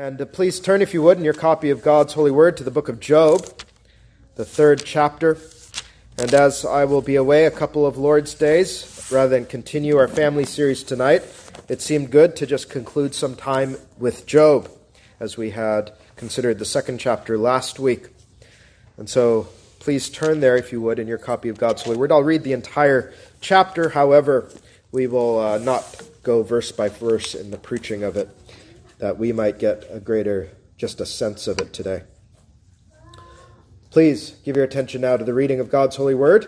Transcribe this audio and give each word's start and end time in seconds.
And 0.00 0.18
uh, 0.18 0.24
please 0.24 0.60
turn, 0.60 0.80
if 0.80 0.94
you 0.94 1.02
would, 1.02 1.18
in 1.18 1.24
your 1.24 1.34
copy 1.34 1.68
of 1.68 1.82
God's 1.82 2.14
holy 2.14 2.30
word 2.30 2.56
to 2.56 2.64
the 2.64 2.70
book 2.70 2.88
of 2.88 3.00
Job, 3.00 3.46
the 4.34 4.46
third 4.46 4.82
chapter. 4.82 5.36
And 6.16 6.32
as 6.32 6.64
I 6.64 6.86
will 6.86 7.02
be 7.02 7.16
away 7.16 7.44
a 7.44 7.50
couple 7.50 7.84
of 7.84 7.98
Lord's 7.98 8.32
days, 8.32 9.10
rather 9.12 9.28
than 9.28 9.44
continue 9.44 9.98
our 9.98 10.08
family 10.08 10.46
series 10.46 10.82
tonight, 10.84 11.22
it 11.68 11.82
seemed 11.82 12.10
good 12.10 12.34
to 12.36 12.46
just 12.46 12.70
conclude 12.70 13.14
some 13.14 13.36
time 13.36 13.76
with 13.98 14.24
Job, 14.24 14.70
as 15.20 15.36
we 15.36 15.50
had 15.50 15.92
considered 16.16 16.58
the 16.58 16.64
second 16.64 16.96
chapter 16.96 17.36
last 17.36 17.78
week. 17.78 18.06
And 18.96 19.06
so 19.06 19.48
please 19.80 20.08
turn 20.08 20.40
there, 20.40 20.56
if 20.56 20.72
you 20.72 20.80
would, 20.80 20.98
in 20.98 21.08
your 21.08 21.18
copy 21.18 21.50
of 21.50 21.58
God's 21.58 21.82
holy 21.82 21.98
word. 21.98 22.10
I'll 22.10 22.22
read 22.22 22.42
the 22.42 22.54
entire 22.54 23.12
chapter, 23.42 23.90
however, 23.90 24.50
we 24.92 25.06
will 25.06 25.38
uh, 25.38 25.58
not 25.58 26.02
go 26.22 26.42
verse 26.42 26.72
by 26.72 26.88
verse 26.88 27.34
in 27.34 27.50
the 27.50 27.58
preaching 27.58 28.02
of 28.02 28.16
it 28.16 28.30
that 29.00 29.18
we 29.18 29.32
might 29.32 29.58
get 29.58 29.86
a 29.90 29.98
greater, 29.98 30.50
just 30.76 31.00
a 31.00 31.06
sense 31.06 31.48
of 31.48 31.58
it 31.58 31.72
today. 31.72 32.02
Please 33.90 34.32
give 34.44 34.56
your 34.56 34.64
attention 34.64 35.00
now 35.00 35.16
to 35.16 35.24
the 35.24 35.34
reading 35.34 35.58
of 35.58 35.70
God's 35.70 35.96
holy 35.96 36.14
word, 36.14 36.46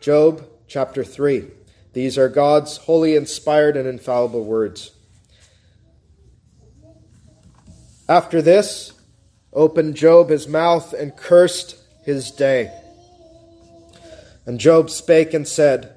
Job 0.00 0.46
chapter 0.68 1.02
3. 1.02 1.46
These 1.94 2.18
are 2.18 2.28
God's 2.28 2.76
holy, 2.76 3.16
inspired, 3.16 3.76
and 3.76 3.88
infallible 3.88 4.44
words. 4.44 4.92
After 8.08 8.42
this, 8.42 8.92
opened 9.52 9.96
Job 9.96 10.28
his 10.28 10.46
mouth 10.46 10.92
and 10.92 11.16
cursed 11.16 11.76
his 12.04 12.30
day. 12.30 12.70
And 14.44 14.60
Job 14.60 14.90
spake 14.90 15.32
and 15.32 15.48
said, 15.48 15.94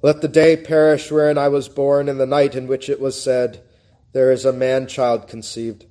Let 0.00 0.22
the 0.22 0.28
day 0.28 0.56
perish 0.56 1.10
wherein 1.10 1.36
I 1.36 1.48
was 1.48 1.68
born, 1.68 2.08
and 2.08 2.18
the 2.18 2.26
night 2.26 2.54
in 2.54 2.66
which 2.66 2.88
it 2.88 3.00
was 3.00 3.20
said, 3.20 3.60
there 4.12 4.30
is 4.32 4.44
a 4.44 4.52
man 4.52 4.86
child 4.86 5.28
conceived. 5.28 5.86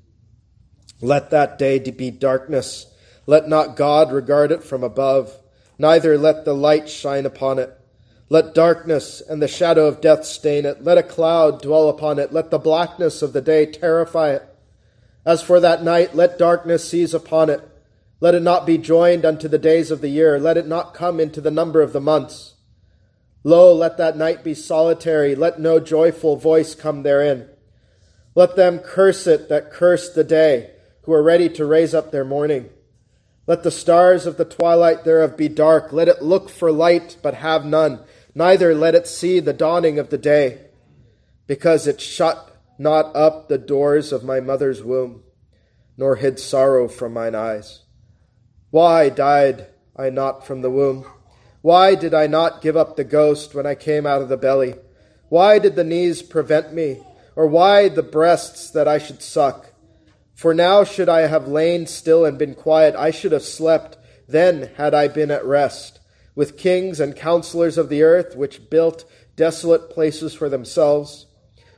Let 1.02 1.30
that 1.30 1.57
day 1.57 1.80
be 1.80 2.12
darkness. 2.12 2.88
Let 3.26 3.48
not 3.48 3.76
God 3.76 4.12
regard 4.12 4.51
it 4.51 4.63
from 4.63 4.84
above, 4.84 5.37
neither 5.77 6.18
let 6.18 6.46
the 6.46 6.55
light 6.55 6.90
shine 6.90 7.26
upon 7.26 7.59
it. 7.59 7.77
Let 8.29 8.55
darkness 8.55 9.21
and 9.21 9.41
the 9.41 9.48
shadow 9.48 9.85
of 9.85 10.01
death 10.01 10.26
stain 10.26 10.65
it. 10.65 10.84
Let 10.84 10.98
a 10.98 11.04
cloud 11.04 11.62
dwell 11.62 11.87
upon 11.87 12.20
it. 12.20 12.34
Let 12.34 12.51
the 12.51 12.57
blackness 12.57 13.21
of 13.21 13.34
the 13.34 13.41
day 13.41 13.65
terrify 13.65 14.31
it. 14.31 14.43
As 15.26 15.41
for 15.41 15.59
that 15.59 15.84
night, 15.84 16.15
let 16.15 16.40
darkness 16.40 16.87
seize 16.87 17.13
upon 17.13 17.49
it. 17.49 17.62
Let 18.20 18.35
it 18.35 18.41
not 18.41 18.65
be 18.65 18.77
joined 18.77 19.26
unto 19.26 19.48
the 19.48 19.57
days 19.57 19.91
of 19.91 20.02
the 20.02 20.09
year. 20.09 20.40
Let 20.40 20.57
it 20.57 20.68
not 20.68 20.93
come 20.93 21.20
into 21.20 21.40
the 21.40 21.52
number 21.52 21.81
of 21.81 21.93
the 21.93 22.02
months. 22.02 22.55
Lo, 23.43 23.74
let 23.74 23.98
that 23.98 24.18
night 24.18 24.43
be 24.43 24.54
solitary. 24.54 25.35
Let 25.35 25.59
no 25.59 25.79
joyful 25.79 26.35
voice 26.35 26.76
come 26.76 27.04
therein. 27.04 27.48
Let 28.38 28.55
them 28.55 28.77
curse 28.77 29.26
it 29.26 29.49
that 29.49 29.71
curse 29.71 30.13
the 30.13 30.24
day, 30.24 30.70
who 31.05 31.12
are 31.12 31.24
ready 31.24 31.49
to 31.49 31.66
raise 31.66 31.96
up 31.96 32.12
their 32.12 32.24
mourning. 32.24 32.70
Let 33.48 33.63
the 33.63 33.71
stars 33.71 34.27
of 34.27 34.38
the 34.38 34.46
twilight 34.46 35.04
thereof 35.04 35.35
be 35.35 35.49
dark. 35.49 35.91
Let 35.91 36.07
it 36.07 36.21
look 36.21 36.48
for 36.48 36.71
light, 36.71 37.18
but 37.24 37.34
have 37.34 37.65
none. 37.65 38.02
Neither 38.35 38.76
let 38.76 38.93
it 38.93 39.08
see 39.08 39.40
the 39.40 39.54
dawning 39.54 39.98
of 39.98 40.12
the 40.12 40.20
day, 40.20 40.68
because 41.48 41.88
it 41.88 41.99
shut 41.99 42.55
not 42.77 43.15
up 43.15 43.48
the 43.48 43.58
doors 43.58 44.12
of 44.13 44.24
my 44.24 44.40
mother's 44.40 44.84
womb, 44.84 45.24
nor 45.98 46.18
hid 46.18 46.38
sorrow 46.38 46.88
from 46.88 47.13
mine 47.13 47.34
eyes. 47.34 47.85
Why 48.70 49.10
died 49.10 49.65
I 49.96 50.12
not 50.12 50.46
from 50.46 50.62
the 50.62 50.70
womb? 50.70 51.08
Why 51.63 51.96
did 51.96 52.13
I 52.13 52.27
not 52.27 52.62
give 52.62 52.77
up 52.77 52.98
the 52.98 53.04
ghost 53.04 53.55
when 53.55 53.65
I 53.65 53.74
came 53.74 54.05
out 54.05 54.21
of 54.21 54.30
the 54.30 54.38
belly? 54.38 54.76
Why 55.27 55.58
did 55.58 55.76
the 55.76 55.84
knees 55.84 56.21
prevent 56.21 56.71
me? 56.71 57.02
Or 57.38 57.46
why 57.46 57.88
the 57.88 58.02
breasts 58.02 58.71
that 58.71 58.88
I 58.88 58.98
should 58.98 59.21
suck? 59.21 59.71
For 60.34 60.55
now 60.55 60.84
should 60.84 61.07
I 61.07 61.27
have 61.27 61.48
lain 61.48 61.85
still 61.85 62.26
and 62.26 62.35
been 62.35 62.55
quiet, 62.55 62.96
I 62.96 63.12
should 63.12 63.32
have 63.32 63.43
slept, 63.43 63.96
then 64.28 64.72
had 64.78 64.96
I 64.96 65.07
been 65.07 65.30
at 65.30 65.46
rest, 65.46 66.00
with 66.34 66.58
kings 66.58 67.00
and 67.00 67.16
counselors 67.16 67.78
of 67.78 67.90
the 67.90 68.02
earth, 68.02 68.36
which 68.36 68.72
built 68.72 69.06
desolate 69.36 69.92
places 69.92 70.34
for 70.34 70.50
themselves, 70.50 71.28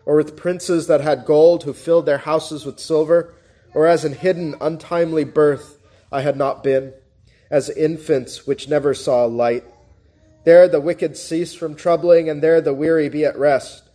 or 0.06 0.16
with 0.16 0.38
princes 0.38 0.88
that 0.88 1.02
had 1.02 1.26
gold, 1.26 1.64
who 1.64 1.74
filled 1.74 2.06
their 2.06 2.20
houses 2.20 2.66
with 2.66 2.80
silver, 2.80 3.36
or 3.74 3.86
as 3.86 4.06
in 4.06 4.14
hidden 4.14 4.56
untimely 4.62 5.26
birth 5.26 5.78
I 6.10 6.22
had 6.22 6.38
not 6.38 6.64
been, 6.64 6.94
as 7.52 7.70
infants 7.70 8.48
which 8.48 8.70
never 8.70 8.94
saw 8.94 9.26
light. 9.26 9.66
There 10.46 10.70
the 10.70 10.80
wicked 10.80 11.18
cease 11.18 11.54
from 11.54 11.76
troubling, 11.76 12.30
and 12.30 12.42
there 12.42 12.62
the 12.62 12.74
weary 12.74 13.10
be 13.10 13.26
at 13.26 13.38
rest. 13.38 13.89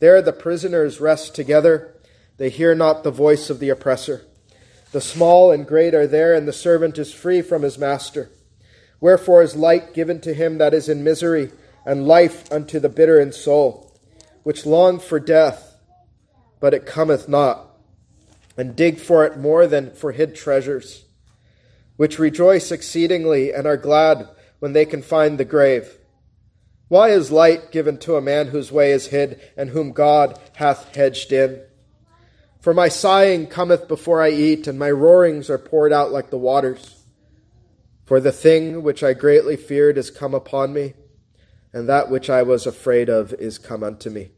There 0.00 0.20
the 0.20 0.32
prisoners 0.32 1.00
rest 1.00 1.34
together. 1.34 1.94
They 2.36 2.50
hear 2.50 2.74
not 2.74 3.04
the 3.04 3.10
voice 3.10 3.50
of 3.50 3.60
the 3.60 3.70
oppressor. 3.70 4.26
The 4.92 5.00
small 5.00 5.50
and 5.50 5.66
great 5.66 5.94
are 5.94 6.06
there, 6.06 6.34
and 6.34 6.46
the 6.46 6.52
servant 6.52 6.98
is 6.98 7.12
free 7.12 7.42
from 7.42 7.62
his 7.62 7.78
master. 7.78 8.30
Wherefore 9.00 9.42
is 9.42 9.56
light 9.56 9.94
given 9.94 10.20
to 10.22 10.34
him 10.34 10.58
that 10.58 10.74
is 10.74 10.88
in 10.88 11.04
misery, 11.04 11.52
and 11.84 12.06
life 12.06 12.50
unto 12.52 12.80
the 12.80 12.88
bitter 12.88 13.20
in 13.20 13.32
soul, 13.32 13.92
which 14.42 14.66
long 14.66 14.98
for 14.98 15.20
death, 15.20 15.76
but 16.60 16.74
it 16.74 16.86
cometh 16.86 17.28
not, 17.28 17.76
and 18.56 18.76
dig 18.76 18.98
for 18.98 19.24
it 19.24 19.38
more 19.38 19.66
than 19.66 19.90
for 19.94 20.12
hid 20.12 20.34
treasures, 20.34 21.04
which 21.96 22.18
rejoice 22.18 22.72
exceedingly 22.72 23.52
and 23.52 23.66
are 23.66 23.76
glad 23.76 24.28
when 24.58 24.72
they 24.72 24.86
can 24.86 25.02
find 25.02 25.38
the 25.38 25.44
grave 25.44 25.98
why 26.88 27.10
is 27.10 27.30
light 27.30 27.72
given 27.72 27.98
to 27.98 28.16
a 28.16 28.20
man 28.22 28.48
whose 28.48 28.70
way 28.70 28.92
is 28.92 29.06
hid, 29.06 29.40
and 29.56 29.70
whom 29.70 29.92
God 29.92 30.38
hath 30.54 30.94
hedged 30.94 31.32
in? 31.32 31.62
For 32.60 32.74
my 32.74 32.88
sighing 32.88 33.46
cometh 33.46 33.88
before 33.88 34.22
I 34.22 34.30
eat, 34.30 34.66
and 34.66 34.78
my 34.78 34.90
roarings 34.90 35.48
are 35.50 35.58
poured 35.58 35.92
out 35.92 36.12
like 36.12 36.30
the 36.30 36.38
waters. 36.38 37.04
For 38.04 38.20
the 38.20 38.32
thing 38.32 38.82
which 38.82 39.02
I 39.02 39.14
greatly 39.14 39.56
feared 39.56 39.96
is 39.96 40.10
come 40.10 40.34
upon 40.34 40.74
me, 40.74 40.94
and 41.72 41.88
that 41.88 42.10
which 42.10 42.28
I 42.28 42.42
was 42.42 42.66
afraid 42.66 43.08
of 43.08 43.32
is 43.34 43.58
come 43.58 43.82
unto 43.82 44.10
me. 44.10 44.30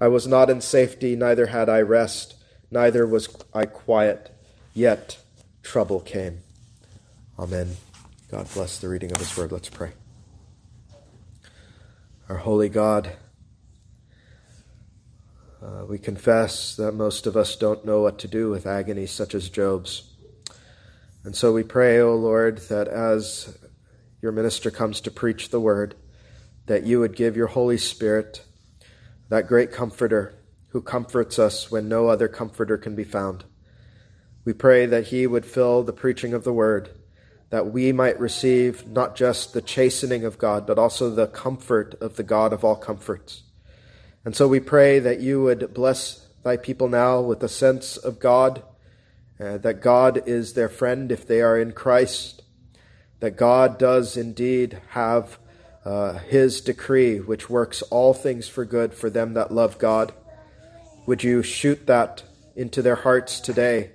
I 0.00 0.08
was 0.08 0.26
not 0.26 0.50
in 0.50 0.60
safety, 0.60 1.16
neither 1.16 1.46
had 1.46 1.68
I 1.68 1.80
rest, 1.80 2.34
neither 2.70 3.06
was 3.06 3.34
I 3.54 3.64
quiet, 3.66 4.30
yet 4.74 5.18
trouble 5.62 6.00
came. 6.00 6.40
Amen. 7.38 7.76
God 8.30 8.52
bless 8.52 8.78
the 8.78 8.88
reading 8.88 9.12
of 9.12 9.18
his 9.18 9.36
word. 9.36 9.50
Let's 9.50 9.70
pray 9.70 9.92
our 12.28 12.36
holy 12.36 12.68
God. 12.70 13.16
Uh, 15.62 15.84
we 15.86 15.98
confess 15.98 16.76
that 16.76 16.92
most 16.92 17.26
of 17.26 17.36
us 17.36 17.56
don't 17.56 17.84
know 17.84 18.00
what 18.00 18.18
to 18.18 18.28
do 18.28 18.50
with 18.50 18.66
agony 18.66 19.06
such 19.06 19.34
as 19.34 19.50
Job's. 19.50 20.14
And 21.22 21.36
so 21.36 21.52
we 21.52 21.62
pray, 21.62 22.00
O 22.00 22.14
Lord, 22.14 22.58
that 22.68 22.88
as 22.88 23.58
your 24.22 24.32
minister 24.32 24.70
comes 24.70 25.00
to 25.02 25.10
preach 25.10 25.50
the 25.50 25.60
word, 25.60 25.94
that 26.66 26.84
you 26.84 27.00
would 27.00 27.16
give 27.16 27.36
your 27.36 27.48
Holy 27.48 27.78
Spirit, 27.78 28.42
that 29.28 29.46
great 29.46 29.70
comforter 29.70 30.34
who 30.68 30.80
comforts 30.80 31.38
us 31.38 31.70
when 31.70 31.88
no 31.88 32.08
other 32.08 32.28
comforter 32.28 32.78
can 32.78 32.94
be 32.94 33.04
found. 33.04 33.44
We 34.46 34.54
pray 34.54 34.86
that 34.86 35.08
he 35.08 35.26
would 35.26 35.44
fill 35.44 35.82
the 35.82 35.92
preaching 35.92 36.32
of 36.32 36.44
the 36.44 36.52
word 36.52 36.90
that 37.54 37.70
we 37.70 37.92
might 37.92 38.18
receive 38.18 38.84
not 38.88 39.14
just 39.14 39.52
the 39.52 39.62
chastening 39.62 40.24
of 40.24 40.38
God, 40.38 40.66
but 40.66 40.76
also 40.76 41.08
the 41.08 41.28
comfort 41.28 41.94
of 42.00 42.16
the 42.16 42.24
God 42.24 42.52
of 42.52 42.64
all 42.64 42.74
comforts. 42.74 43.44
And 44.24 44.34
so 44.34 44.48
we 44.48 44.58
pray 44.58 44.98
that 44.98 45.20
you 45.20 45.40
would 45.44 45.72
bless 45.72 46.26
thy 46.42 46.56
people 46.56 46.88
now 46.88 47.20
with 47.20 47.40
a 47.44 47.48
sense 47.48 47.96
of 47.96 48.18
God, 48.18 48.64
uh, 49.38 49.58
that 49.58 49.80
God 49.80 50.26
is 50.26 50.54
their 50.54 50.68
friend 50.68 51.12
if 51.12 51.28
they 51.28 51.42
are 51.42 51.56
in 51.56 51.70
Christ, 51.70 52.42
that 53.20 53.36
God 53.36 53.78
does 53.78 54.16
indeed 54.16 54.80
have 54.88 55.38
uh, 55.84 56.14
his 56.14 56.60
decree, 56.60 57.20
which 57.20 57.48
works 57.48 57.82
all 57.82 58.14
things 58.14 58.48
for 58.48 58.64
good 58.64 58.92
for 58.92 59.08
them 59.08 59.34
that 59.34 59.54
love 59.54 59.78
God. 59.78 60.12
Would 61.06 61.22
you 61.22 61.44
shoot 61.44 61.86
that 61.86 62.24
into 62.56 62.82
their 62.82 62.96
hearts 62.96 63.38
today, 63.38 63.92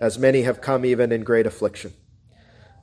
as 0.00 0.18
many 0.18 0.44
have 0.44 0.62
come 0.62 0.86
even 0.86 1.12
in 1.12 1.24
great 1.24 1.46
affliction? 1.46 1.92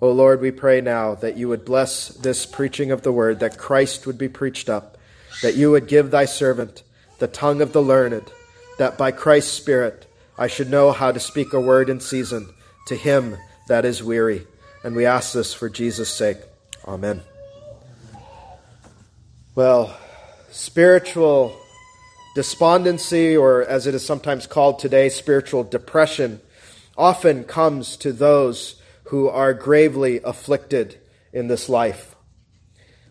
O 0.01 0.11
Lord, 0.11 0.39
we 0.39 0.51
pray 0.51 0.79
now 0.79 1.15
that 1.15 1.35
you 1.35 1.49
would 1.49 1.65
bless 1.65 2.07
this 2.07 2.45
preaching 2.45 2.91
of 2.91 3.01
the 3.01 3.11
word, 3.11 3.39
that 3.39 3.57
Christ 3.57 4.07
would 4.07 4.17
be 4.17 4.29
preached 4.29 4.69
up, 4.69 4.97
that 5.41 5.55
you 5.55 5.71
would 5.71 5.87
give 5.87 6.09
thy 6.09 6.25
servant 6.25 6.83
the 7.19 7.27
tongue 7.27 7.61
of 7.61 7.73
the 7.73 7.81
learned, 7.81 8.31
that 8.77 8.97
by 8.97 9.11
Christ's 9.11 9.51
Spirit 9.51 10.07
I 10.37 10.47
should 10.47 10.69
know 10.69 10.93
how 10.93 11.11
to 11.11 11.19
speak 11.19 11.51
a 11.51 11.59
word 11.59 11.89
in 11.89 11.99
season 11.99 12.53
to 12.87 12.95
him 12.95 13.35
that 13.67 13.83
is 13.83 14.01
weary. 14.01 14.47
And 14.85 14.95
we 14.95 15.05
ask 15.05 15.33
this 15.33 15.53
for 15.53 15.67
Jesus' 15.69 16.13
sake. 16.13 16.37
Amen. 16.87 17.21
Well, 19.53 19.97
spiritual 20.49 21.57
despondency, 22.35 23.35
or 23.35 23.63
as 23.63 23.85
it 23.85 23.93
is 23.93 24.05
sometimes 24.05 24.47
called 24.47 24.79
today, 24.79 25.09
spiritual 25.09 25.65
depression, 25.65 26.39
often 26.97 27.43
comes 27.43 27.97
to 27.97 28.13
those 28.13 28.78
who 29.09 29.27
are 29.27 29.55
gravely 29.55 30.19
afflicted 30.23 30.99
in 31.33 31.47
this 31.47 31.67
life. 31.67 32.15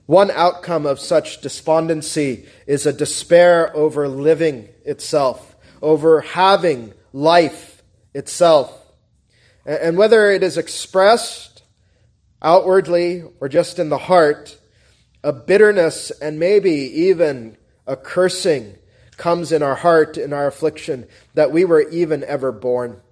One 0.07 0.31
outcome 0.31 0.87
of 0.87 1.01
such 1.01 1.41
despondency 1.41 2.47
is 2.69 2.87
a 2.87 2.93
despair 2.93 3.77
over 3.77 4.07
living 4.07 4.69
itself, 4.85 5.57
over 5.83 6.21
having 6.21 6.95
life 7.13 7.83
itself. 8.15 8.73
And 9.67 9.99
whether 9.99 10.31
it 10.31 10.45
is 10.45 10.57
expressed 10.57 11.65
outwardly 12.41 13.25
or 13.41 13.49
just 13.49 13.81
in 13.81 13.89
the 13.89 13.99
heart, 13.99 14.57
a 15.25 15.33
bitterness 15.33 16.13
and 16.13 16.39
maybe 16.39 16.71
even 16.71 17.57
a 17.89 17.97
cursing 17.97 18.77
comes 19.17 19.51
in 19.51 19.65
our 19.65 19.75
heart 19.75 20.17
in 20.17 20.33
our 20.33 20.47
affliction 20.47 21.09
that 21.35 21.51
we 21.51 21.65
were 21.65 21.89
even 21.91 22.23
ever 22.23 22.53
born. 22.53 23.03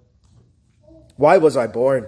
Why 1.17 1.37
was 1.37 1.57
I 1.57 1.67
born? 1.67 2.07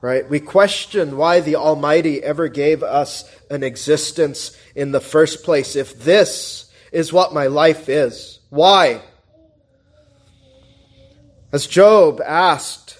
Right? 0.00 0.28
We 0.28 0.38
question 0.38 1.16
why 1.16 1.40
the 1.40 1.56
Almighty 1.56 2.22
ever 2.22 2.48
gave 2.48 2.82
us 2.84 3.24
an 3.50 3.64
existence 3.64 4.56
in 4.76 4.92
the 4.92 5.00
first 5.00 5.42
place 5.42 5.74
if 5.74 5.98
this 6.04 6.72
is 6.92 7.12
what 7.12 7.34
my 7.34 7.48
life 7.48 7.88
is. 7.88 8.38
Why? 8.48 9.02
As 11.52 11.66
Job 11.66 12.20
asked 12.24 12.96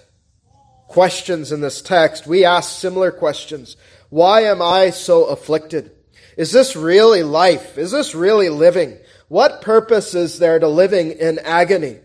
questions 0.88 1.52
in 1.52 1.60
this 1.60 1.82
text, 1.82 2.26
we 2.26 2.44
ask 2.44 2.80
similar 2.80 3.12
questions. 3.12 3.76
Why 4.10 4.42
am 4.42 4.60
I 4.60 4.90
so 4.90 5.26
afflicted? 5.26 5.92
Is 6.36 6.50
this 6.50 6.74
really 6.74 7.22
life? 7.22 7.78
Is 7.78 7.90
this 7.90 8.14
really 8.14 8.48
living? 8.48 8.96
What 9.28 9.60
purpose 9.60 10.14
is 10.14 10.38
there 10.38 10.58
to 10.58 10.68
living 10.68 11.10
in 11.12 11.38
agony? 11.40 11.98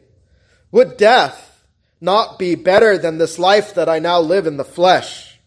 Would 0.71 0.97
death 0.97 1.52
not 2.03 2.37
be 2.37 2.55
better 2.55 2.97
than 2.97 3.17
this 3.17 3.39
life 3.39 3.75
that 3.75 3.87
I 3.87 3.99
now 3.99 4.19
live 4.19 4.45
in 4.45 4.57
the 4.57 4.65
flesh? 4.65 5.39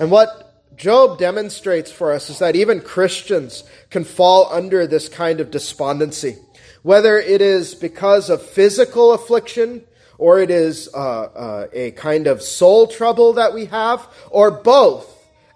And 0.00 0.10
what 0.10 0.74
Job 0.74 1.18
demonstrates 1.18 1.92
for 1.92 2.12
us 2.12 2.30
is 2.30 2.38
that 2.38 2.56
even 2.56 2.80
Christians 2.80 3.62
can 3.90 4.04
fall 4.04 4.50
under 4.50 4.86
this 4.86 5.08
kind 5.10 5.38
of 5.38 5.50
despondency. 5.50 6.38
Whether 6.82 7.18
it 7.18 7.42
is 7.42 7.74
because 7.74 8.30
of 8.30 8.42
physical 8.42 9.12
affliction, 9.12 9.84
or 10.16 10.40
it 10.40 10.50
is 10.50 10.88
uh, 10.94 10.98
uh, 10.98 11.66
a 11.72 11.90
kind 11.92 12.26
of 12.26 12.42
soul 12.42 12.86
trouble 12.86 13.34
that 13.34 13.52
we 13.52 13.66
have, 13.66 14.08
or 14.30 14.50
both 14.50 15.06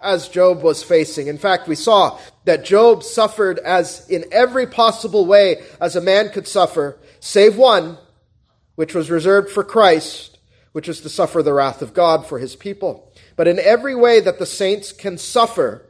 as 0.01 0.29
Job 0.29 0.61
was 0.61 0.83
facing. 0.83 1.27
In 1.27 1.39
fact, 1.39 1.67
we 1.67 1.75
saw 1.75 2.19
that 2.45 2.63
Job 2.63 3.01
suffered 3.01 3.57
as 3.59 4.07
in 4.07 4.23
every 4.31 4.67
possible 4.67 5.25
way 5.25 5.63
as 5.81 5.95
a 5.95 6.01
man 6.01 6.29
could 6.29 6.47
suffer, 6.47 6.97
save 7.19 7.57
one, 7.57 7.97
which 8.77 8.93
was 8.93 9.09
reserved 9.09 9.49
for 9.49 9.63
Christ, 9.63 10.37
which 10.71 10.87
is 10.87 11.01
to 11.01 11.09
suffer 11.09 11.41
the 11.41 11.51
wrath 11.51 11.81
of 11.81 11.95
God 11.95 12.27
for 12.27 12.37
his 12.37 12.55
people. 12.55 13.11
But 13.35 13.47
in 13.47 13.57
every 13.57 13.95
way 13.95 14.19
that 14.19 14.37
the 14.37 14.45
saints 14.45 14.91
can 14.91 15.17
suffer, 15.17 15.83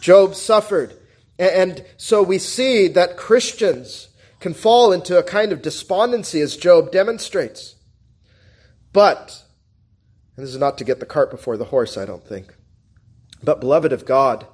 Job 0.00 0.34
suffered. 0.34 0.94
And 1.38 1.84
so 1.98 2.22
we 2.22 2.38
see 2.38 2.88
that 2.88 3.18
Christians 3.18 4.08
can 4.40 4.54
fall 4.54 4.90
into 4.90 5.18
a 5.18 5.22
kind 5.22 5.52
of 5.52 5.60
despondency 5.60 6.40
as 6.40 6.56
Job 6.56 6.92
demonstrates. 6.92 7.74
But, 8.94 9.42
and 10.34 10.46
this 10.46 10.54
is 10.54 10.60
not 10.60 10.78
to 10.78 10.84
get 10.84 10.98
the 10.98 11.04
cart 11.04 11.30
before 11.30 11.58
the 11.58 11.66
horse, 11.66 11.98
I 11.98 12.06
don't 12.06 12.26
think. 12.26 12.54
But, 13.44 13.60
beloved 13.60 13.92
of 13.92 14.06
God, 14.06 14.46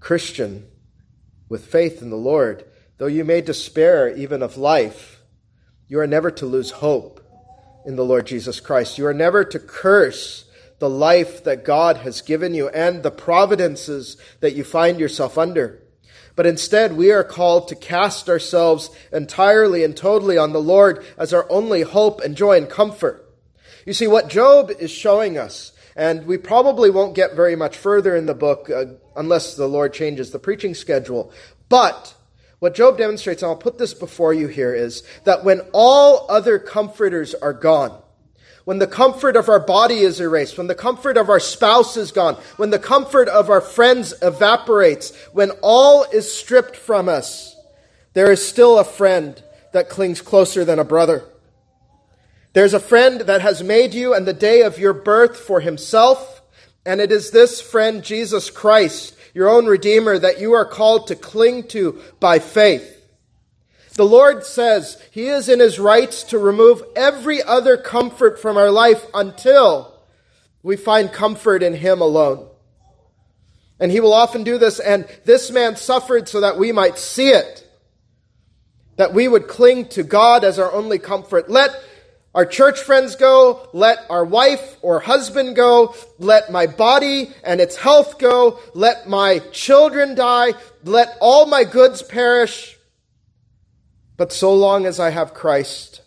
Christian, 0.00 0.68
with 1.48 1.64
faith 1.64 2.02
in 2.02 2.10
the 2.10 2.16
Lord, 2.16 2.66
though 2.98 3.06
you 3.06 3.24
may 3.24 3.40
despair 3.40 4.14
even 4.14 4.42
of 4.42 4.58
life, 4.58 5.19
you 5.90 5.98
are 5.98 6.06
never 6.06 6.30
to 6.30 6.46
lose 6.46 6.70
hope 6.70 7.20
in 7.84 7.96
the 7.96 8.04
Lord 8.04 8.24
Jesus 8.24 8.60
Christ. 8.60 8.96
You 8.96 9.08
are 9.08 9.12
never 9.12 9.44
to 9.44 9.58
curse 9.58 10.44
the 10.78 10.88
life 10.88 11.42
that 11.42 11.64
God 11.64 11.96
has 11.98 12.22
given 12.22 12.54
you 12.54 12.68
and 12.68 13.02
the 13.02 13.10
providences 13.10 14.16
that 14.38 14.54
you 14.54 14.62
find 14.62 15.00
yourself 15.00 15.36
under. 15.36 15.82
But 16.36 16.46
instead, 16.46 16.96
we 16.96 17.10
are 17.10 17.24
called 17.24 17.66
to 17.68 17.74
cast 17.74 18.28
ourselves 18.28 18.88
entirely 19.12 19.82
and 19.82 19.96
totally 19.96 20.38
on 20.38 20.52
the 20.52 20.62
Lord 20.62 21.04
as 21.18 21.34
our 21.34 21.50
only 21.50 21.82
hope 21.82 22.20
and 22.20 22.36
joy 22.36 22.56
and 22.56 22.70
comfort. 22.70 23.28
You 23.84 23.92
see, 23.92 24.06
what 24.06 24.28
Job 24.28 24.70
is 24.70 24.92
showing 24.92 25.36
us 25.36 25.72
and 25.96 26.24
we 26.24 26.38
probably 26.38 26.88
won't 26.88 27.16
get 27.16 27.34
very 27.34 27.56
much 27.56 27.76
further 27.76 28.14
in 28.14 28.26
the 28.26 28.34
book 28.34 28.70
uh, 28.70 28.84
unless 29.16 29.56
the 29.56 29.66
Lord 29.66 29.92
changes 29.92 30.30
the 30.30 30.38
preaching 30.38 30.74
schedule. 30.74 31.32
But 31.68 32.14
what 32.60 32.74
Job 32.74 32.98
demonstrates, 32.98 33.42
and 33.42 33.50
I'll 33.50 33.56
put 33.56 33.78
this 33.78 33.94
before 33.94 34.32
you 34.32 34.46
here, 34.46 34.74
is 34.74 35.02
that 35.24 35.44
when 35.44 35.62
all 35.72 36.26
other 36.30 36.58
comforters 36.58 37.34
are 37.34 37.54
gone, 37.54 38.00
when 38.64 38.78
the 38.78 38.86
comfort 38.86 39.34
of 39.34 39.48
our 39.48 39.58
body 39.58 40.00
is 40.00 40.20
erased, 40.20 40.58
when 40.58 40.66
the 40.66 40.74
comfort 40.74 41.16
of 41.16 41.30
our 41.30 41.40
spouse 41.40 41.96
is 41.96 42.12
gone, 42.12 42.34
when 42.58 42.70
the 42.70 42.78
comfort 42.78 43.28
of 43.28 43.48
our 43.48 43.62
friends 43.62 44.14
evaporates, 44.22 45.16
when 45.32 45.50
all 45.62 46.04
is 46.12 46.32
stripped 46.32 46.76
from 46.76 47.08
us, 47.08 47.56
there 48.12 48.30
is 48.30 48.46
still 48.46 48.78
a 48.78 48.84
friend 48.84 49.42
that 49.72 49.88
clings 49.88 50.20
closer 50.20 50.64
than 50.64 50.78
a 50.78 50.84
brother. 50.84 51.24
There's 52.52 52.74
a 52.74 52.80
friend 52.80 53.22
that 53.22 53.40
has 53.40 53.62
made 53.62 53.94
you 53.94 54.12
and 54.12 54.26
the 54.26 54.32
day 54.34 54.62
of 54.62 54.78
your 54.78 54.92
birth 54.92 55.38
for 55.38 55.60
himself, 55.60 56.42
and 56.84 57.00
it 57.00 57.10
is 57.10 57.30
this 57.30 57.60
friend, 57.60 58.02
Jesus 58.04 58.50
Christ, 58.50 59.16
your 59.34 59.48
own 59.48 59.66
Redeemer, 59.66 60.18
that 60.18 60.40
you 60.40 60.52
are 60.52 60.64
called 60.64 61.08
to 61.08 61.16
cling 61.16 61.68
to 61.68 62.00
by 62.18 62.38
faith. 62.38 62.96
The 63.94 64.04
Lord 64.04 64.44
says 64.44 65.02
He 65.10 65.26
is 65.26 65.48
in 65.48 65.60
His 65.60 65.78
rights 65.78 66.22
to 66.24 66.38
remove 66.38 66.82
every 66.96 67.42
other 67.42 67.76
comfort 67.76 68.40
from 68.40 68.56
our 68.56 68.70
life 68.70 69.04
until 69.12 70.00
we 70.62 70.76
find 70.76 71.12
comfort 71.12 71.62
in 71.62 71.74
Him 71.74 72.00
alone. 72.00 72.48
And 73.78 73.90
He 73.90 74.00
will 74.00 74.12
often 74.12 74.44
do 74.44 74.58
this, 74.58 74.78
and 74.78 75.06
this 75.24 75.50
man 75.50 75.76
suffered 75.76 76.28
so 76.28 76.40
that 76.40 76.58
we 76.58 76.72
might 76.72 76.98
see 76.98 77.28
it. 77.28 77.66
That 78.96 79.14
we 79.14 79.26
would 79.28 79.48
cling 79.48 79.88
to 79.88 80.02
God 80.02 80.44
as 80.44 80.58
our 80.58 80.72
only 80.72 80.98
comfort. 80.98 81.50
Let 81.50 81.70
our 82.34 82.46
church 82.46 82.80
friends 82.80 83.16
go, 83.16 83.68
let 83.72 83.98
our 84.08 84.24
wife 84.24 84.76
or 84.82 85.00
husband 85.00 85.56
go, 85.56 85.94
let 86.18 86.52
my 86.52 86.66
body 86.66 87.32
and 87.42 87.60
its 87.60 87.76
health 87.76 88.18
go, 88.18 88.60
let 88.72 89.08
my 89.08 89.40
children 89.50 90.14
die, 90.14 90.54
let 90.84 91.16
all 91.20 91.46
my 91.46 91.64
goods 91.64 92.02
perish. 92.02 92.78
But 94.16 94.32
so 94.32 94.54
long 94.54 94.86
as 94.86 95.00
I 95.00 95.10
have 95.10 95.34
Christ, 95.34 96.02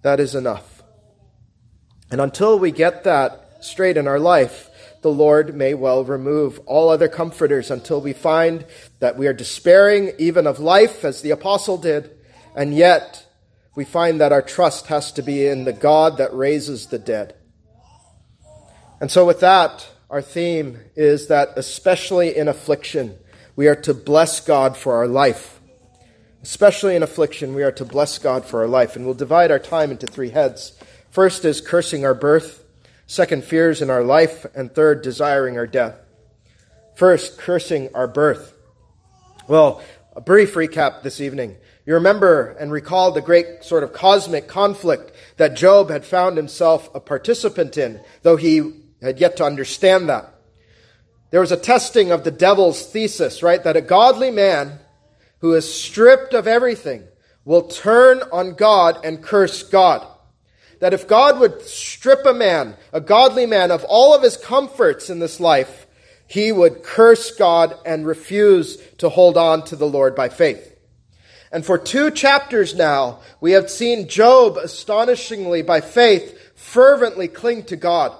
that 0.00 0.18
is 0.18 0.34
enough. 0.34 0.82
And 2.10 2.20
until 2.20 2.58
we 2.58 2.70
get 2.70 3.04
that 3.04 3.64
straight 3.64 3.96
in 3.96 4.08
our 4.08 4.20
life, 4.20 4.70
the 5.02 5.10
Lord 5.10 5.54
may 5.54 5.74
well 5.74 6.04
remove 6.04 6.60
all 6.64 6.88
other 6.88 7.08
comforters 7.08 7.70
until 7.70 8.00
we 8.00 8.12
find 8.12 8.64
that 9.00 9.18
we 9.18 9.26
are 9.26 9.32
despairing 9.32 10.12
even 10.18 10.46
of 10.46 10.60
life, 10.60 11.04
as 11.04 11.20
the 11.20 11.32
apostle 11.32 11.76
did, 11.76 12.10
and 12.54 12.72
yet 12.72 13.21
we 13.74 13.84
find 13.84 14.20
that 14.20 14.32
our 14.32 14.42
trust 14.42 14.88
has 14.88 15.12
to 15.12 15.22
be 15.22 15.46
in 15.46 15.64
the 15.64 15.72
God 15.72 16.18
that 16.18 16.34
raises 16.34 16.86
the 16.86 16.98
dead. 16.98 17.34
And 19.00 19.10
so, 19.10 19.26
with 19.26 19.40
that, 19.40 19.88
our 20.10 20.22
theme 20.22 20.78
is 20.94 21.28
that, 21.28 21.50
especially 21.56 22.36
in 22.36 22.48
affliction, 22.48 23.16
we 23.56 23.66
are 23.66 23.76
to 23.76 23.94
bless 23.94 24.40
God 24.40 24.76
for 24.76 24.94
our 24.96 25.08
life. 25.08 25.60
Especially 26.42 26.96
in 26.96 27.02
affliction, 27.02 27.54
we 27.54 27.62
are 27.62 27.72
to 27.72 27.84
bless 27.84 28.18
God 28.18 28.44
for 28.44 28.60
our 28.60 28.68
life. 28.68 28.94
And 28.94 29.04
we'll 29.04 29.14
divide 29.14 29.50
our 29.50 29.58
time 29.58 29.90
into 29.90 30.06
three 30.06 30.30
heads. 30.30 30.72
First 31.10 31.44
is 31.44 31.60
cursing 31.60 32.04
our 32.04 32.14
birth, 32.14 32.64
second, 33.06 33.44
fears 33.44 33.80
in 33.80 33.90
our 33.90 34.04
life, 34.04 34.44
and 34.54 34.72
third, 34.72 35.02
desiring 35.02 35.56
our 35.56 35.66
death. 35.66 35.96
First, 36.94 37.38
cursing 37.38 37.88
our 37.94 38.08
birth. 38.08 38.54
Well, 39.48 39.82
a 40.14 40.20
brief 40.20 40.54
recap 40.54 41.02
this 41.02 41.20
evening. 41.20 41.56
You 41.84 41.94
remember 41.94 42.56
and 42.60 42.70
recall 42.70 43.10
the 43.10 43.20
great 43.20 43.64
sort 43.64 43.82
of 43.82 43.92
cosmic 43.92 44.46
conflict 44.46 45.12
that 45.36 45.56
Job 45.56 45.90
had 45.90 46.04
found 46.04 46.36
himself 46.36 46.88
a 46.94 47.00
participant 47.00 47.76
in, 47.76 48.00
though 48.22 48.36
he 48.36 48.72
had 49.00 49.18
yet 49.18 49.36
to 49.38 49.44
understand 49.44 50.08
that. 50.08 50.32
There 51.30 51.40
was 51.40 51.50
a 51.50 51.56
testing 51.56 52.12
of 52.12 52.24
the 52.24 52.30
devil's 52.30 52.86
thesis, 52.86 53.42
right? 53.42 53.62
That 53.64 53.76
a 53.76 53.80
godly 53.80 54.30
man 54.30 54.78
who 55.38 55.54
is 55.54 55.72
stripped 55.72 56.34
of 56.34 56.46
everything 56.46 57.04
will 57.44 57.62
turn 57.62 58.22
on 58.30 58.54
God 58.54 59.04
and 59.04 59.22
curse 59.22 59.64
God. 59.64 60.06
That 60.78 60.94
if 60.94 61.08
God 61.08 61.40
would 61.40 61.62
strip 61.62 62.26
a 62.26 62.34
man, 62.34 62.76
a 62.92 63.00
godly 63.00 63.46
man, 63.46 63.70
of 63.70 63.84
all 63.84 64.14
of 64.14 64.22
his 64.22 64.36
comforts 64.36 65.10
in 65.10 65.18
this 65.18 65.40
life, 65.40 65.86
he 66.28 66.52
would 66.52 66.82
curse 66.82 67.32
God 67.32 67.74
and 67.84 68.06
refuse 68.06 68.76
to 68.98 69.08
hold 69.08 69.36
on 69.36 69.64
to 69.64 69.76
the 69.76 69.88
Lord 69.88 70.14
by 70.14 70.28
faith. 70.28 70.71
And 71.52 71.66
for 71.66 71.76
two 71.76 72.10
chapters 72.10 72.74
now, 72.74 73.20
we 73.40 73.52
have 73.52 73.70
seen 73.70 74.08
Job 74.08 74.56
astonishingly, 74.56 75.60
by 75.60 75.82
faith, 75.82 76.38
fervently 76.56 77.28
cling 77.28 77.64
to 77.64 77.76
God. 77.76 78.16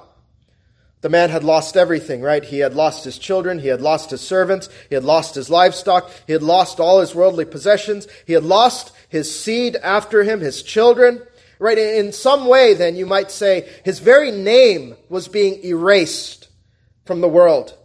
The 1.00 1.08
man 1.08 1.30
had 1.30 1.42
lost 1.42 1.76
everything, 1.76 2.20
right? 2.20 2.44
He 2.44 2.58
had 2.58 2.74
lost 2.74 3.04
his 3.04 3.18
children. 3.18 3.58
He 3.58 3.68
had 3.68 3.80
lost 3.80 4.10
his 4.10 4.20
servants. 4.20 4.68
He 4.88 4.94
had 4.94 5.02
lost 5.02 5.34
his 5.34 5.50
livestock. 5.50 6.10
He 6.26 6.32
had 6.32 6.42
lost 6.42 6.78
all 6.78 7.00
his 7.00 7.14
worldly 7.14 7.46
possessions. 7.46 8.06
He 8.26 8.34
had 8.34 8.44
lost 8.44 8.92
his 9.08 9.40
seed 9.40 9.76
after 9.76 10.22
him, 10.22 10.40
his 10.40 10.62
children. 10.62 11.22
Right? 11.58 11.78
In 11.78 12.12
some 12.12 12.46
way, 12.46 12.74
then, 12.74 12.96
you 12.96 13.06
might 13.06 13.30
say 13.30 13.68
his 13.84 13.98
very 13.98 14.30
name 14.30 14.94
was 15.08 15.26
being 15.26 15.64
erased 15.64 16.48
from 17.04 17.20
the 17.20 17.28
world. 17.28 17.76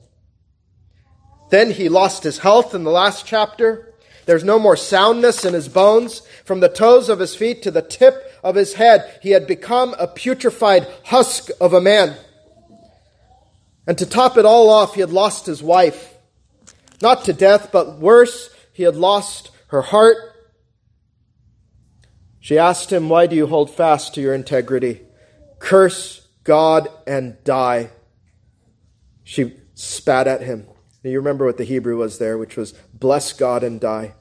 Then 1.50 1.72
he 1.72 1.88
lost 1.88 2.24
his 2.24 2.38
health 2.38 2.76
in 2.76 2.84
the 2.84 2.92
last 2.92 3.26
chapter. 3.26 3.87
There's 4.28 4.44
no 4.44 4.60
more 4.60 4.76
soundness 4.76 5.46
in 5.46 5.54
his 5.54 5.70
bones. 5.70 6.22
From 6.44 6.60
the 6.60 6.70
toes 6.70 7.08
of 7.08 7.20
his 7.20 7.34
feet 7.34 7.64
to 7.64 7.72
the 7.72 7.82
tip 7.82 8.30
of 8.44 8.56
his 8.56 8.74
head, 8.74 9.20
he 9.24 9.32
had 9.32 9.48
become 9.48 9.96
a 9.98 10.06
putrefied 10.06 10.86
husk 11.06 11.50
of 11.62 11.74
a 11.74 11.82
man. 11.82 12.16
And 13.88 13.98
to 13.98 14.06
top 14.06 14.38
it 14.38 14.46
all 14.46 14.70
off, 14.70 14.96
he 14.96 15.02
had 15.02 15.12
lost 15.12 15.46
his 15.46 15.64
wife. 15.64 16.14
Not 17.02 17.24
to 17.26 17.34
death, 17.34 17.70
but 17.72 18.00
worse, 18.00 18.50
he 18.74 18.84
had 18.84 18.98
lost 18.98 19.50
her 19.70 19.82
heart. 19.82 20.18
She 22.42 22.58
asked 22.58 22.92
him, 22.92 23.08
Why 23.08 23.28
do 23.28 23.36
you 23.36 23.48
hold 23.48 23.72
fast 23.72 24.14
to 24.16 24.22
your 24.22 24.34
integrity? 24.34 25.04
Curse 25.60 26.28
God 26.44 26.90
and 27.08 27.42
die. 27.46 27.92
She 29.24 29.54
spat 29.74 30.28
at 30.28 30.42
him. 30.42 30.68
And 31.04 31.12
you 31.12 31.20
remember 31.20 31.46
what 31.46 31.58
the 31.58 31.64
Hebrew 31.64 31.98
was 31.98 32.18
there, 32.18 32.38
which 32.38 32.58
was 32.58 32.74
bless 32.94 33.34
God 33.34 33.64
and 33.64 33.80
die. 33.80 34.14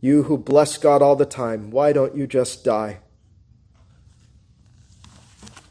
You 0.00 0.24
who 0.24 0.38
bless 0.38 0.76
God 0.76 1.02
all 1.02 1.16
the 1.16 1.26
time, 1.26 1.70
why 1.70 1.92
don't 1.92 2.16
you 2.16 2.26
just 2.26 2.64
die? 2.64 2.98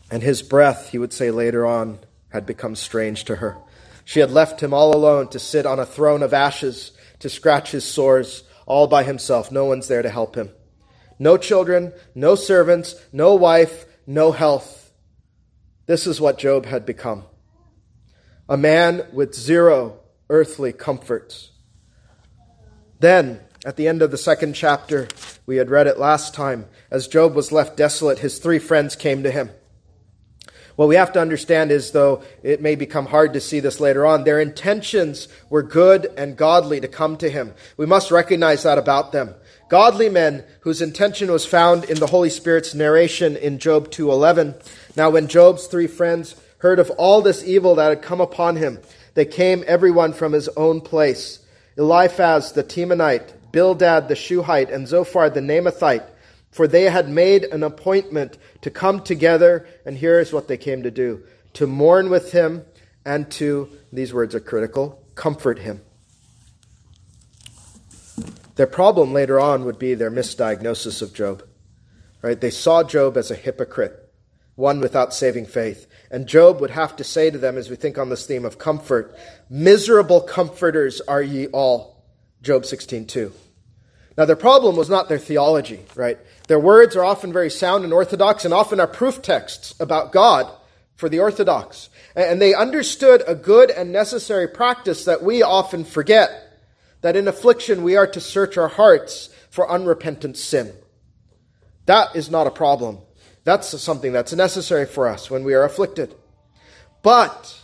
And 0.09 0.23
his 0.23 0.41
breath, 0.41 0.89
he 0.89 0.97
would 0.97 1.13
say 1.13 1.31
later 1.31 1.65
on, 1.65 1.99
had 2.29 2.45
become 2.45 2.75
strange 2.75 3.23
to 3.25 3.37
her. 3.37 3.57
She 4.03 4.19
had 4.19 4.31
left 4.31 4.61
him 4.61 4.73
all 4.73 4.95
alone 4.95 5.29
to 5.29 5.39
sit 5.39 5.65
on 5.65 5.79
a 5.79 5.85
throne 5.85 6.21
of 6.21 6.33
ashes, 6.33 6.91
to 7.19 7.29
scratch 7.29 7.71
his 7.71 7.85
sores, 7.85 8.43
all 8.65 8.87
by 8.87 9.03
himself. 9.03 9.51
No 9.51 9.65
one's 9.65 9.87
there 9.87 10.01
to 10.01 10.09
help 10.09 10.35
him. 10.35 10.49
No 11.17 11.37
children, 11.37 11.93
no 12.13 12.35
servants, 12.35 12.95
no 13.11 13.35
wife, 13.35 13.85
no 14.05 14.31
health. 14.31 14.91
This 15.85 16.07
is 16.07 16.19
what 16.19 16.37
Job 16.37 16.65
had 16.65 16.85
become 16.85 17.25
a 18.47 18.57
man 18.57 19.07
with 19.11 19.33
zero 19.33 19.99
earthly 20.29 20.73
comforts. 20.73 21.51
Then, 22.99 23.41
at 23.65 23.75
the 23.75 23.87
end 23.87 24.01
of 24.01 24.11
the 24.11 24.17
second 24.17 24.53
chapter, 24.53 25.07
we 25.45 25.57
had 25.57 25.69
read 25.69 25.87
it 25.87 25.99
last 25.99 26.33
time, 26.33 26.65
as 26.89 27.07
Job 27.07 27.35
was 27.35 27.51
left 27.51 27.77
desolate, 27.77 28.19
his 28.19 28.39
three 28.39 28.59
friends 28.59 28.95
came 28.95 29.23
to 29.23 29.31
him. 29.31 29.49
What 30.75 30.89
we 30.89 30.95
have 30.95 31.13
to 31.13 31.21
understand 31.21 31.71
is, 31.71 31.91
though 31.91 32.23
it 32.43 32.61
may 32.61 32.75
become 32.75 33.05
hard 33.05 33.33
to 33.33 33.39
see 33.39 33.61
this 33.61 33.79
later 33.79 34.05
on, 34.05 34.23
their 34.23 34.41
intentions 34.41 35.29
were 35.49 35.63
good 35.63 36.11
and 36.17 36.35
godly 36.35 36.81
to 36.81 36.87
come 36.87 37.15
to 37.17 37.29
him. 37.29 37.53
We 37.77 37.85
must 37.85 38.11
recognize 38.11 38.63
that 38.63 38.77
about 38.77 39.13
them. 39.13 39.35
Godly 39.69 40.09
men 40.09 40.43
whose 40.61 40.81
intention 40.81 41.31
was 41.31 41.45
found 41.45 41.85
in 41.85 41.99
the 41.99 42.07
Holy 42.07 42.29
Spirit's 42.29 42.75
narration 42.75 43.37
in 43.37 43.57
Job 43.57 43.89
2:11. 43.89 44.55
Now 44.97 45.09
when 45.09 45.27
Job's 45.27 45.67
three 45.67 45.87
friends 45.87 46.35
heard 46.59 46.79
of 46.79 46.89
all 46.91 47.21
this 47.21 47.43
evil 47.43 47.75
that 47.75 47.89
had 47.89 48.01
come 48.01 48.21
upon 48.21 48.57
him, 48.57 48.79
they 49.15 49.25
came 49.25 49.63
everyone 49.65 50.13
from 50.13 50.31
his 50.31 50.47
own 50.49 50.79
place. 50.79 51.39
Eliphaz 51.75 52.51
the 52.53 52.63
Temanite, 52.63 53.33
Bildad 53.51 54.07
the 54.07 54.15
Shuhite, 54.15 54.69
and 54.69 54.87
Zophar 54.87 55.29
the 55.29 55.41
Naamathite 55.41 56.05
for 56.55 56.69
they 56.69 56.83
had 56.83 57.09
made 57.09 57.43
an 57.43 57.63
appointment 57.63 58.37
to 58.61 58.71
come 58.71 59.01
together, 59.01 59.67
and 59.85 59.97
here's 59.97 60.31
what 60.31 60.47
they 60.47 60.55
came 60.55 60.83
to 60.83 60.89
do 60.89 61.21
to 61.51 61.67
mourn 61.67 62.09
with 62.09 62.31
him 62.31 62.63
and 63.03 63.29
to, 63.29 63.69
these 63.91 64.13
words 64.13 64.33
are 64.33 64.39
critical, 64.39 65.03
comfort 65.15 65.59
him. 65.59 65.81
Their 68.55 68.67
problem 68.67 69.11
later 69.11 69.37
on 69.37 69.65
would 69.65 69.77
be 69.77 69.95
their 69.95 70.09
misdiagnosis 70.09 71.01
of 71.01 71.13
Job. 71.13 71.43
Right? 72.21 72.39
They 72.39 72.51
saw 72.51 72.83
Job 72.83 73.17
as 73.17 73.31
a 73.31 73.35
hypocrite, 73.35 74.09
one 74.55 74.79
without 74.79 75.13
saving 75.13 75.47
faith. 75.47 75.87
And 76.11 76.27
Job 76.27 76.61
would 76.61 76.71
have 76.71 76.95
to 76.97 77.03
say 77.03 77.29
to 77.29 77.37
them, 77.37 77.57
as 77.57 77.69
we 77.69 77.75
think 77.75 77.97
on 77.97 78.09
this 78.09 78.25
theme 78.25 78.45
of 78.45 78.57
comfort, 78.57 79.15
miserable 79.49 80.21
comforters 80.21 81.01
are 81.01 81.21
ye 81.21 81.47
all. 81.47 82.03
Job 82.41 82.63
16:2. 82.63 83.31
Now 84.17 84.25
their 84.25 84.35
problem 84.35 84.75
was 84.75 84.89
not 84.89 85.09
their 85.09 85.17
theology, 85.17 85.85
right? 85.95 86.17
Their 86.47 86.59
words 86.59 86.95
are 86.95 87.03
often 87.03 87.33
very 87.33 87.49
sound 87.49 87.83
and 87.83 87.91
orthodox 87.91 88.45
and 88.45 88.53
often 88.53 88.79
are 88.79 88.87
proof 88.87 89.21
texts 89.21 89.73
about 89.79 90.11
God 90.11 90.49
for 90.95 91.09
the 91.09 91.19
orthodox. 91.19 91.89
And 92.15 92.41
they 92.41 92.53
understood 92.53 93.23
a 93.27 93.35
good 93.35 93.69
and 93.71 93.91
necessary 93.91 94.47
practice 94.47 95.03
that 95.05 95.23
we 95.23 95.41
often 95.43 95.83
forget 95.83 96.31
that 97.01 97.17
in 97.17 97.27
affliction 97.27 97.83
we 97.83 97.97
are 97.97 98.07
to 98.07 98.21
search 98.21 98.57
our 98.57 98.69
hearts 98.69 99.29
for 99.49 99.69
unrepentant 99.69 100.37
sin. 100.37 100.73
That 101.85 102.15
is 102.15 102.31
not 102.31 102.47
a 102.47 102.51
problem. 102.51 102.99
That's 103.45 103.79
something 103.81 104.11
that's 104.11 104.33
necessary 104.33 104.85
for 104.85 105.07
us 105.07 105.31
when 105.31 105.43
we 105.43 105.53
are 105.53 105.63
afflicted. 105.63 106.13
But 107.03 107.61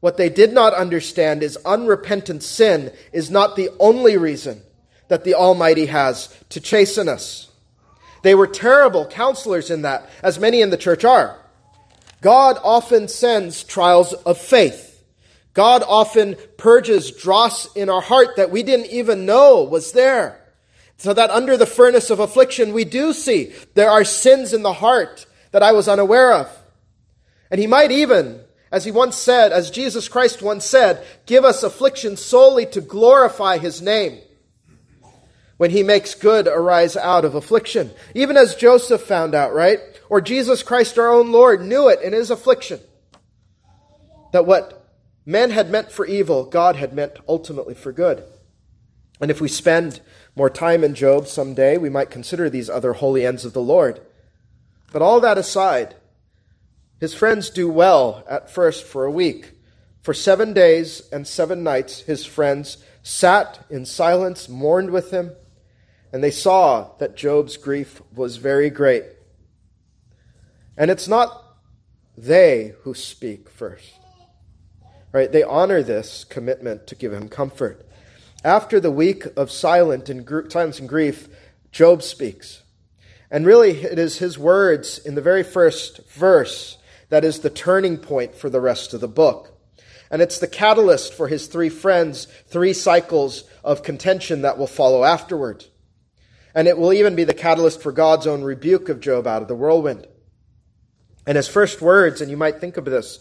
what 0.00 0.16
they 0.16 0.28
did 0.28 0.52
not 0.52 0.72
understand 0.72 1.42
is 1.42 1.58
unrepentant 1.66 2.42
sin 2.42 2.92
is 3.12 3.30
not 3.30 3.56
the 3.56 3.70
only 3.80 4.16
reason 4.16 4.62
that 5.08 5.24
the 5.24 5.34
Almighty 5.34 5.86
has 5.86 6.34
to 6.50 6.60
chasten 6.60 7.08
us. 7.08 7.50
They 8.22 8.34
were 8.34 8.46
terrible 8.46 9.06
counselors 9.06 9.70
in 9.70 9.82
that, 9.82 10.08
as 10.22 10.38
many 10.38 10.62
in 10.62 10.70
the 10.70 10.76
church 10.76 11.04
are. 11.04 11.38
God 12.20 12.58
often 12.62 13.08
sends 13.08 13.64
trials 13.64 14.12
of 14.12 14.38
faith. 14.38 15.02
God 15.54 15.82
often 15.86 16.36
purges 16.56 17.10
dross 17.10 17.74
in 17.74 17.88
our 17.88 18.00
heart 18.00 18.36
that 18.36 18.50
we 18.50 18.62
didn't 18.62 18.92
even 18.92 19.26
know 19.26 19.64
was 19.64 19.92
there. 19.92 20.40
So 20.96 21.12
that 21.12 21.30
under 21.30 21.56
the 21.56 21.66
furnace 21.66 22.10
of 22.10 22.20
affliction, 22.20 22.72
we 22.72 22.84
do 22.84 23.12
see 23.12 23.52
there 23.74 23.90
are 23.90 24.04
sins 24.04 24.52
in 24.52 24.62
the 24.62 24.72
heart 24.72 25.26
that 25.52 25.62
I 25.62 25.72
was 25.72 25.88
unaware 25.88 26.32
of. 26.32 26.50
And 27.50 27.60
he 27.60 27.66
might 27.66 27.92
even, 27.92 28.40
as 28.72 28.84
he 28.84 28.90
once 28.90 29.16
said, 29.16 29.52
as 29.52 29.70
Jesus 29.70 30.08
Christ 30.08 30.42
once 30.42 30.64
said, 30.64 31.04
give 31.26 31.44
us 31.44 31.62
affliction 31.62 32.16
solely 32.16 32.66
to 32.66 32.80
glorify 32.80 33.58
his 33.58 33.82
name 33.82 34.20
when 35.56 35.70
he 35.70 35.82
makes 35.82 36.14
good 36.14 36.46
arise 36.46 36.96
out 36.96 37.24
of 37.24 37.34
affliction. 37.34 37.90
Even 38.14 38.36
as 38.36 38.54
Joseph 38.54 39.02
found 39.02 39.34
out, 39.34 39.54
right? 39.54 39.78
Or 40.08 40.20
Jesus 40.20 40.62
Christ 40.62 40.98
our 40.98 41.12
own 41.12 41.32
Lord 41.32 41.62
knew 41.62 41.88
it 41.88 42.02
in 42.02 42.12
his 42.12 42.30
affliction. 42.30 42.80
That 44.32 44.46
what 44.46 44.86
men 45.24 45.50
had 45.50 45.70
meant 45.70 45.90
for 45.90 46.06
evil, 46.06 46.44
God 46.44 46.76
had 46.76 46.92
meant 46.92 47.18
ultimately 47.28 47.74
for 47.74 47.92
good. 47.92 48.24
And 49.20 49.30
if 49.30 49.40
we 49.40 49.48
spend 49.48 50.00
more 50.36 50.50
time 50.50 50.84
in 50.84 50.94
Job 50.94 51.26
someday, 51.26 51.78
we 51.78 51.88
might 51.88 52.10
consider 52.10 52.48
these 52.48 52.68
other 52.68 52.92
holy 52.92 53.26
ends 53.26 53.46
of 53.46 53.54
the 53.54 53.62
Lord. 53.62 54.00
But 54.92 55.00
all 55.00 55.18
that 55.20 55.38
aside, 55.38 55.96
his 57.00 57.14
friends 57.14 57.48
do 57.48 57.68
well 57.70 58.22
at 58.28 58.50
first 58.50 58.84
for 58.84 59.06
a 59.06 59.10
week. 59.10 59.52
For 60.02 60.12
seven 60.14 60.52
days 60.52 61.02
and 61.10 61.26
seven 61.26 61.64
nights, 61.64 62.00
his 62.00 62.24
friends 62.24 62.78
sat 63.02 63.64
in 63.70 63.86
silence, 63.86 64.48
mourned 64.48 64.90
with 64.90 65.10
him, 65.10 65.32
and 66.12 66.22
they 66.22 66.30
saw 66.30 66.94
that 66.98 67.16
Job's 67.16 67.56
grief 67.56 68.02
was 68.14 68.36
very 68.36 68.68
great. 68.68 69.04
And 70.76 70.90
it's 70.90 71.08
not 71.08 71.42
they 72.16 72.74
who 72.82 72.94
speak 72.94 73.48
first. 73.48 73.94
Right? 75.12 75.32
They 75.32 75.42
honor 75.42 75.82
this 75.82 76.24
commitment 76.24 76.86
to 76.88 76.94
give 76.94 77.12
him 77.12 77.28
comfort. 77.28 77.85
After 78.46 78.78
the 78.78 78.92
week 78.92 79.24
of 79.36 79.50
silent 79.50 80.08
and 80.08 80.24
gr- 80.24 80.48
silence 80.48 80.78
and 80.78 80.88
grief, 80.88 81.28
Job 81.72 82.00
speaks. 82.00 82.62
And 83.28 83.44
really, 83.44 83.72
it 83.72 83.98
is 83.98 84.18
his 84.18 84.38
words 84.38 84.98
in 84.98 85.16
the 85.16 85.20
very 85.20 85.42
first 85.42 86.08
verse 86.12 86.78
that 87.08 87.24
is 87.24 87.40
the 87.40 87.50
turning 87.50 87.98
point 87.98 88.36
for 88.36 88.48
the 88.48 88.60
rest 88.60 88.94
of 88.94 89.00
the 89.00 89.08
book. 89.08 89.58
And 90.12 90.22
it's 90.22 90.38
the 90.38 90.46
catalyst 90.46 91.12
for 91.12 91.26
his 91.26 91.48
three 91.48 91.68
friends' 91.68 92.28
three 92.46 92.72
cycles 92.72 93.42
of 93.64 93.82
contention 93.82 94.42
that 94.42 94.58
will 94.58 94.68
follow 94.68 95.02
afterward. 95.02 95.64
And 96.54 96.68
it 96.68 96.78
will 96.78 96.92
even 96.92 97.16
be 97.16 97.24
the 97.24 97.34
catalyst 97.34 97.82
for 97.82 97.90
God's 97.90 98.28
own 98.28 98.44
rebuke 98.44 98.88
of 98.88 99.00
Job 99.00 99.26
out 99.26 99.42
of 99.42 99.48
the 99.48 99.56
whirlwind. 99.56 100.06
And 101.26 101.34
his 101.34 101.48
first 101.48 101.82
words, 101.82 102.20
and 102.20 102.30
you 102.30 102.36
might 102.36 102.60
think 102.60 102.76
of 102.76 102.84
this, 102.84 103.18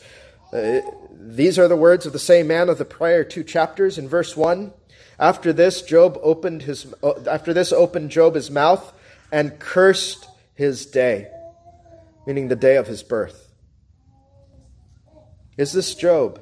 uh, 0.54 0.82
these 1.12 1.58
are 1.58 1.68
the 1.68 1.76
words 1.76 2.06
of 2.06 2.14
the 2.14 2.20
same 2.20 2.46
man 2.46 2.70
of 2.70 2.78
the 2.78 2.86
prior 2.86 3.24
two 3.24 3.44
chapters 3.44 3.98
in 3.98 4.08
verse 4.08 4.38
1. 4.38 4.72
After 5.20 5.54
this, 5.54 5.82
Job 5.82 6.20
opened 6.22 6.64
his, 6.64 6.94
uh, 7.02 7.14
after 7.30 7.54
this 7.54 7.72
opened 7.72 8.12
Job 8.12 8.36
his 8.36 8.52
mouth 8.52 8.94
and 9.32 9.60
cursed 9.60 10.28
his 10.54 10.86
day, 10.86 11.30
meaning 12.28 12.48
the 12.48 12.56
day 12.56 12.76
of 12.76 12.88
his 12.88 13.04
birth. 13.04 13.54
Is 15.58 15.72
this 15.72 15.96
Job? 15.96 16.42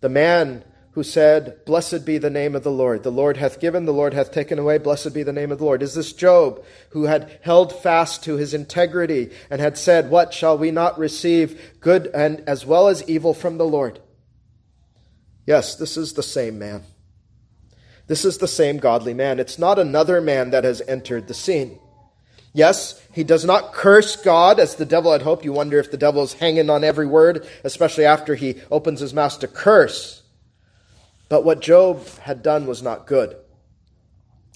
The 0.00 0.08
man 0.08 0.64
who 0.92 1.02
said, 1.02 1.64
Blessed 1.64 2.06
be 2.06 2.18
the 2.18 2.30
name 2.30 2.54
of 2.54 2.62
the 2.62 2.70
Lord. 2.70 3.02
The 3.02 3.10
Lord 3.10 3.36
hath 3.36 3.60
given, 3.60 3.84
the 3.84 3.92
Lord 3.92 4.14
hath 4.14 4.32
taken 4.32 4.58
away. 4.58 4.78
Blessed 4.78 5.12
be 5.12 5.22
the 5.22 5.32
name 5.32 5.52
of 5.52 5.58
the 5.58 5.64
Lord. 5.64 5.82
Is 5.82 5.94
this 5.94 6.12
Job 6.12 6.64
who 6.90 7.04
had 7.04 7.38
held 7.42 7.74
fast 7.74 8.24
to 8.24 8.36
his 8.36 8.54
integrity 8.54 9.30
and 9.50 9.60
had 9.60 9.76
said, 9.76 10.08
What 10.08 10.32
shall 10.32 10.56
we 10.56 10.70
not 10.70 10.98
receive 10.98 11.78
good 11.80 12.06
and 12.14 12.42
as 12.46 12.64
well 12.64 12.88
as 12.88 13.06
evil 13.08 13.34
from 13.34 13.58
the 13.58 13.66
Lord? 13.66 14.00
Yes, 15.44 15.76
this 15.76 15.96
is 15.96 16.14
the 16.14 16.22
same 16.22 16.58
man. 16.58 16.82
This 18.06 18.24
is 18.24 18.38
the 18.38 18.48
same 18.48 18.78
godly 18.78 19.14
man. 19.14 19.40
It's 19.40 19.58
not 19.58 19.78
another 19.78 20.20
man 20.20 20.50
that 20.50 20.64
has 20.64 20.80
entered 20.86 21.26
the 21.26 21.34
scene. 21.34 21.78
Yes, 22.52 23.00
he 23.12 23.24
does 23.24 23.44
not 23.44 23.72
curse 23.72 24.16
God 24.16 24.58
as 24.58 24.76
the 24.76 24.86
devil 24.86 25.12
had 25.12 25.22
hoped. 25.22 25.44
You 25.44 25.52
wonder 25.52 25.78
if 25.78 25.90
the 25.90 25.98
devil 25.98 26.22
is 26.22 26.32
hanging 26.32 26.70
on 26.70 26.84
every 26.84 27.06
word, 27.06 27.46
especially 27.64 28.06
after 28.06 28.34
he 28.34 28.62
opens 28.70 29.00
his 29.00 29.12
mouth 29.12 29.38
to 29.40 29.48
curse. 29.48 30.22
But 31.28 31.44
what 31.44 31.60
Job 31.60 32.06
had 32.20 32.42
done 32.42 32.66
was 32.66 32.82
not 32.82 33.06
good. 33.06 33.36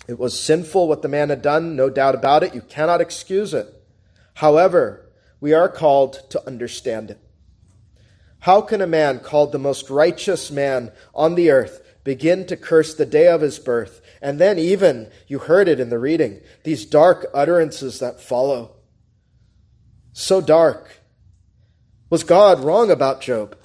It 0.09 0.19
was 0.19 0.41
sinful 0.41 0.89
what 0.89 1.03
the 1.03 1.09
man 1.09 1.29
had 1.29 1.43
done, 1.43 1.77
no 1.77 1.91
doubt 1.91 2.15
about 2.15 2.43
it. 2.43 2.55
You 2.55 2.63
cannot 2.63 3.01
excuse 3.01 3.53
it. 3.53 3.67
However, 4.35 5.07
we 5.41 5.53
are 5.53 5.69
called 5.69 6.31
to 6.31 6.47
understand 6.47 7.11
it. 7.11 7.21
How 8.41 8.63
can 8.63 8.81
a 8.81 8.87
man 8.87 9.21
called 9.21 9.53
the 9.53 9.59
most 9.59 9.91
righteous 9.91 10.51
man 10.51 10.93
on 11.15 11.35
the 11.35 11.51
earth 11.51 11.83
begin 12.05 12.47
to 12.47 12.57
curse 12.57 12.95
the 12.95 13.07
day 13.07 13.29
of 13.29 13.41
his 13.41 13.59
birth? 13.59 14.01
And 14.23 14.39
then, 14.39 14.59
even, 14.59 15.11
you 15.27 15.39
heard 15.39 15.69
it 15.69 15.81
in 15.81 15.91
the 15.91 15.99
reading, 15.99 16.41
these 16.65 16.85
dark 16.85 17.27
utterances 17.35 17.99
that 17.99 18.21
follow. 18.21 18.77
So 20.13 20.41
dark. 20.41 21.01
Was 22.11 22.25
God 22.25 22.61
wrong 22.61 22.91
about 22.91 23.21
Job? 23.21 23.57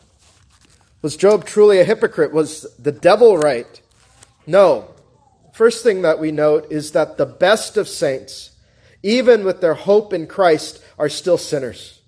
Was 1.01 1.17
Job 1.17 1.45
truly 1.45 1.79
a 1.79 1.83
hypocrite? 1.83 2.31
Was 2.31 2.65
the 2.77 2.91
devil 2.91 3.37
right? 3.37 3.81
No. 4.47 4.93
First 5.53 5.83
thing 5.83 6.01
that 6.03 6.19
we 6.19 6.31
note 6.31 6.71
is 6.71 6.91
that 6.91 7.17
the 7.17 7.25
best 7.25 7.77
of 7.77 7.87
saints, 7.87 8.51
even 9.01 9.43
with 9.43 9.61
their 9.61 9.73
hope 9.73 10.13
in 10.13 10.27
Christ, 10.27 10.83
are 10.99 11.09
still 11.09 11.37
sinners. 11.37 12.01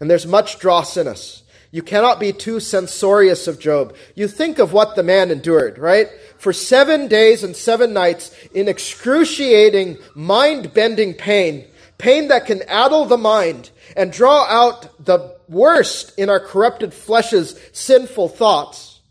And 0.00 0.10
there's 0.10 0.26
much 0.26 0.58
dross 0.58 0.96
in 0.96 1.08
us. 1.08 1.42
You 1.76 1.82
cannot 1.82 2.18
be 2.18 2.32
too 2.32 2.58
censorious 2.58 3.46
of 3.46 3.60
Job. 3.60 3.94
You 4.14 4.28
think 4.28 4.58
of 4.58 4.72
what 4.72 4.96
the 4.96 5.02
man 5.02 5.30
endured, 5.30 5.76
right? 5.76 6.08
For 6.38 6.54
seven 6.54 7.06
days 7.06 7.44
and 7.44 7.54
seven 7.54 7.92
nights 7.92 8.34
in 8.54 8.66
excruciating, 8.66 9.98
mind 10.14 10.72
bending 10.72 11.12
pain, 11.12 11.66
pain 11.98 12.28
that 12.28 12.46
can 12.46 12.62
addle 12.62 13.04
the 13.04 13.18
mind 13.18 13.68
and 13.94 14.10
draw 14.10 14.46
out 14.46 15.04
the 15.04 15.36
worst 15.48 16.18
in 16.18 16.30
our 16.30 16.40
corrupted 16.40 16.94
flesh's 16.94 17.60
sinful 17.74 18.30
thoughts. 18.30 19.02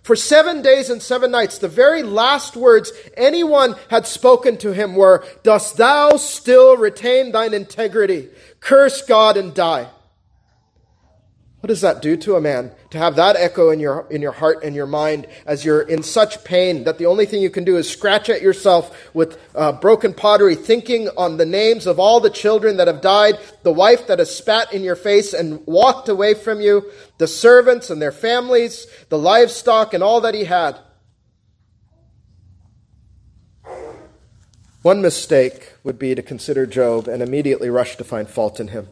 For 0.00 0.16
seven 0.16 0.62
days 0.62 0.88
and 0.88 1.02
seven 1.02 1.30
nights, 1.30 1.58
the 1.58 1.68
very 1.68 2.02
last 2.02 2.56
words 2.56 2.90
anyone 3.18 3.76
had 3.90 4.06
spoken 4.06 4.56
to 4.56 4.72
him 4.72 4.94
were, 4.94 5.26
Dost 5.42 5.76
thou 5.76 6.16
still 6.16 6.74
retain 6.78 7.32
thine 7.32 7.52
integrity? 7.52 8.30
Curse 8.60 9.02
God 9.02 9.36
and 9.36 9.52
die. 9.52 9.90
What 11.62 11.68
does 11.68 11.82
that 11.82 12.02
do 12.02 12.16
to 12.16 12.34
a 12.34 12.40
man 12.40 12.72
to 12.90 12.98
have 12.98 13.14
that 13.14 13.36
echo 13.36 13.70
in 13.70 13.78
your, 13.78 14.04
in 14.10 14.20
your 14.20 14.32
heart 14.32 14.64
and 14.64 14.74
your 14.74 14.88
mind 14.88 15.28
as 15.46 15.64
you're 15.64 15.82
in 15.82 16.02
such 16.02 16.42
pain 16.42 16.82
that 16.82 16.98
the 16.98 17.06
only 17.06 17.24
thing 17.24 17.40
you 17.40 17.50
can 17.50 17.62
do 17.62 17.76
is 17.76 17.88
scratch 17.88 18.28
at 18.28 18.42
yourself 18.42 19.14
with 19.14 19.38
uh, 19.54 19.70
broken 19.70 20.12
pottery, 20.12 20.56
thinking 20.56 21.08
on 21.16 21.36
the 21.36 21.46
names 21.46 21.86
of 21.86 22.00
all 22.00 22.18
the 22.18 22.30
children 22.30 22.78
that 22.78 22.88
have 22.88 23.00
died, 23.00 23.38
the 23.62 23.72
wife 23.72 24.08
that 24.08 24.18
has 24.18 24.36
spat 24.36 24.72
in 24.72 24.82
your 24.82 24.96
face 24.96 25.32
and 25.32 25.64
walked 25.64 26.08
away 26.08 26.34
from 26.34 26.60
you, 26.60 26.90
the 27.18 27.28
servants 27.28 27.90
and 27.90 28.02
their 28.02 28.10
families, 28.10 28.88
the 29.08 29.18
livestock 29.18 29.94
and 29.94 30.02
all 30.02 30.20
that 30.20 30.34
he 30.34 30.42
had? 30.42 30.76
One 34.82 35.00
mistake 35.00 35.74
would 35.84 36.00
be 36.00 36.16
to 36.16 36.22
consider 36.22 36.66
Job 36.66 37.06
and 37.06 37.22
immediately 37.22 37.70
rush 37.70 37.94
to 37.98 38.04
find 38.04 38.28
fault 38.28 38.58
in 38.58 38.66
him 38.66 38.88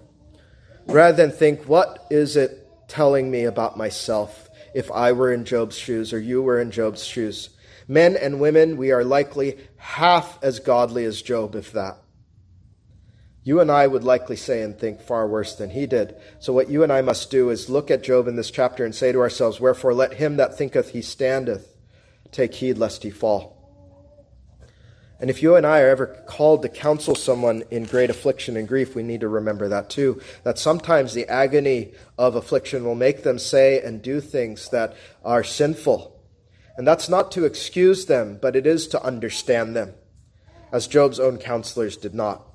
rather 0.92 1.16
than 1.16 1.30
think, 1.30 1.68
what 1.68 2.06
is 2.10 2.36
it 2.36 2.59
telling 2.90 3.30
me 3.30 3.44
about 3.44 3.78
myself 3.78 4.50
if 4.75 4.90
I 4.90 5.12
were 5.12 5.32
in 5.32 5.44
Job's 5.44 5.78
shoes 5.78 6.12
or 6.12 6.20
you 6.20 6.42
were 6.42 6.61
in 6.61 6.70
Job's 6.70 7.04
shoes? 7.04 7.50
Men 7.88 8.16
and 8.16 8.40
women, 8.40 8.76
we 8.76 8.92
are 8.92 9.04
likely 9.04 9.59
half 9.76 10.38
as 10.42 10.61
godly 10.61 11.04
as 11.04 11.23
Job, 11.23 11.54
if 11.54 11.73
that. 11.73 11.97
You 13.42 13.61
and 13.61 13.70
I 13.70 13.87
would 13.87 14.04
likely 14.04 14.37
say 14.37 14.62
and 14.62 14.78
think 14.78 15.00
far 15.00 15.26
worse 15.26 15.54
than 15.54 15.70
he 15.70 15.87
did. 15.87 16.14
So, 16.40 16.52
what 16.52 16.68
you 16.68 16.82
and 16.82 16.92
I 16.92 17.00
must 17.00 17.30
do 17.30 17.49
is 17.49 17.70
look 17.70 17.90
at 17.90 18.02
Job 18.02 18.28
in 18.28 18.37
this 18.37 18.50
chapter 18.50 18.85
and 18.85 18.94
say 18.94 19.12
to 19.12 19.20
ourselves, 19.20 19.61
Wherefore 19.61 19.94
let 19.94 20.14
him 20.14 20.37
that 20.37 20.59
thinketh 20.59 20.90
he 20.90 21.02
standeth 21.02 21.75
take 22.32 22.54
heed 22.54 22.78
lest 22.78 23.02
he 23.02 23.11
fall. 23.11 23.59
And 25.20 25.28
if 25.28 25.42
you 25.42 25.54
and 25.54 25.66
I 25.66 25.80
are 25.80 25.90
ever 25.90 26.06
called 26.26 26.62
to 26.62 26.68
counsel 26.70 27.14
someone 27.14 27.62
in 27.70 27.84
great 27.84 28.08
affliction 28.08 28.56
and 28.56 28.66
grief, 28.66 28.94
we 28.94 29.02
need 29.02 29.20
to 29.20 29.28
remember 29.28 29.68
that 29.68 29.90
too. 29.90 30.20
That 30.44 30.58
sometimes 30.58 31.12
the 31.12 31.28
agony 31.28 31.92
of 32.16 32.36
affliction 32.36 32.84
will 32.84 32.94
make 32.94 33.22
them 33.22 33.38
say 33.38 33.82
and 33.82 34.00
do 34.00 34.23
things 34.23 34.71
that 34.71 34.97
are 35.23 35.45
sinful. 35.45 36.18
And 36.76 36.86
that's 36.86 37.10
not 37.10 37.32
to 37.32 37.45
excuse 37.45 38.06
them, 38.06 38.38
but 38.40 38.56
it 38.56 38.66
is 38.66 38.88
to 38.88 39.02
understand 39.02 39.76
them, 39.76 39.92
as 40.73 40.86
Job's 40.86 41.21
own 41.21 41.36
counselors 41.36 41.99
did 41.99 42.14
not. 42.14 42.47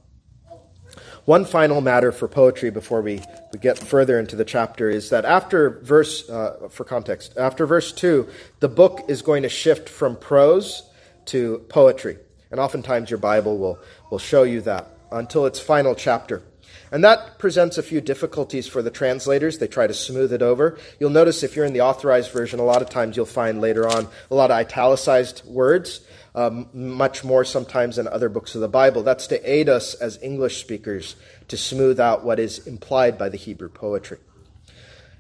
One 1.26 1.46
final 1.46 1.82
matter 1.82 2.12
for 2.12 2.28
poetry 2.28 2.72
before 2.72 3.02
we, 3.02 3.22
we 3.52 3.60
get 3.60 3.78
further 3.78 4.20
into 4.20 4.36
the 4.36 4.46
chapter 4.46 4.90
is 4.90 5.10
that 5.10 5.26
after 5.26 5.82
verse, 5.82 6.28
uh, 6.30 6.70
for 6.72 6.84
context, 6.84 7.38
after 7.38 7.68
verse 7.68 7.92
2, 7.92 8.28
the 8.60 8.70
book 8.70 9.06
is 9.08 9.22
going 9.22 9.44
to 9.44 9.50
shift 9.50 9.90
from 9.90 10.16
prose 10.16 10.90
to 11.26 11.66
poetry. 11.70 12.18
And 12.56 12.62
oftentimes 12.62 13.10
your 13.10 13.20
Bible 13.20 13.58
will, 13.58 13.80
will 14.10 14.18
show 14.18 14.44
you 14.44 14.62
that 14.62 14.88
until 15.12 15.46
its 15.46 15.60
final 15.60 15.94
chapter. 15.94 16.42
And 16.90 17.04
that 17.04 17.38
presents 17.38 17.78
a 17.78 17.84
few 17.84 18.00
difficulties 18.00 18.66
for 18.66 18.82
the 18.82 18.90
translators. 18.90 19.58
They 19.58 19.68
try 19.68 19.88
to 19.88 19.94
smooth 19.94 20.32
it 20.32 20.42
over. 20.42 20.78
You'll 20.98 21.10
notice 21.10 21.44
if 21.44 21.54
you're 21.54 21.66
in 21.66 21.74
the 21.74 21.82
authorized 21.82 22.32
version, 22.32 22.62
a 22.62 22.64
lot 22.64 22.82
of 22.82 22.90
times 22.90 23.18
you'll 23.18 23.26
find 23.26 23.60
later 23.60 23.86
on 23.86 24.08
a 24.32 24.36
lot 24.36 24.52
of 24.52 24.56
italicized 24.58 25.46
words, 25.46 26.00
um, 26.34 26.70
much 26.72 27.26
more 27.26 27.44
sometimes 27.44 27.98
than 27.98 28.08
other 28.08 28.30
books 28.30 28.56
of 28.56 28.62
the 28.62 28.70
Bible. 28.70 29.04
That's 29.04 29.28
to 29.28 29.52
aid 29.52 29.68
us 29.68 29.94
as 29.94 30.18
English 30.24 30.62
speakers 30.62 31.18
to 31.50 31.58
smooth 31.58 32.00
out 32.00 32.24
what 32.24 32.40
is 32.40 32.66
implied 32.66 33.18
by 33.18 33.28
the 33.28 33.38
Hebrew 33.38 33.68
poetry. 33.68 34.20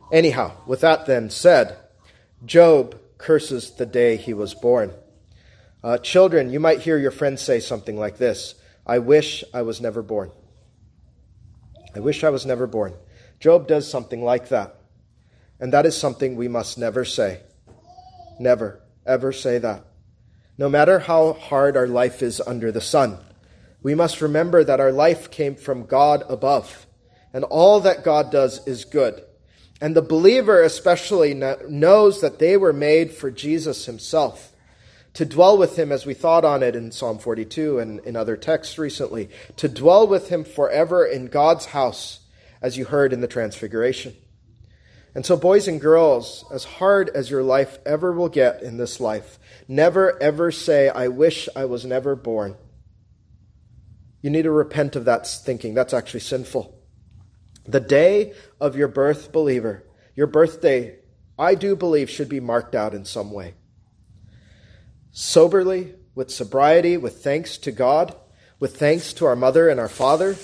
Anyhow, 0.09 0.53
with 0.65 0.79
that 0.79 1.05
then 1.05 1.29
said, 1.29 1.75
Job 2.45 2.97
curses 3.17 3.71
the 3.71 3.85
day 3.85 4.15
he 4.15 4.33
was 4.33 4.53
born. 4.53 4.93
Uh, 5.85 5.99
children, 5.99 6.49
you 6.49 6.59
might 6.59 6.81
hear 6.81 6.97
your 6.97 7.11
friends 7.11 7.43
say 7.43 7.59
something 7.59 7.95
like 7.95 8.17
this 8.17 8.55
I 8.87 8.97
wish 8.97 9.43
I 9.53 9.61
was 9.61 9.79
never 9.79 10.01
born. 10.01 10.31
I 11.95 11.99
wish 11.99 12.23
I 12.23 12.31
was 12.31 12.43
never 12.43 12.65
born. 12.65 12.95
Job 13.39 13.67
does 13.67 13.87
something 13.87 14.23
like 14.23 14.49
that. 14.49 14.77
And 15.59 15.71
that 15.73 15.85
is 15.85 15.95
something 15.95 16.35
we 16.35 16.47
must 16.47 16.79
never 16.79 17.05
say. 17.05 17.41
Never, 18.39 18.81
ever 19.05 19.31
say 19.31 19.59
that. 19.59 19.85
No 20.57 20.69
matter 20.69 20.97
how 20.97 21.33
hard 21.33 21.77
our 21.77 21.87
life 21.87 22.23
is 22.23 22.41
under 22.41 22.71
the 22.71 22.81
sun, 22.81 23.19
we 23.83 23.93
must 23.93 24.21
remember 24.21 24.63
that 24.63 24.79
our 24.79 24.91
life 24.91 25.29
came 25.29 25.53
from 25.53 25.85
God 25.85 26.23
above, 26.27 26.87
and 27.31 27.43
all 27.43 27.79
that 27.81 28.03
God 28.03 28.31
does 28.31 28.67
is 28.67 28.85
good. 28.85 29.21
And 29.79 29.95
the 29.95 30.01
believer 30.01 30.63
especially 30.63 31.35
knows 31.35 32.21
that 32.21 32.39
they 32.39 32.57
were 32.57 32.73
made 32.73 33.11
for 33.11 33.29
Jesus 33.29 33.85
himself 33.85 34.51
to 35.15 35.25
dwell 35.25 35.57
with 35.57 35.79
him 35.79 35.91
as 35.91 36.05
we 36.05 36.13
thought 36.13 36.45
on 36.45 36.61
it 36.61 36.75
in 36.75 36.91
Psalm 36.91 37.19
42 37.19 37.79
and 37.79 37.99
in 38.01 38.15
other 38.15 38.35
texts 38.35 38.77
recently, 38.77 39.29
to 39.55 39.67
dwell 39.67 40.05
with 40.05 40.29
him 40.29 40.43
forever 40.43 41.05
in 41.05 41.27
God's 41.27 41.67
house, 41.67 42.19
as 42.61 42.77
you 42.77 42.85
heard 42.85 43.13
in 43.13 43.21
the 43.21 43.27
Transfiguration. 43.27 44.13
And 45.13 45.25
so, 45.25 45.37
boys 45.37 45.69
and 45.69 45.79
girls, 45.79 46.43
as 46.53 46.65
hard 46.65 47.07
as 47.09 47.29
your 47.29 47.43
life 47.43 47.79
ever 47.85 48.11
will 48.11 48.27
get 48.27 48.61
in 48.61 48.75
this 48.75 48.99
life, 48.99 49.39
never 49.69 50.21
ever 50.21 50.51
say, 50.51 50.89
I 50.89 51.07
wish 51.07 51.47
I 51.55 51.63
was 51.63 51.85
never 51.85 52.17
born. 52.17 52.57
You 54.21 54.29
need 54.29 54.43
to 54.43 54.51
repent 54.51 54.97
of 54.97 55.05
that 55.05 55.25
thinking. 55.27 55.73
That's 55.73 55.93
actually 55.93 56.19
sinful. 56.19 56.77
The 57.65 57.79
day 57.79 58.33
of 58.59 58.75
your 58.75 58.89
birth, 58.89 59.31
believer, 59.31 59.85
your 60.13 60.27
birthday, 60.27 60.97
I 61.39 61.55
do 61.55 61.77
believe, 61.77 62.09
should 62.09 62.27
be 62.27 62.41
marked 62.41 62.75
out 62.75 62.93
in 62.93 63.05
some 63.05 63.31
way 63.31 63.53
soberly, 65.15 65.95
with 66.13 66.29
sobriety, 66.29 66.97
with 66.97 67.23
thanks 67.23 67.57
to 67.57 67.71
God, 67.71 68.13
with 68.59 68.77
thanks 68.77 69.13
to 69.13 69.25
our 69.25 69.35
mother 69.35 69.69
and 69.69 69.79
our 69.79 69.87
father. 69.87 70.35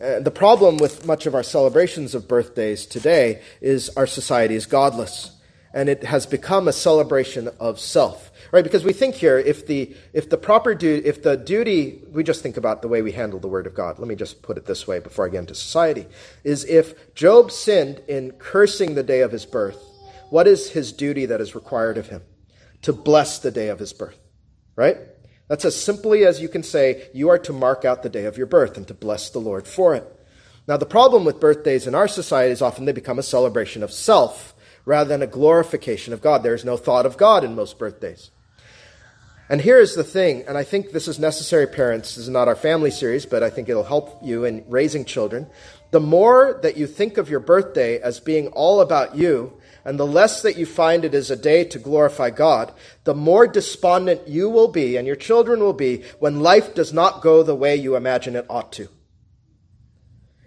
Uh, 0.00 0.20
the 0.20 0.30
problem 0.30 0.76
with 0.76 1.06
much 1.06 1.24
of 1.24 1.34
our 1.34 1.42
celebrations 1.42 2.14
of 2.14 2.28
birthdays 2.28 2.84
today 2.84 3.40
is 3.62 3.88
our 3.96 4.06
society 4.06 4.54
is 4.54 4.66
godless. 4.66 5.34
And 5.72 5.88
it 5.88 6.04
has 6.04 6.26
become 6.26 6.68
a 6.68 6.72
celebration 6.72 7.48
of 7.58 7.80
self, 7.80 8.30
right? 8.52 8.64
Because 8.64 8.84
we 8.84 8.92
think 8.92 9.14
here, 9.14 9.38
if 9.38 9.66
the, 9.66 9.96
if 10.12 10.28
the 10.28 10.36
proper 10.36 10.74
duty, 10.74 11.06
if 11.06 11.22
the 11.22 11.36
duty, 11.36 12.02
we 12.10 12.22
just 12.22 12.42
think 12.42 12.58
about 12.58 12.82
the 12.82 12.88
way 12.88 13.00
we 13.00 13.12
handle 13.12 13.40
the 13.40 13.48
word 13.48 13.66
of 13.66 13.74
God. 13.74 13.98
Let 13.98 14.08
me 14.08 14.16
just 14.16 14.42
put 14.42 14.58
it 14.58 14.66
this 14.66 14.86
way 14.86 14.98
before 14.98 15.26
I 15.26 15.30
get 15.30 15.40
into 15.40 15.54
society, 15.54 16.06
is 16.44 16.64
if 16.66 17.14
Job 17.14 17.50
sinned 17.50 18.02
in 18.06 18.32
cursing 18.32 18.94
the 18.94 19.02
day 19.02 19.20
of 19.20 19.32
his 19.32 19.46
birth, 19.46 19.82
what 20.28 20.46
is 20.46 20.70
his 20.70 20.92
duty 20.92 21.24
that 21.26 21.40
is 21.40 21.54
required 21.54 21.96
of 21.96 22.08
him? 22.08 22.22
To 22.82 22.92
bless 22.92 23.38
the 23.38 23.50
day 23.50 23.68
of 23.68 23.78
his 23.78 23.92
birth, 23.92 24.18
right? 24.76 24.96
That's 25.48 25.64
as 25.64 25.80
simply 25.80 26.24
as 26.24 26.40
you 26.40 26.48
can 26.48 26.62
say, 26.62 27.08
you 27.14 27.30
are 27.30 27.38
to 27.38 27.52
mark 27.52 27.84
out 27.84 28.02
the 28.02 28.08
day 28.08 28.26
of 28.26 28.36
your 28.36 28.46
birth 28.46 28.76
and 28.76 28.86
to 28.88 28.94
bless 28.94 29.30
the 29.30 29.38
Lord 29.38 29.66
for 29.66 29.94
it. 29.94 30.04
Now, 30.66 30.76
the 30.76 30.86
problem 30.86 31.24
with 31.24 31.40
birthdays 31.40 31.86
in 31.86 31.94
our 31.94 32.08
society 32.08 32.52
is 32.52 32.60
often 32.60 32.84
they 32.84 32.92
become 32.92 33.18
a 33.18 33.22
celebration 33.22 33.82
of 33.82 33.90
self 33.90 34.54
rather 34.84 35.08
than 35.08 35.22
a 35.22 35.26
glorification 35.26 36.12
of 36.12 36.20
God. 36.20 36.42
There 36.42 36.54
is 36.54 36.64
no 36.64 36.76
thought 36.76 37.06
of 37.06 37.16
God 37.16 37.42
in 37.42 37.54
most 37.54 37.78
birthdays. 37.78 38.30
And 39.50 39.62
here 39.62 39.78
is 39.78 39.94
the 39.94 40.04
thing, 40.04 40.44
and 40.46 40.58
I 40.58 40.64
think 40.64 40.90
this 40.90 41.08
is 41.08 41.18
necessary, 41.18 41.66
parents. 41.66 42.16
This 42.16 42.24
is 42.24 42.28
not 42.28 42.48
our 42.48 42.56
family 42.56 42.90
series, 42.90 43.24
but 43.24 43.42
I 43.42 43.48
think 43.48 43.70
it'll 43.70 43.82
help 43.82 44.18
you 44.22 44.44
in 44.44 44.62
raising 44.68 45.06
children. 45.06 45.46
The 45.90 46.00
more 46.00 46.60
that 46.62 46.76
you 46.76 46.86
think 46.86 47.16
of 47.16 47.30
your 47.30 47.40
birthday 47.40 47.98
as 47.98 48.20
being 48.20 48.48
all 48.48 48.82
about 48.82 49.16
you, 49.16 49.57
and 49.88 49.98
the 49.98 50.06
less 50.06 50.42
that 50.42 50.58
you 50.58 50.66
find 50.66 51.02
it 51.02 51.14
is 51.14 51.30
a 51.30 51.36
day 51.36 51.64
to 51.64 51.78
glorify 51.78 52.28
God, 52.28 52.74
the 53.04 53.14
more 53.14 53.46
despondent 53.46 54.28
you 54.28 54.50
will 54.50 54.68
be 54.68 54.98
and 54.98 55.06
your 55.06 55.16
children 55.16 55.60
will 55.60 55.72
be 55.72 56.04
when 56.18 56.40
life 56.40 56.74
does 56.74 56.92
not 56.92 57.22
go 57.22 57.42
the 57.42 57.54
way 57.54 57.74
you 57.74 57.96
imagine 57.96 58.36
it 58.36 58.44
ought 58.50 58.70
to. 58.72 58.90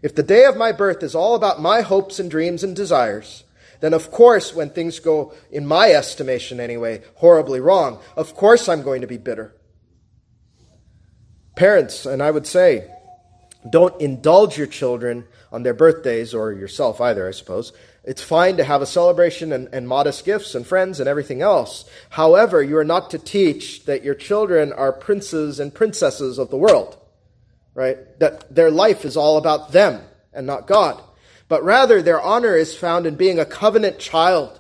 If 0.04 0.14
the 0.14 0.22
day 0.22 0.46
of 0.46 0.58
my 0.58 0.72
birth 0.72 1.02
is 1.02 1.16
all 1.16 1.34
about 1.34 1.60
my 1.60 1.82
hopes 1.82 2.20
and 2.20 2.30
dreams 2.30 2.64
and 2.64 2.76
desires, 2.76 3.44
then 3.80 3.96
of 3.96 4.12
course, 4.12 4.54
when 4.54 4.70
things 4.70 5.00
go, 5.00 5.34
in 5.50 5.66
my 5.66 5.90
estimation 5.90 6.60
anyway, 6.60 7.02
horribly 7.16 7.60
wrong, 7.60 8.00
of 8.16 8.36
course 8.36 8.70
I'm 8.70 8.84
going 8.84 9.02
to 9.02 9.08
be 9.08 9.18
bitter. 9.18 9.56
Parents, 11.56 12.06
and 12.06 12.22
I 12.22 12.30
would 12.30 12.46
say, 12.46 12.88
don't 13.68 14.00
indulge 14.00 14.56
your 14.56 14.68
children 14.68 15.26
on 15.52 15.64
their 15.64 15.74
birthdays, 15.74 16.34
or 16.34 16.54
yourself 16.54 17.02
either, 17.02 17.28
I 17.28 17.32
suppose. 17.32 17.74
It's 18.04 18.24
fine 18.24 18.58
to 18.58 18.64
have 18.64 18.82
a 18.82 18.88
celebration 18.88 19.54
and, 19.54 19.70
and 19.72 19.88
modest 19.88 20.26
gifts 20.26 20.56
and 20.56 20.66
friends 20.66 21.00
and 21.00 21.08
everything 21.08 21.42
else. 21.42 21.86
However, 22.10 22.64
you 22.64 22.78
are 22.78 22.84
not 22.84 23.12
to 23.12 23.20
teach 23.20 23.86
that 23.86 24.04
your 24.04 24.16
children 24.16 24.74
are 24.74 24.92
princes 24.92 25.60
and 25.60 25.74
princesses 25.74 26.40
of 26.40 26.50
the 26.50 26.58
world, 26.58 26.98
right? 27.76 27.98
That 28.20 28.54
their 28.54 28.72
life 28.72 29.06
is 29.06 29.16
all 29.16 29.38
about 29.38 29.72
them 29.72 30.02
and 30.34 30.48
not 30.48 30.68
God 30.68 31.02
but 31.52 31.66
rather 31.66 32.02
their 32.02 32.22
honor 32.22 32.56
is 32.56 32.74
found 32.74 33.06
in 33.06 33.16
being 33.16 33.38
a 33.38 33.44
covenant 33.44 34.00
child 34.00 34.58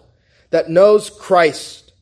that 0.49 0.69
knows 0.69 1.09
Christ. 1.09 1.93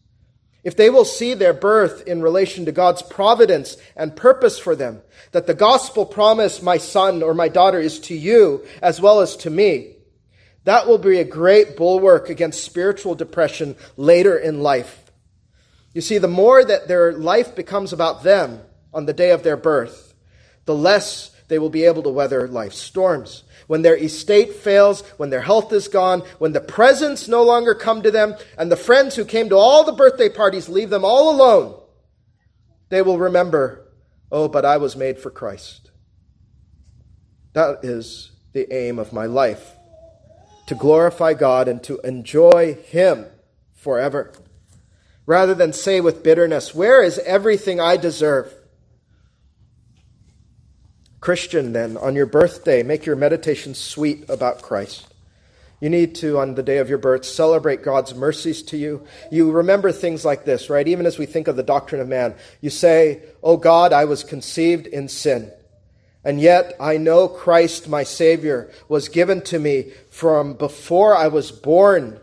If 0.64 0.76
they 0.76 0.90
will 0.90 1.06
see 1.06 1.36
their 1.36 1.54
birth 1.54 2.08
in 2.08 2.24
relation 2.24 2.66
to 2.66 2.72
God's 2.72 3.04
providence 3.04 3.78
and 3.96 4.16
purpose 4.16 4.58
for 4.58 4.76
them, 4.76 5.04
that 5.32 5.46
the 5.46 5.54
gospel 5.54 6.08
promise, 6.08 6.64
my 6.64 6.80
son 6.80 7.22
or 7.22 7.36
my 7.36 7.50
daughter, 7.50 7.80
is 7.80 8.00
to 8.00 8.16
you 8.16 8.66
as 8.82 9.00
well 9.00 9.20
as 9.20 9.36
to 9.36 9.52
me, 9.52 9.94
that 10.70 10.86
will 10.86 11.00
be 11.00 11.18
a 11.18 11.24
great 11.24 11.76
bulwark 11.76 12.30
against 12.30 12.64
spiritual 12.64 13.16
depression 13.16 13.76
later 13.98 14.38
in 14.38 14.62
life. 14.62 15.12
You 15.96 16.02
see, 16.02 16.20
the 16.20 16.28
more 16.28 16.64
that 16.64 16.88
their 16.88 17.12
life 17.12 17.56
becomes 17.56 17.92
about 17.92 18.22
them 18.22 18.62
on 18.94 19.08
the 19.08 19.14
day 19.14 19.32
of 19.32 19.42
their 19.42 19.58
birth, 19.58 20.14
the 20.66 20.76
less 20.76 21.36
they 21.48 21.58
will 21.58 21.72
be 21.72 21.86
able 21.86 22.04
to 22.04 22.12
weather 22.12 22.48
life's 22.48 22.78
storms 22.78 23.46
when 23.66 23.82
their 23.82 23.98
estate 23.98 24.54
fails, 24.54 25.02
when 25.18 25.32
their 25.32 25.42
health 25.42 25.74
is 25.74 25.88
gone, 25.88 26.20
when 26.38 26.54
the 26.54 26.62
presents 26.62 27.28
no 27.28 27.42
longer 27.42 27.74
come 27.74 28.04
to 28.04 28.12
them, 28.12 28.36
and 28.56 28.72
the 28.72 28.78
friends 28.78 29.16
who 29.16 29.26
came 29.26 29.50
to 29.50 29.58
all 29.58 29.84
the 29.84 29.92
birthday 29.92 30.30
parties 30.30 30.70
leave 30.70 30.92
them 30.92 31.04
all 31.04 31.36
alone, 31.36 31.82
they 32.90 33.02
will 33.02 33.18
remember, 33.18 33.92
oh, 34.32 34.48
but 34.48 34.66
I 34.66 34.78
was 34.78 34.96
made 34.96 35.18
for 35.18 35.32
Christ. 35.32 35.90
That 37.54 37.80
is 37.82 38.30
the 38.54 38.72
aim 38.72 39.00
of 39.00 39.12
my 39.12 39.26
life 39.26 39.79
to 40.70 40.76
glorify 40.76 41.34
God 41.34 41.68
and 41.68 41.82
to 41.82 42.00
enjoy 42.02 42.76
Him 42.76 43.26
forever. 43.74 44.32
Rather 45.26 45.56
than 45.56 45.74
say 45.74 46.00
with 46.00 46.22
bitterness, 46.22 46.76
Where 46.76 47.02
is 47.02 47.18
everything 47.18 47.80
I 47.80 47.98
deserve? 47.98 48.54
Christian, 51.20 51.74
then, 51.74 51.98
on 51.98 52.16
your 52.16 52.28
birthday, 52.28 52.84
make 52.84 53.08
your 53.08 53.16
meditation 53.16 53.74
sweet 53.74 54.30
about 54.30 54.62
Christ. 54.62 55.08
You 55.82 55.90
need 55.90 56.14
to, 56.16 56.38
on 56.38 56.54
the 56.54 56.62
day 56.62 56.78
of 56.78 56.88
your 56.88 57.00
birth, 57.00 57.26
celebrate 57.26 57.82
God's 57.82 58.14
mercies 58.14 58.62
to 58.64 58.78
you. 58.78 59.08
You 59.32 59.50
remember 59.52 59.92
things 59.92 60.24
like 60.24 60.46
this, 60.46 60.70
right? 60.70 60.88
Even 60.88 61.08
as 61.08 61.18
we 61.18 61.26
think 61.26 61.48
of 61.48 61.56
the 61.56 61.64
doctrine 61.64 62.00
of 62.00 62.08
man, 62.08 62.36
you 62.62 62.70
say, 62.70 63.24
Oh 63.42 63.58
God, 63.58 63.92
I 63.92 64.06
was 64.06 64.24
conceived 64.24 64.86
in 64.86 65.08
sin. 65.08 65.52
And 66.24 66.42
yet 66.42 66.74
I 66.80 66.98
know 66.98 67.28
Christ, 67.28 67.88
my 67.88 68.04
Savior, 68.04 68.72
was 68.88 69.08
given 69.08 69.42
to 69.44 69.60
me 69.60 69.92
from 70.10 70.54
before 70.54 71.16
I 71.16 71.28
was 71.28 71.52
born. 71.52 72.20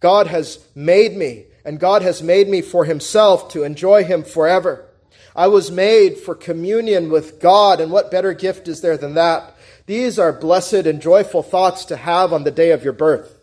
God 0.00 0.26
has 0.26 0.66
made 0.74 1.16
me, 1.16 1.44
and 1.64 1.78
God 1.78 2.02
has 2.02 2.22
made 2.22 2.48
me 2.48 2.62
for 2.62 2.84
Himself 2.84 3.50
to 3.50 3.62
enjoy 3.62 4.04
Him 4.04 4.24
forever. 4.24 4.88
I 5.36 5.46
was 5.46 5.70
made 5.70 6.18
for 6.18 6.34
communion 6.34 7.10
with 7.10 7.40
God, 7.40 7.80
and 7.80 7.92
what 7.92 8.10
better 8.10 8.32
gift 8.32 8.68
is 8.68 8.80
there 8.80 8.96
than 8.96 9.14
that? 9.14 9.54
These 9.86 10.18
are 10.18 10.32
blessed 10.32 10.86
and 10.86 11.00
joyful 11.00 11.42
thoughts 11.42 11.84
to 11.86 11.96
have 11.96 12.32
on 12.32 12.44
the 12.44 12.50
day 12.50 12.70
of 12.70 12.84
your 12.84 12.92
birth. 12.92 13.38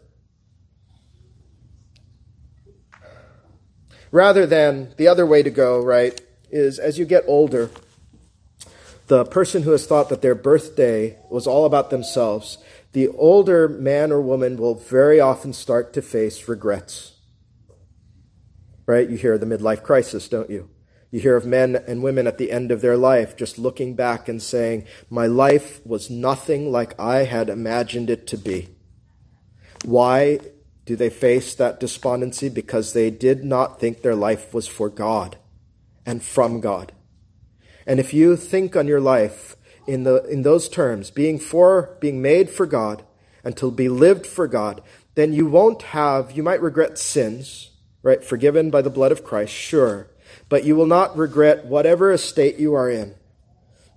Rather 4.12 4.46
than 4.46 4.94
the 4.98 5.08
other 5.08 5.26
way 5.26 5.44
to 5.44 5.52
go, 5.52 5.80
right, 5.84 6.20
is 6.50 6.80
as 6.80 6.98
you 6.98 7.06
get 7.06 7.24
older, 7.28 7.70
the 9.10 9.26
person 9.26 9.64
who 9.64 9.72
has 9.72 9.88
thought 9.88 10.10
that 10.10 10.22
their 10.22 10.36
birthday 10.36 11.18
was 11.32 11.48
all 11.48 11.66
about 11.66 11.90
themselves, 11.90 12.60
the 12.92 13.08
older 13.10 13.68
man 13.68 14.12
or 14.12 14.22
woman 14.22 14.56
will 14.56 14.76
very 14.76 15.20
often 15.20 15.52
start 15.52 15.94
to 15.94 16.02
face 16.02 16.48
regrets. 16.48 17.16
Right? 18.86 19.10
You 19.10 19.18
hear 19.18 19.40
the 19.40 19.48
midlife 19.48 19.82
crisis, 19.82 20.30
don't 20.30 20.50
you? 20.50 20.70
You 21.10 21.20
hear 21.20 21.36
of 21.36 21.46
men 21.46 21.76
and 21.76 22.04
women 22.04 22.28
at 22.28 22.38
the 22.38 22.52
end 22.52 22.72
of 22.72 22.82
their 22.82 22.98
life 22.98 23.36
just 23.36 23.58
looking 23.58 23.96
back 23.96 24.30
and 24.30 24.40
saying, 24.40 24.86
My 25.10 25.26
life 25.26 25.84
was 25.84 26.12
nothing 26.12 26.72
like 26.72 27.00
I 27.00 27.24
had 27.24 27.50
imagined 27.50 28.12
it 28.12 28.28
to 28.28 28.38
be. 28.38 28.70
Why 29.84 30.40
do 30.86 30.96
they 30.96 31.10
face 31.10 31.56
that 31.56 31.80
despondency? 31.80 32.48
Because 32.48 32.94
they 32.94 33.10
did 33.10 33.44
not 33.44 33.80
think 33.80 34.04
their 34.04 34.16
life 34.16 34.54
was 34.54 34.68
for 34.68 34.88
God 34.88 35.38
and 36.06 36.22
from 36.22 36.62
God. 36.62 36.92
And 37.90 38.00
if 38.00 38.14
you 38.14 38.38
think 38.38 38.78
on 38.78 38.88
your 38.88 39.02
life 39.02 39.58
in, 39.86 40.04
the, 40.04 40.24
in 40.30 40.44
those 40.44 40.70
terms, 40.70 41.12
being 41.12 41.40
for, 41.40 41.98
being 42.00 42.22
made 42.22 42.50
for 42.50 42.66
God 42.66 43.04
and 43.44 43.58
to 43.58 43.70
be 43.70 43.90
lived 43.90 44.26
for 44.26 44.48
God, 44.48 44.82
then 45.16 45.34
you 45.34 45.46
won't 45.46 45.82
have, 45.82 46.32
you 46.32 46.44
might 46.44 46.62
regret 46.62 46.98
sins, 46.98 47.72
right? 48.02 48.24
Forgiven 48.24 48.70
by 48.70 48.82
the 48.82 48.90
blood 48.90 49.12
of 49.12 49.26
Christ, 49.26 49.52
sure 49.52 50.08
but 50.50 50.64
you 50.64 50.76
will 50.76 50.88
not 50.88 51.16
regret 51.16 51.66
whatever 51.66 52.12
estate 52.12 52.58
you 52.58 52.74
are 52.74 52.90
in, 52.90 53.16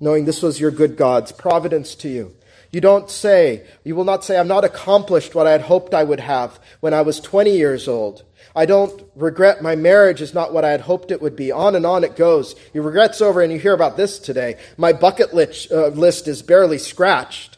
knowing 0.01 0.25
this 0.25 0.43
was 0.43 0.61
your 0.61 0.71
good 0.71 0.97
God's 0.97 1.33
providence 1.33 1.95
to 1.97 2.09
you. 2.09 2.37
You 2.71 2.81
don't 2.81 3.11
say, 3.11 3.67
you 3.85 3.95
will 3.95 4.05
not 4.05 4.25
say, 4.25 4.39
I'm 4.39 4.49
not 4.49 4.65
accomplished 4.65 5.35
what 5.35 5.47
I 5.47 5.53
had 5.53 5.63
hoped 5.63 5.93
I 5.93 6.05
would 6.05 6.21
have 6.21 6.59
when 6.81 6.95
I 6.95 7.03
was 7.03 7.21
20 7.21 7.51
years 7.51 7.87
old. 7.87 8.25
I 8.55 8.67
don't 8.67 9.03
regret 9.17 9.63
my 9.63 9.77
marriage 9.77 10.21
is 10.21 10.35
not 10.35 10.53
what 10.53 10.65
I 10.65 10.71
had 10.71 10.83
hoped 10.83 11.11
it 11.11 11.23
would 11.23 11.37
be. 11.37 11.51
On 11.51 11.75
and 11.75 11.87
on 11.87 12.05
it 12.05 12.17
goes. 12.17 12.55
Your 12.75 12.85
regret's 12.85 13.21
over, 13.21 13.41
and 13.41 13.53
you 13.53 13.59
hear 13.59 13.73
about 13.73 13.97
this 13.97 14.19
today. 14.19 14.59
My 14.77 14.93
bucket 14.93 15.33
list, 15.33 15.73
uh, 15.73 15.89
list 15.89 16.29
is 16.29 16.43
barely 16.43 16.79
scratched. 16.79 17.57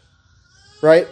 Right? 0.83 1.09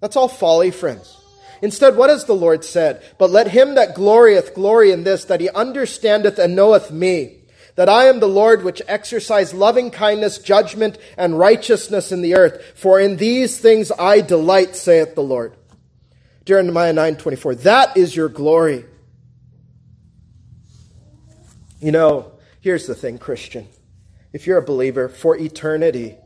That's 0.00 0.16
all 0.16 0.28
folly, 0.28 0.70
friends. 0.70 1.16
Instead, 1.62 1.96
what 1.96 2.10
has 2.10 2.24
the 2.24 2.34
Lord 2.34 2.64
said? 2.64 3.02
But 3.18 3.30
let 3.30 3.48
him 3.48 3.76
that 3.76 3.94
glorieth 3.94 4.54
glory 4.54 4.90
in 4.90 5.04
this, 5.04 5.24
that 5.24 5.40
he 5.40 5.48
understandeth 5.50 6.38
and 6.38 6.56
knoweth 6.56 6.90
me, 6.90 7.36
that 7.76 7.88
I 7.88 8.06
am 8.06 8.20
the 8.20 8.28
Lord 8.28 8.64
which 8.64 8.82
exercise 8.88 9.54
loving 9.54 9.90
kindness, 9.90 10.38
judgment, 10.38 10.98
and 11.16 11.38
righteousness 11.38 12.10
in 12.12 12.20
the 12.20 12.34
earth. 12.34 12.72
For 12.74 13.00
in 13.00 13.16
these 13.16 13.58
things 13.58 13.92
I 13.98 14.20
delight, 14.20 14.74
saith 14.76 15.14
the 15.14 15.22
Lord. 15.22 15.54
Jeremiah 16.44 16.92
9:24. 16.92 17.54
That 17.62 17.96
is 17.96 18.16
your 18.16 18.28
glory. 18.28 18.84
You 21.82 21.90
know, 21.90 22.30
here's 22.60 22.86
the 22.86 22.94
thing, 22.94 23.18
Christian. 23.18 23.66
If 24.32 24.46
you're 24.46 24.58
a 24.58 24.62
believer, 24.62 25.08
for 25.08 25.36
eternity, 25.36 26.16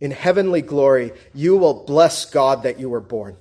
in 0.00 0.10
heavenly 0.10 0.60
glory, 0.60 1.12
you 1.32 1.56
will 1.56 1.84
bless 1.84 2.26
God 2.26 2.64
that 2.64 2.78
you 2.78 2.90
were 2.90 3.00
born. 3.00 3.38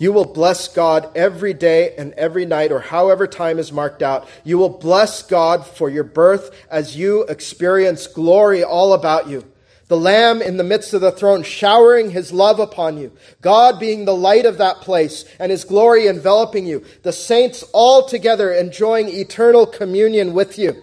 You 0.00 0.12
will 0.12 0.24
bless 0.24 0.66
God 0.66 1.16
every 1.16 1.54
day 1.54 1.94
and 1.96 2.12
every 2.14 2.44
night, 2.44 2.72
or 2.72 2.80
however 2.80 3.28
time 3.28 3.60
is 3.60 3.70
marked 3.70 4.02
out. 4.02 4.28
You 4.42 4.58
will 4.58 4.68
bless 4.80 5.22
God 5.22 5.64
for 5.64 5.88
your 5.88 6.02
birth 6.02 6.50
as 6.68 6.96
you 6.96 7.22
experience 7.26 8.08
glory 8.08 8.64
all 8.64 8.94
about 8.94 9.28
you. 9.28 9.44
The 9.88 9.96
Lamb 9.96 10.40
in 10.40 10.56
the 10.56 10.64
midst 10.64 10.94
of 10.94 11.02
the 11.02 11.12
throne 11.12 11.42
showering 11.42 12.10
his 12.10 12.32
love 12.32 12.58
upon 12.58 12.96
you. 12.96 13.12
God 13.42 13.78
being 13.78 14.04
the 14.04 14.16
light 14.16 14.46
of 14.46 14.58
that 14.58 14.80
place 14.80 15.24
and 15.38 15.50
his 15.50 15.64
glory 15.64 16.06
enveloping 16.06 16.66
you. 16.66 16.84
The 17.02 17.12
saints 17.12 17.62
all 17.72 18.06
together 18.06 18.50
enjoying 18.50 19.08
eternal 19.10 19.66
communion 19.66 20.32
with 20.32 20.58
you. 20.58 20.82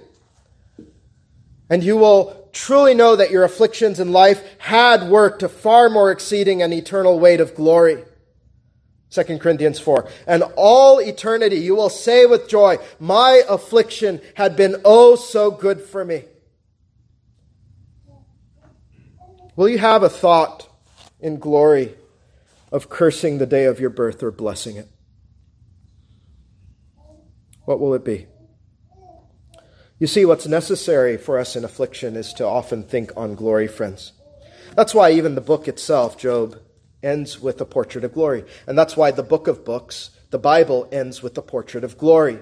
And 1.69 1.83
you 1.83 1.97
will 1.97 2.49
truly 2.51 2.93
know 2.93 3.15
that 3.15 3.31
your 3.31 3.43
afflictions 3.43 3.99
in 3.99 4.11
life 4.11 4.43
had 4.59 5.09
worked 5.09 5.41
a 5.41 5.49
far 5.49 5.89
more 5.89 6.11
exceeding 6.11 6.61
and 6.61 6.73
eternal 6.73 7.19
weight 7.19 7.39
of 7.39 7.55
glory. 7.55 8.03
2 9.09 9.39
Corinthians 9.39 9.79
4. 9.79 10.07
And 10.27 10.43
all 10.55 10.99
eternity 10.99 11.57
you 11.57 11.75
will 11.75 11.89
say 11.89 12.25
with 12.25 12.47
joy, 12.47 12.77
My 12.99 13.41
affliction 13.49 14.21
had 14.35 14.55
been 14.55 14.77
oh 14.85 15.15
so 15.15 15.49
good 15.49 15.81
for 15.81 16.05
me. 16.05 16.25
Will 19.61 19.69
you 19.69 19.77
have 19.77 20.01
a 20.01 20.09
thought 20.09 20.67
in 21.19 21.37
glory 21.37 21.93
of 22.71 22.89
cursing 22.89 23.37
the 23.37 23.45
day 23.45 23.65
of 23.65 23.79
your 23.79 23.91
birth 23.91 24.23
or 24.23 24.31
blessing 24.31 24.75
it? 24.75 24.87
What 27.65 27.79
will 27.79 27.93
it 27.93 28.03
be? 28.03 28.25
You 29.99 30.07
see, 30.07 30.25
what's 30.25 30.47
necessary 30.47 31.15
for 31.15 31.37
us 31.37 31.55
in 31.55 31.63
affliction 31.63 32.15
is 32.15 32.33
to 32.33 32.43
often 32.43 32.81
think 32.81 33.11
on 33.15 33.35
glory, 33.35 33.67
friends. 33.67 34.13
That's 34.75 34.95
why 34.95 35.11
even 35.11 35.35
the 35.35 35.41
book 35.41 35.67
itself, 35.67 36.17
Job, 36.17 36.57
ends 37.03 37.39
with 37.39 37.61
a 37.61 37.65
portrait 37.65 38.03
of 38.03 38.15
glory. 38.15 38.45
And 38.65 38.75
that's 38.75 38.97
why 38.97 39.11
the 39.11 39.21
book 39.21 39.47
of 39.47 39.63
books, 39.63 40.09
the 40.31 40.39
Bible, 40.39 40.89
ends 40.91 41.21
with 41.21 41.37
a 41.37 41.43
portrait 41.43 41.83
of 41.83 41.99
glory. 41.99 42.39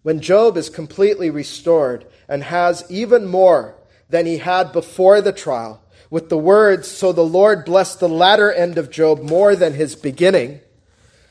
When 0.00 0.22
Job 0.22 0.56
is 0.56 0.70
completely 0.70 1.28
restored 1.28 2.06
and 2.26 2.42
has 2.42 2.90
even 2.90 3.26
more 3.26 3.76
than 4.08 4.24
he 4.24 4.38
had 4.38 4.72
before 4.72 5.20
the 5.20 5.32
trial, 5.32 5.82
with 6.10 6.28
the 6.28 6.38
words, 6.38 6.88
So 6.88 7.12
the 7.12 7.22
Lord 7.22 7.64
blessed 7.64 8.00
the 8.00 8.08
latter 8.08 8.52
end 8.52 8.78
of 8.78 8.90
Job 8.90 9.22
more 9.22 9.56
than 9.56 9.74
his 9.74 9.94
beginning, 9.94 10.60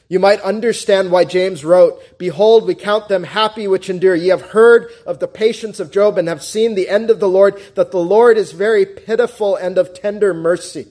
you 0.08 0.20
might 0.20 0.42
understand 0.42 1.12
why 1.12 1.26
James 1.26 1.66
wrote, 1.66 2.00
Behold, 2.20 2.68
we 2.68 2.76
count 2.76 3.08
them 3.08 3.24
happy 3.24 3.68
which 3.68 3.90
endure. 3.90 4.16
Ye 4.16 4.28
have 4.28 4.42
heard 4.42 4.92
of 5.06 5.20
the 5.20 5.28
patience 5.28 5.80
of 5.80 5.92
Job 5.92 6.18
and 6.18 6.28
have 6.28 6.44
seen 6.44 6.76
the 6.76 6.90
end 6.90 7.10
of 7.10 7.20
the 7.20 7.30
Lord, 7.30 7.60
that 7.74 7.92
the 7.92 8.00
Lord 8.00 8.38
is 8.38 8.52
very 8.52 8.86
pitiful 8.86 9.56
and 9.56 9.78
of 9.80 9.96
tender 9.96 10.34
mercy. 10.34 10.88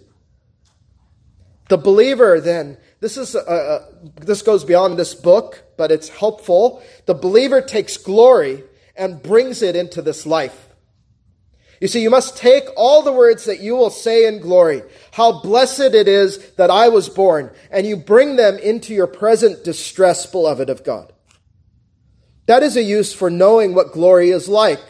The 1.69 1.79
believer 1.79 2.41
then, 2.41 2.77
this 3.01 3.17
is, 3.17 3.37
a, 3.37 3.39
a, 3.39 3.89
this 4.21 4.43
goes 4.43 4.65
beyond 4.65 4.99
this 4.99 5.15
book, 5.15 5.63
but 5.77 5.93
it's 5.93 6.09
helpful. 6.09 6.83
The 7.07 7.15
believer 7.15 7.63
takes 7.63 7.97
glory 7.97 8.65
and 8.97 9.23
brings 9.23 9.63
it 9.63 9.77
into 9.77 10.03
this 10.03 10.27
life. 10.27 10.74
You 11.81 11.89
see, 11.89 12.03
you 12.03 12.11
must 12.11 12.37
take 12.37 12.65
all 12.77 13.03
the 13.03 13.13
words 13.13 13.45
that 13.45 13.61
you 13.61 13.77
will 13.77 13.91
say 13.91 14.27
in 14.27 14.41
glory, 14.41 14.83
how 15.13 15.41
blessed 15.41 15.81
it 15.95 16.09
is 16.09 16.53
that 16.53 16.71
I 16.71 16.89
was 16.89 17.09
born, 17.09 17.51
and 17.71 17.87
you 17.87 17.97
bring 17.97 18.37
them 18.37 18.59
into 18.59 18.95
your 18.95 19.07
present 19.07 19.65
distress, 19.65 20.27
beloved 20.27 20.71
of 20.71 20.85
God. 20.85 21.13
That 22.47 22.63
is 22.63 22.77
a 22.77 22.83
use 22.83 23.13
for 23.13 23.31
knowing 23.31 23.75
what 23.75 23.93
glory 23.93 24.31
is 24.31 24.49
like. 24.49 24.81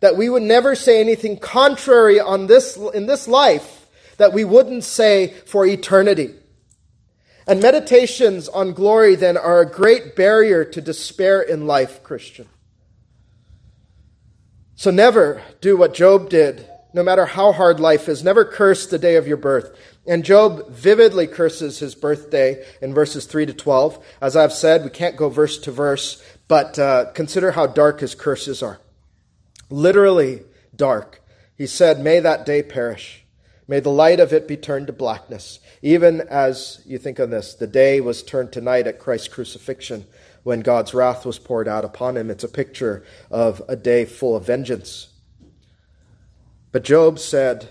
That 0.00 0.16
we 0.16 0.28
would 0.28 0.42
never 0.42 0.74
say 0.74 1.00
anything 1.00 1.38
contrary 1.38 2.20
on 2.20 2.46
this, 2.46 2.76
in 2.76 3.06
this 3.06 3.26
life 3.26 3.86
that 4.16 4.32
we 4.32 4.44
wouldn't 4.44 4.84
say 4.84 5.28
for 5.46 5.66
eternity. 5.66 6.34
And 7.46 7.60
meditations 7.60 8.48
on 8.48 8.72
glory 8.72 9.14
then 9.16 9.36
are 9.36 9.60
a 9.60 9.70
great 9.70 10.16
barrier 10.16 10.64
to 10.64 10.80
despair 10.80 11.40
in 11.42 11.66
life, 11.66 12.02
Christian. 12.02 12.48
So 14.76 14.90
never 14.90 15.42
do 15.60 15.76
what 15.76 15.94
Job 15.94 16.28
did, 16.28 16.68
no 16.92 17.02
matter 17.02 17.26
how 17.26 17.52
hard 17.52 17.78
life 17.78 18.08
is. 18.08 18.24
Never 18.24 18.44
curse 18.44 18.86
the 18.86 18.98
day 18.98 19.16
of 19.16 19.28
your 19.28 19.36
birth. 19.36 19.76
And 20.06 20.24
Job 20.24 20.68
vividly 20.68 21.26
curses 21.26 21.78
his 21.78 21.94
birthday 21.94 22.64
in 22.82 22.92
verses 22.92 23.26
3 23.26 23.46
to 23.46 23.54
12. 23.54 24.04
As 24.20 24.36
I've 24.36 24.52
said, 24.52 24.84
we 24.84 24.90
can't 24.90 25.16
go 25.16 25.28
verse 25.28 25.58
to 25.58 25.70
verse, 25.70 26.22
but 26.48 26.78
uh, 26.78 27.12
consider 27.12 27.52
how 27.52 27.66
dark 27.66 28.00
his 28.00 28.14
curses 28.14 28.62
are. 28.62 28.80
Literally 29.70 30.42
dark. 30.74 31.22
He 31.56 31.66
said, 31.66 32.00
May 32.00 32.20
that 32.20 32.44
day 32.44 32.62
perish. 32.62 33.24
May 33.66 33.80
the 33.80 33.90
light 33.90 34.20
of 34.20 34.32
it 34.32 34.46
be 34.46 34.58
turned 34.58 34.88
to 34.88 34.92
blackness. 34.92 35.58
Even 35.80 36.20
as 36.20 36.82
you 36.84 36.98
think 36.98 37.18
of 37.18 37.30
this, 37.30 37.54
the 37.54 37.66
day 37.66 38.00
was 38.00 38.22
turned 38.22 38.52
to 38.52 38.60
night 38.60 38.86
at 38.86 38.98
Christ's 38.98 39.28
crucifixion 39.28 40.04
when 40.44 40.60
God's 40.60 40.94
wrath 40.94 41.26
was 41.26 41.38
poured 41.38 41.66
out 41.66 41.84
upon 41.84 42.16
him. 42.16 42.30
It's 42.30 42.44
a 42.44 42.48
picture 42.48 43.04
of 43.30 43.60
a 43.66 43.74
day 43.74 44.04
full 44.04 44.36
of 44.36 44.46
vengeance. 44.46 45.08
But 46.70 46.84
Job 46.84 47.18
said, 47.18 47.70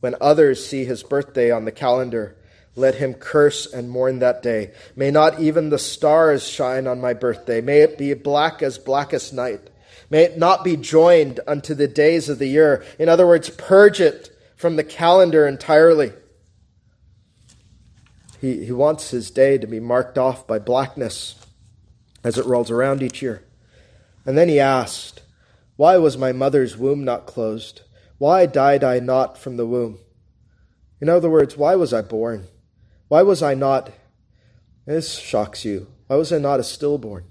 when 0.00 0.14
others 0.20 0.64
see 0.64 0.84
his 0.84 1.02
birthday 1.02 1.50
on 1.50 1.64
the 1.64 1.72
calendar, 1.72 2.36
let 2.76 2.96
him 2.96 3.14
curse 3.14 3.70
and 3.70 3.90
mourn 3.90 4.20
that 4.20 4.42
day. 4.42 4.72
May 4.94 5.10
not 5.10 5.40
even 5.40 5.70
the 5.70 5.78
stars 5.78 6.46
shine 6.46 6.86
on 6.86 7.00
my 7.00 7.14
birthday. 7.14 7.60
May 7.60 7.80
it 7.80 7.98
be 7.98 8.12
black 8.14 8.62
as 8.62 8.78
blackest 8.78 9.32
night. 9.32 9.60
May 10.08 10.22
it 10.22 10.38
not 10.38 10.64
be 10.64 10.76
joined 10.76 11.40
unto 11.46 11.74
the 11.74 11.88
days 11.88 12.28
of 12.28 12.38
the 12.38 12.46
year. 12.46 12.84
In 12.98 13.08
other 13.08 13.26
words, 13.26 13.50
purge 13.50 14.00
it 14.00 14.30
from 14.56 14.76
the 14.76 14.84
calendar 14.84 15.46
entirely. 15.46 16.12
He, 18.40 18.64
he 18.64 18.72
wants 18.72 19.10
his 19.10 19.30
day 19.30 19.58
to 19.58 19.66
be 19.66 19.80
marked 19.80 20.18
off 20.18 20.46
by 20.46 20.58
blackness 20.58 21.39
as 22.22 22.38
it 22.38 22.46
rolls 22.46 22.70
around 22.70 23.02
each 23.02 23.22
year. 23.22 23.44
And 24.26 24.36
then 24.36 24.48
he 24.48 24.60
asked, 24.60 25.22
Why 25.76 25.96
was 25.96 26.16
my 26.16 26.32
mother's 26.32 26.76
womb 26.76 27.04
not 27.04 27.26
closed? 27.26 27.82
Why 28.18 28.46
died 28.46 28.84
I 28.84 28.98
not 28.98 29.38
from 29.38 29.56
the 29.56 29.66
womb? 29.66 29.98
In 31.00 31.08
other 31.08 31.30
words, 31.30 31.56
why 31.56 31.74
was 31.76 31.94
I 31.94 32.02
born? 32.02 32.46
Why 33.08 33.22
was 33.22 33.42
I 33.42 33.54
not, 33.54 33.90
this 34.86 35.18
shocks 35.18 35.64
you, 35.64 35.88
why 36.06 36.16
was 36.16 36.32
I 36.32 36.38
not 36.38 36.60
a 36.60 36.64
stillborn? 36.64 37.24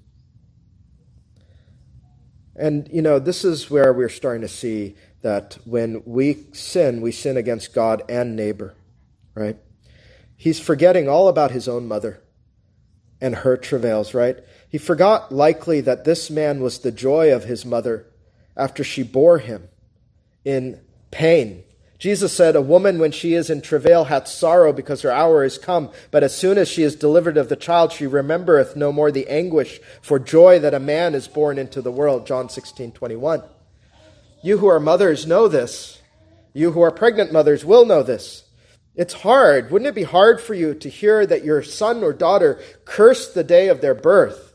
And, 2.55 2.89
you 2.91 3.01
know, 3.01 3.19
this 3.19 3.45
is 3.45 3.69
where 3.69 3.93
we're 3.93 4.09
starting 4.09 4.41
to 4.41 4.47
see 4.49 4.95
that 5.21 5.57
when 5.63 6.01
we 6.05 6.45
sin, 6.51 7.01
we 7.01 7.11
sin 7.11 7.37
against 7.37 7.73
God 7.73 8.03
and 8.09 8.35
neighbor, 8.35 8.75
right? 9.35 9.57
He's 10.35 10.59
forgetting 10.59 11.07
all 11.07 11.27
about 11.27 11.51
his 11.51 11.67
own 11.67 11.87
mother 11.87 12.21
and 13.21 13.35
her 13.35 13.57
travails, 13.57 14.13
right? 14.13 14.39
He 14.69 14.77
forgot 14.77 15.31
likely 15.31 15.81
that 15.81 16.05
this 16.05 16.29
man 16.29 16.61
was 16.61 16.79
the 16.79 16.91
joy 16.91 17.33
of 17.33 17.43
his 17.43 17.65
mother 17.65 18.05
after 18.55 18.83
she 18.83 19.03
bore 19.03 19.39
him 19.39 19.67
in 20.45 20.79
pain. 21.11 21.63
Jesus 21.97 22.31
said, 22.31 22.55
A 22.55 22.61
woman, 22.61 22.97
when 22.97 23.11
she 23.11 23.33
is 23.33 23.49
in 23.49 23.61
travail, 23.61 24.05
hath 24.05 24.27
sorrow 24.27 24.71
because 24.71 25.01
her 25.01 25.11
hour 25.11 25.43
is 25.43 25.57
come. 25.57 25.89
But 26.11 26.23
as 26.23 26.35
soon 26.35 26.57
as 26.57 26.69
she 26.69 26.83
is 26.83 26.95
delivered 26.95 27.35
of 27.35 27.49
the 27.49 27.57
child, 27.57 27.91
she 27.91 28.07
remembereth 28.07 28.77
no 28.77 28.93
more 28.93 29.11
the 29.11 29.27
anguish 29.27 29.81
for 30.01 30.17
joy 30.17 30.59
that 30.59 30.73
a 30.73 30.79
man 30.79 31.13
is 31.13 31.27
born 31.27 31.57
into 31.57 31.81
the 31.81 31.91
world. 31.91 32.25
John 32.25 32.47
16, 32.47 32.93
21. 32.93 33.43
You 34.41 34.59
who 34.59 34.67
are 34.67 34.79
mothers 34.79 35.27
know 35.27 35.49
this. 35.49 36.01
You 36.53 36.71
who 36.71 36.81
are 36.81 36.91
pregnant 36.91 37.33
mothers 37.33 37.65
will 37.65 37.85
know 37.85 38.01
this. 38.01 38.45
It's 38.95 39.13
hard. 39.13 39.69
Wouldn't 39.69 39.89
it 39.89 39.95
be 39.95 40.03
hard 40.03 40.39
for 40.39 40.53
you 40.53 40.73
to 40.75 40.89
hear 40.89 41.25
that 41.25 41.43
your 41.43 41.61
son 41.63 42.01
or 42.01 42.13
daughter 42.13 42.59
cursed 42.85 43.33
the 43.33 43.43
day 43.43 43.67
of 43.67 43.81
their 43.81 43.95
birth? 43.95 44.48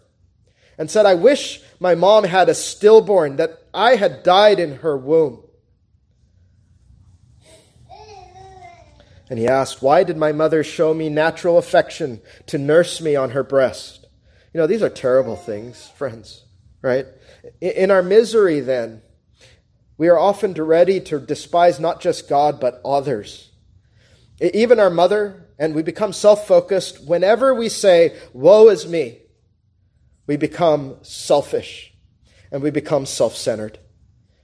And 0.78 0.90
said, 0.90 1.06
I 1.06 1.14
wish 1.14 1.60
my 1.80 1.94
mom 1.94 2.24
had 2.24 2.48
a 2.48 2.54
stillborn, 2.54 3.37
that 3.37 3.58
I 3.72 3.96
had 3.96 4.22
died 4.22 4.58
in 4.58 4.76
her 4.76 4.96
womb. 4.96 5.42
And 9.30 9.38
he 9.38 9.48
asked, 9.48 9.82
Why 9.82 10.04
did 10.04 10.16
my 10.16 10.32
mother 10.32 10.62
show 10.62 10.92
me 10.92 11.08
natural 11.08 11.58
affection 11.58 12.20
to 12.46 12.58
nurse 12.58 13.00
me 13.00 13.16
on 13.16 13.30
her 13.30 13.42
breast? 13.42 14.06
You 14.52 14.60
know, 14.60 14.66
these 14.66 14.82
are 14.82 14.90
terrible 14.90 15.37
things, 15.37 15.88
friends, 15.96 16.44
right? 16.82 17.06
In 17.60 17.90
our 17.90 18.02
misery, 18.02 18.60
then, 18.60 19.02
we 19.96 20.08
are 20.08 20.18
often 20.18 20.52
ready 20.52 21.00
to 21.00 21.18
despise 21.18 21.80
not 21.80 22.00
just 22.00 22.28
God, 22.28 22.60
but 22.60 22.80
others. 22.84 23.50
Even 24.40 24.78
our 24.78 24.90
mother, 24.90 25.48
and 25.58 25.74
we 25.74 25.82
become 25.82 26.12
self 26.12 26.46
focused 26.46 27.06
whenever 27.06 27.54
we 27.54 27.68
say, 27.68 28.16
Woe 28.32 28.68
is 28.68 28.87
me 28.87 29.23
we 30.26 30.37
become 30.37 30.96
selfish 31.02 31.92
and 32.50 32.62
we 32.62 32.70
become 32.70 33.06
self 33.06 33.37
centered, 33.37 33.78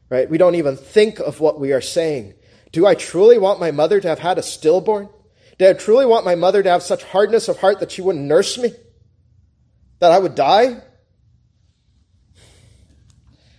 right? 0.08 0.28
We 0.28 0.38
don't 0.38 0.54
even 0.54 0.76
think 0.76 1.18
of 1.18 1.40
what 1.40 1.60
we 1.60 1.72
are 1.72 1.80
saying. 1.80 2.34
Do 2.72 2.86
I 2.86 2.94
truly 2.94 3.38
want 3.38 3.60
my 3.60 3.70
mother 3.70 4.00
to 4.00 4.08
have 4.08 4.18
had 4.18 4.38
a 4.38 4.42
stillborn? 4.42 5.08
Do 5.58 5.68
I 5.68 5.72
truly 5.74 6.06
want 6.06 6.24
my 6.24 6.34
mother 6.34 6.62
to 6.62 6.70
have 6.70 6.82
such 6.82 7.04
hardness 7.04 7.48
of 7.48 7.58
heart 7.58 7.80
that 7.80 7.92
she 7.92 8.02
wouldn't 8.02 8.24
nurse 8.24 8.56
me? 8.56 8.72
That 9.98 10.12
I 10.12 10.18
would 10.18 10.34
die? 10.34 10.82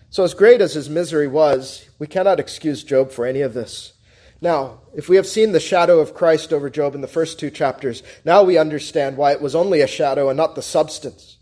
So, 0.09 0.23
as 0.23 0.33
great 0.33 0.59
as 0.59 0.73
his 0.73 0.89
misery 0.89 1.27
was, 1.27 1.87
we 1.97 2.07
cannot 2.07 2.39
excuse 2.39 2.83
Job 2.83 3.11
for 3.11 3.25
any 3.25 3.41
of 3.41 3.53
this. 3.53 3.93
Now, 4.41 4.81
if 4.95 5.07
we 5.07 5.15
have 5.15 5.27
seen 5.27 5.51
the 5.51 5.59
shadow 5.59 5.99
of 5.99 6.15
Christ 6.15 6.51
over 6.51 6.69
Job 6.69 6.95
in 6.95 7.01
the 7.01 7.07
first 7.07 7.39
two 7.39 7.51
chapters, 7.51 8.01
now 8.25 8.43
we 8.43 8.57
understand 8.57 9.15
why 9.15 9.31
it 9.31 9.41
was 9.41 9.55
only 9.55 9.81
a 9.81 9.87
shadow 9.87 10.27
and 10.29 10.35
not 10.35 10.55
the 10.55 10.61
substance. 10.61 11.37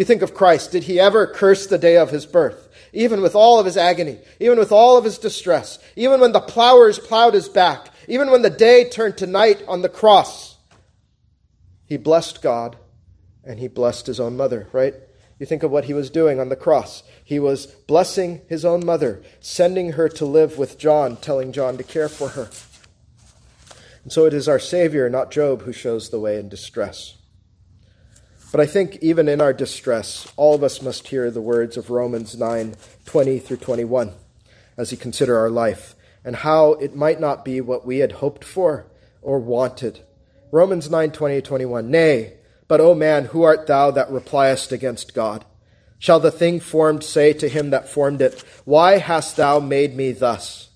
You 0.00 0.06
think 0.06 0.22
of 0.22 0.32
Christ. 0.32 0.72
Did 0.72 0.84
he 0.84 0.98
ever 0.98 1.26
curse 1.26 1.66
the 1.66 1.76
day 1.76 1.98
of 1.98 2.08
his 2.08 2.24
birth? 2.24 2.70
Even 2.94 3.20
with 3.20 3.34
all 3.34 3.60
of 3.60 3.66
his 3.66 3.76
agony, 3.76 4.18
even 4.40 4.58
with 4.58 4.72
all 4.72 4.96
of 4.96 5.04
his 5.04 5.18
distress, 5.18 5.78
even 5.94 6.20
when 6.20 6.32
the 6.32 6.40
plowers 6.40 6.98
plowed 6.98 7.34
his 7.34 7.50
back, 7.50 7.90
even 8.08 8.30
when 8.30 8.40
the 8.40 8.48
day 8.48 8.88
turned 8.88 9.18
to 9.18 9.26
night 9.26 9.62
on 9.68 9.82
the 9.82 9.90
cross, 9.90 10.56
he 11.84 11.98
blessed 11.98 12.40
God 12.40 12.78
and 13.44 13.58
he 13.58 13.68
blessed 13.68 14.06
his 14.06 14.18
own 14.18 14.38
mother, 14.38 14.68
right? 14.72 14.94
You 15.38 15.44
think 15.44 15.62
of 15.62 15.70
what 15.70 15.84
he 15.84 15.92
was 15.92 16.08
doing 16.08 16.40
on 16.40 16.48
the 16.48 16.56
cross. 16.56 17.02
He 17.22 17.38
was 17.38 17.66
blessing 17.66 18.40
his 18.48 18.64
own 18.64 18.86
mother, 18.86 19.22
sending 19.40 19.92
her 19.92 20.08
to 20.08 20.24
live 20.24 20.56
with 20.56 20.78
John, 20.78 21.18
telling 21.18 21.52
John 21.52 21.76
to 21.76 21.84
care 21.84 22.08
for 22.08 22.28
her. 22.28 22.48
And 24.04 24.10
so 24.10 24.24
it 24.24 24.32
is 24.32 24.48
our 24.48 24.58
Savior, 24.58 25.10
not 25.10 25.30
Job, 25.30 25.60
who 25.60 25.74
shows 25.74 26.08
the 26.08 26.18
way 26.18 26.38
in 26.38 26.48
distress. 26.48 27.18
But 28.52 28.60
I 28.60 28.66
think 28.66 28.98
even 29.00 29.28
in 29.28 29.40
our 29.40 29.52
distress, 29.52 30.30
all 30.36 30.56
of 30.56 30.64
us 30.64 30.82
must 30.82 31.08
hear 31.08 31.30
the 31.30 31.40
words 31.40 31.76
of 31.76 31.88
Romans 31.88 32.36
9 32.36 32.74
20 33.04 33.38
through 33.38 33.56
21 33.58 34.12
as 34.76 34.90
we 34.90 34.96
consider 34.96 35.38
our 35.38 35.50
life 35.50 35.94
and 36.24 36.34
how 36.36 36.72
it 36.74 36.96
might 36.96 37.20
not 37.20 37.44
be 37.44 37.60
what 37.60 37.86
we 37.86 37.98
had 37.98 38.12
hoped 38.12 38.42
for 38.44 38.86
or 39.22 39.38
wanted. 39.38 40.00
Romans 40.50 40.90
9 40.90 41.12
20 41.12 41.40
21. 41.40 41.90
Nay, 41.90 42.34
but 42.66 42.80
O 42.80 42.92
man, 42.92 43.26
who 43.26 43.42
art 43.44 43.68
thou 43.68 43.92
that 43.92 44.10
repliest 44.10 44.72
against 44.72 45.14
God? 45.14 45.44
Shall 46.00 46.18
the 46.18 46.32
thing 46.32 46.58
formed 46.58 47.04
say 47.04 47.32
to 47.34 47.48
him 47.48 47.70
that 47.70 47.88
formed 47.88 48.20
it, 48.20 48.42
Why 48.64 48.98
hast 48.98 49.36
thou 49.36 49.60
made 49.60 49.94
me 49.94 50.10
thus? 50.10 50.70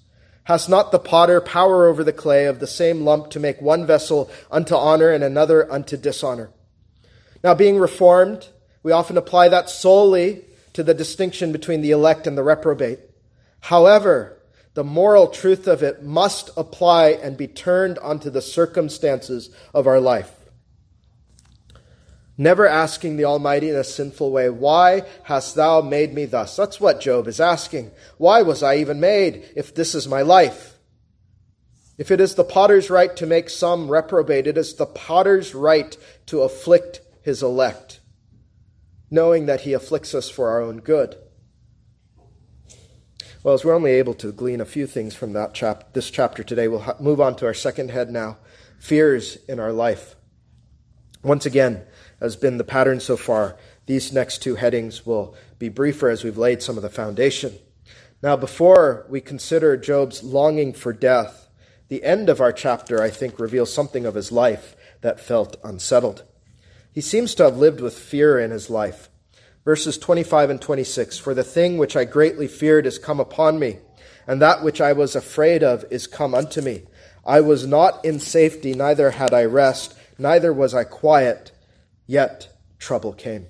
Has 0.44 0.68
not 0.68 0.92
the 0.92 0.98
potter 1.00 1.40
power 1.40 1.86
over 1.86 2.04
the 2.04 2.12
clay 2.12 2.44
of 2.44 2.60
the 2.60 2.66
same 2.68 3.04
lump 3.04 3.30
to 3.30 3.40
make 3.40 3.60
one 3.60 3.84
vessel 3.84 4.30
unto 4.50 4.76
honor 4.76 5.10
and 5.10 5.24
another 5.24 5.70
unto 5.72 5.96
dishonor? 5.96 6.50
Now, 7.44 7.54
being 7.54 7.78
reformed, 7.78 8.48
we 8.82 8.90
often 8.90 9.16
apply 9.16 9.50
that 9.50 9.70
solely 9.70 10.44
to 10.72 10.82
the 10.82 10.94
distinction 10.94 11.52
between 11.52 11.82
the 11.82 11.92
elect 11.92 12.26
and 12.26 12.36
the 12.36 12.42
reprobate. 12.42 12.98
However, 13.60 14.36
the 14.72 14.82
moral 14.82 15.28
truth 15.28 15.68
of 15.68 15.84
it 15.84 16.02
must 16.02 16.50
apply 16.56 17.10
and 17.10 17.36
be 17.36 17.46
turned 17.46 18.00
onto 18.00 18.30
the 18.30 18.42
circumstances 18.42 19.50
of 19.72 19.86
our 19.86 20.00
life 20.00 20.32
never 22.36 22.66
asking 22.66 23.16
the 23.16 23.24
Almighty 23.24 23.68
in 23.68 23.76
a 23.76 23.84
sinful 23.84 24.30
way, 24.30 24.50
Why 24.50 25.02
hast 25.24 25.54
thou 25.54 25.80
made 25.80 26.14
me 26.14 26.24
thus? 26.24 26.56
That's 26.56 26.80
what 26.80 27.00
Job 27.00 27.28
is 27.28 27.40
asking. 27.40 27.90
Why 28.18 28.42
was 28.42 28.62
I 28.62 28.76
even 28.76 29.00
made 29.00 29.48
if 29.56 29.74
this 29.74 29.94
is 29.94 30.08
my 30.08 30.22
life? 30.22 30.78
If 31.96 32.10
it 32.10 32.20
is 32.20 32.34
the 32.34 32.44
potter's 32.44 32.90
right 32.90 33.14
to 33.16 33.26
make 33.26 33.48
some 33.48 33.88
reprobate, 33.88 34.48
it 34.48 34.58
is 34.58 34.74
the 34.74 34.86
potter's 34.86 35.54
right 35.54 35.96
to 36.26 36.42
afflict 36.42 37.00
his 37.24 37.42
elect, 37.42 38.00
knowing 39.10 39.46
that 39.46 39.62
he 39.62 39.72
afflicts 39.72 40.14
us 40.14 40.28
for 40.28 40.50
our 40.50 40.60
own 40.60 40.78
good. 40.78 41.16
Well, 43.42 43.54
as 43.54 43.64
we're 43.64 43.74
only 43.74 43.92
able 43.92 44.14
to 44.14 44.30
glean 44.30 44.60
a 44.60 44.66
few 44.66 44.86
things 44.86 45.14
from 45.14 45.32
that 45.32 45.54
chap- 45.54 45.94
this 45.94 46.10
chapter 46.10 46.42
today, 46.42 46.68
we'll 46.68 46.96
move 47.00 47.20
on 47.20 47.34
to 47.36 47.46
our 47.46 47.54
second 47.54 47.90
head 47.90 48.10
now 48.10 48.36
fears 48.78 49.36
in 49.48 49.58
our 49.58 49.72
life. 49.72 50.14
Once 51.22 51.46
again, 51.46 51.82
has 52.20 52.36
been 52.36 52.58
the 52.58 52.64
pattern 52.64 53.00
so 53.00 53.16
far. 53.16 53.56
These 53.86 54.12
next 54.12 54.42
two 54.42 54.56
headings 54.56 55.06
will 55.06 55.34
be 55.58 55.70
briefer 55.70 56.10
as 56.10 56.22
we've 56.22 56.36
laid 56.36 56.62
some 56.62 56.76
of 56.76 56.82
the 56.82 56.90
foundation. 56.90 57.54
Now, 58.22 58.36
before 58.36 59.06
we 59.08 59.22
consider 59.22 59.76
Job's 59.78 60.22
longing 60.22 60.74
for 60.74 60.92
death, 60.92 61.48
the 61.88 62.04
end 62.04 62.28
of 62.28 62.40
our 62.40 62.52
chapter, 62.52 63.02
I 63.02 63.08
think, 63.08 63.38
reveals 63.38 63.72
something 63.72 64.04
of 64.04 64.14
his 64.14 64.32
life 64.32 64.76
that 65.00 65.20
felt 65.20 65.56
unsettled. 65.64 66.24
He 66.94 67.00
seems 67.00 67.34
to 67.34 67.42
have 67.42 67.58
lived 67.58 67.80
with 67.80 67.98
fear 67.98 68.38
in 68.38 68.52
his 68.52 68.70
life. 68.70 69.10
Verses 69.64 69.98
25 69.98 70.48
and 70.48 70.62
26 70.62 71.18
For 71.18 71.34
the 71.34 71.44
thing 71.44 71.76
which 71.76 71.96
I 71.96 72.04
greatly 72.04 72.46
feared 72.46 72.86
is 72.86 72.98
come 72.98 73.18
upon 73.18 73.58
me, 73.58 73.80
and 74.26 74.40
that 74.40 74.62
which 74.62 74.80
I 74.80 74.92
was 74.92 75.14
afraid 75.14 75.62
of 75.62 75.84
is 75.90 76.06
come 76.06 76.34
unto 76.34 76.62
me. 76.62 76.84
I 77.26 77.40
was 77.40 77.66
not 77.66 78.04
in 78.04 78.20
safety, 78.20 78.74
neither 78.74 79.10
had 79.10 79.34
I 79.34 79.44
rest, 79.44 79.94
neither 80.18 80.52
was 80.52 80.72
I 80.72 80.84
quiet 80.84 81.50
Yet 82.06 82.48
trouble 82.78 83.12
came. 83.12 83.46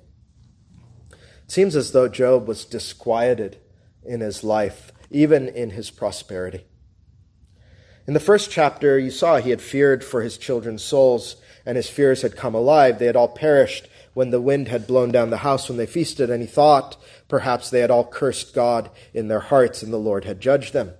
It 1.10 1.50
seems 1.50 1.76
as 1.76 1.92
though 1.92 2.08
Job 2.08 2.46
was 2.46 2.64
disquieted 2.64 3.58
in 4.04 4.20
his 4.20 4.44
life, 4.44 4.92
even 5.10 5.48
in 5.48 5.70
his 5.70 5.90
prosperity. 5.90 6.64
In 8.06 8.14
the 8.14 8.20
first 8.20 8.50
chapter, 8.50 8.98
you 8.98 9.10
saw 9.10 9.36
he 9.36 9.50
had 9.50 9.62
feared 9.62 10.04
for 10.04 10.22
his 10.22 10.38
children's 10.38 10.84
souls, 10.84 11.36
and 11.66 11.76
his 11.76 11.88
fears 11.88 12.22
had 12.22 12.36
come 12.36 12.54
alive. 12.54 12.98
They 12.98 13.06
had 13.06 13.16
all 13.16 13.28
perished 13.28 13.88
when 14.14 14.30
the 14.30 14.40
wind 14.40 14.68
had 14.68 14.86
blown 14.86 15.10
down 15.10 15.30
the 15.30 15.38
house 15.38 15.68
when 15.68 15.78
they 15.78 15.86
feasted, 15.86 16.30
and 16.30 16.40
he 16.40 16.46
thought 16.46 16.96
perhaps 17.28 17.70
they 17.70 17.80
had 17.80 17.90
all 17.90 18.04
cursed 18.04 18.54
God 18.54 18.90
in 19.12 19.28
their 19.28 19.40
hearts, 19.40 19.82
and 19.82 19.92
the 19.92 19.98
Lord 19.98 20.24
had 20.24 20.40
judged 20.40 20.72
them. 20.72 20.92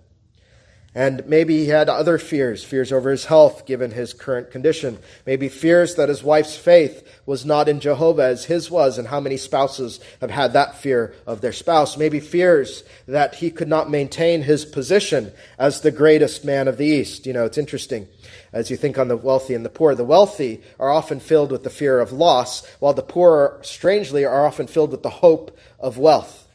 And 0.97 1.27
maybe 1.27 1.59
he 1.59 1.67
had 1.67 1.89
other 1.89 2.19
fears, 2.19 2.63
fears 2.63 2.93
over 2.93 3.11
his 3.11 3.25
health 3.25 3.67
given 3.67 3.91
his 3.91 4.13
current 4.13 4.53
condition. 4.53 4.99
Maybe 5.27 5.49
fears 5.49 5.97
that 5.97 6.09
his 6.09 6.23
wife's 6.23 6.57
faith 6.57 7.21
was 7.27 7.45
not 7.45 7.69
in 7.69 7.81
Jehovah 7.81 8.23
as 8.23 8.45
his 8.45 8.71
was, 8.71 8.97
and 8.97 9.09
how 9.09 9.19
many 9.19 9.37
spouses 9.37 9.99
have 10.21 10.31
had 10.31 10.53
that 10.53 10.77
fear 10.77 11.13
of 11.27 11.41
their 11.41 11.53
spouse. 11.53 11.97
Maybe 11.97 12.21
fears 12.21 12.85
that 13.09 13.35
he 13.35 13.51
could 13.51 13.67
not 13.67 13.91
maintain 13.91 14.43
his 14.43 14.65
position 14.65 15.33
as 15.59 15.81
the 15.81 15.91
greatest 15.91 16.45
man 16.45 16.69
of 16.69 16.77
the 16.77 16.87
East. 16.87 17.27
You 17.27 17.33
know, 17.33 17.45
it's 17.45 17.59
interesting 17.59 18.07
as 18.55 18.71
you 18.71 18.77
think 18.77 18.97
on 18.97 19.09
the 19.09 19.17
wealthy 19.17 19.53
and 19.53 19.65
the 19.65 19.69
poor. 19.69 19.95
The 19.95 20.05
wealthy 20.05 20.63
are 20.79 20.91
often 20.91 21.19
filled 21.21 21.51
with 21.51 21.65
the 21.65 21.71
fear 21.71 22.01
of 22.01 22.13
loss, 22.13 22.65
while 22.79 22.95
the 22.95 23.03
poor, 23.03 23.59
strangely, 23.63 24.25
are 24.25 24.47
often 24.47 24.69
filled 24.69 24.93
with 24.93 25.03
the 25.03 25.11
hope 25.11 25.59
of 25.79 25.99
wealth. 25.99 26.49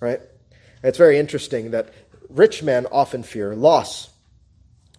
Right? 0.00 0.20
it's 0.82 0.98
very 0.98 1.18
interesting 1.18 1.70
that 1.70 1.88
rich 2.28 2.62
men 2.62 2.86
often 2.92 3.22
fear 3.22 3.54
loss. 3.54 4.10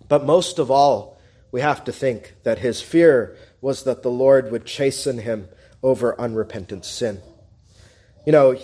But 0.07 0.25
most 0.25 0.57
of 0.57 0.71
all, 0.71 1.19
we 1.51 1.61
have 1.61 1.83
to 1.83 1.91
think 1.91 2.33
that 2.43 2.59
his 2.59 2.81
fear 2.81 3.37
was 3.61 3.83
that 3.83 4.01
the 4.01 4.09
Lord 4.09 4.51
would 4.51 4.65
chasten 4.65 5.19
him 5.19 5.47
over 5.83 6.19
unrepentant 6.19 6.85
sin. 6.85 7.21
You 8.25 8.31
know, 8.31 8.57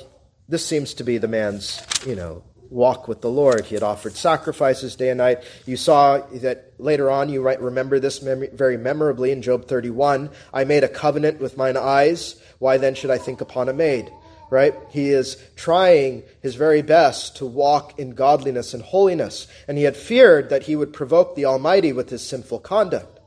this 0.49 0.65
seems 0.65 0.95
to 0.95 1.04
be 1.04 1.19
the 1.19 1.27
man's, 1.27 1.82
you 2.06 2.15
know, 2.15 2.43
walk 2.72 3.08
with 3.08 3.22
the 3.22 3.30
Lord. 3.30 3.66
He 3.66 3.76
had 3.76 3.84
offered 3.84 4.16
sacrifices 4.16 4.96
day 4.96 5.10
and 5.10 5.20
night. 5.20 5.44
You 5.66 5.78
saw 5.78 6.20
that 6.36 6.72
later 6.80 7.12
on, 7.12 7.30
you 7.30 7.44
might 7.44 7.62
remember 7.62 8.00
this 8.00 8.18
very 8.20 8.78
memorably 8.78 9.32
in 9.32 9.42
Job 9.42 9.68
31. 9.68 10.32
I 10.54 10.64
made 10.64 10.84
a 10.84 10.88
covenant 10.88 11.40
with 11.40 11.58
mine 11.58 11.78
eyes. 11.78 12.42
Why 12.58 12.78
then 12.78 12.96
should 12.96 13.12
I 13.12 13.18
think 13.18 13.42
upon 13.42 13.70
a 13.70 13.74
maid? 13.74 14.10
right? 14.50 14.76
He 14.90 15.12
is 15.12 15.42
trying 15.56 16.24
his 16.42 16.56
very 16.56 16.82
best 16.82 17.38
to 17.38 17.46
walk 17.46 17.98
in 17.98 18.16
godliness 18.16 18.74
and 18.74 18.84
holiness, 18.84 19.48
and 19.66 19.78
he 19.78 19.86
had 19.86 19.96
feared 19.96 20.50
that 20.50 20.64
he 20.64 20.76
would 20.76 20.92
provoke 20.92 21.36
the 21.36 21.46
Almighty 21.46 21.94
with 21.94 22.10
his 22.10 22.28
sinful 22.28 22.60
conduct. 22.60 23.22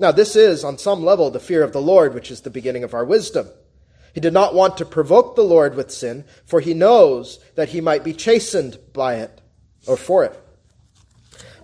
Now, 0.00 0.12
this 0.12 0.34
is, 0.34 0.64
on 0.64 0.78
some 0.78 1.04
level, 1.04 1.30
the 1.30 1.38
fear 1.38 1.62
of 1.62 1.74
the 1.74 1.82
Lord, 1.82 2.14
which 2.14 2.30
is 2.30 2.40
the 2.40 2.50
beginning 2.50 2.84
of 2.84 2.94
our 2.94 3.04
wisdom. 3.04 3.48
He 4.12 4.20
did 4.20 4.32
not 4.32 4.54
want 4.54 4.76
to 4.76 4.84
provoke 4.84 5.34
the 5.36 5.42
Lord 5.42 5.74
with 5.74 5.90
sin, 5.90 6.24
for 6.44 6.60
he 6.60 6.74
knows 6.74 7.38
that 7.54 7.70
he 7.70 7.80
might 7.80 8.04
be 8.04 8.12
chastened 8.12 8.78
by 8.92 9.16
it 9.16 9.40
or 9.86 9.96
for 9.96 10.24
it. 10.24 10.38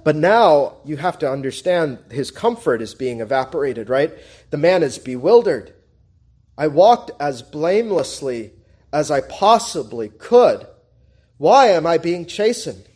But 0.03 0.17
now 0.17 0.77
you 0.85 0.97
have 0.97 1.19
to 1.19 1.31
understand 1.31 1.99
his 2.11 2.31
comfort 2.31 2.81
is 2.81 2.95
being 2.95 3.21
evaporated, 3.21 3.91
right? 3.91 4.13
The 4.51 4.57
man 4.57 4.83
is 4.83 4.99
bewildered. 4.99 5.75
I 6.57 6.69
walked 6.69 7.11
as 7.21 7.43
blamelessly 7.43 8.53
as 8.93 9.11
I 9.11 9.21
possibly 9.21 10.09
could. 10.09 10.67
Why 11.37 11.69
am 11.69 11.87
I 11.87 11.99
being 11.99 12.25
chastened? 12.25 12.88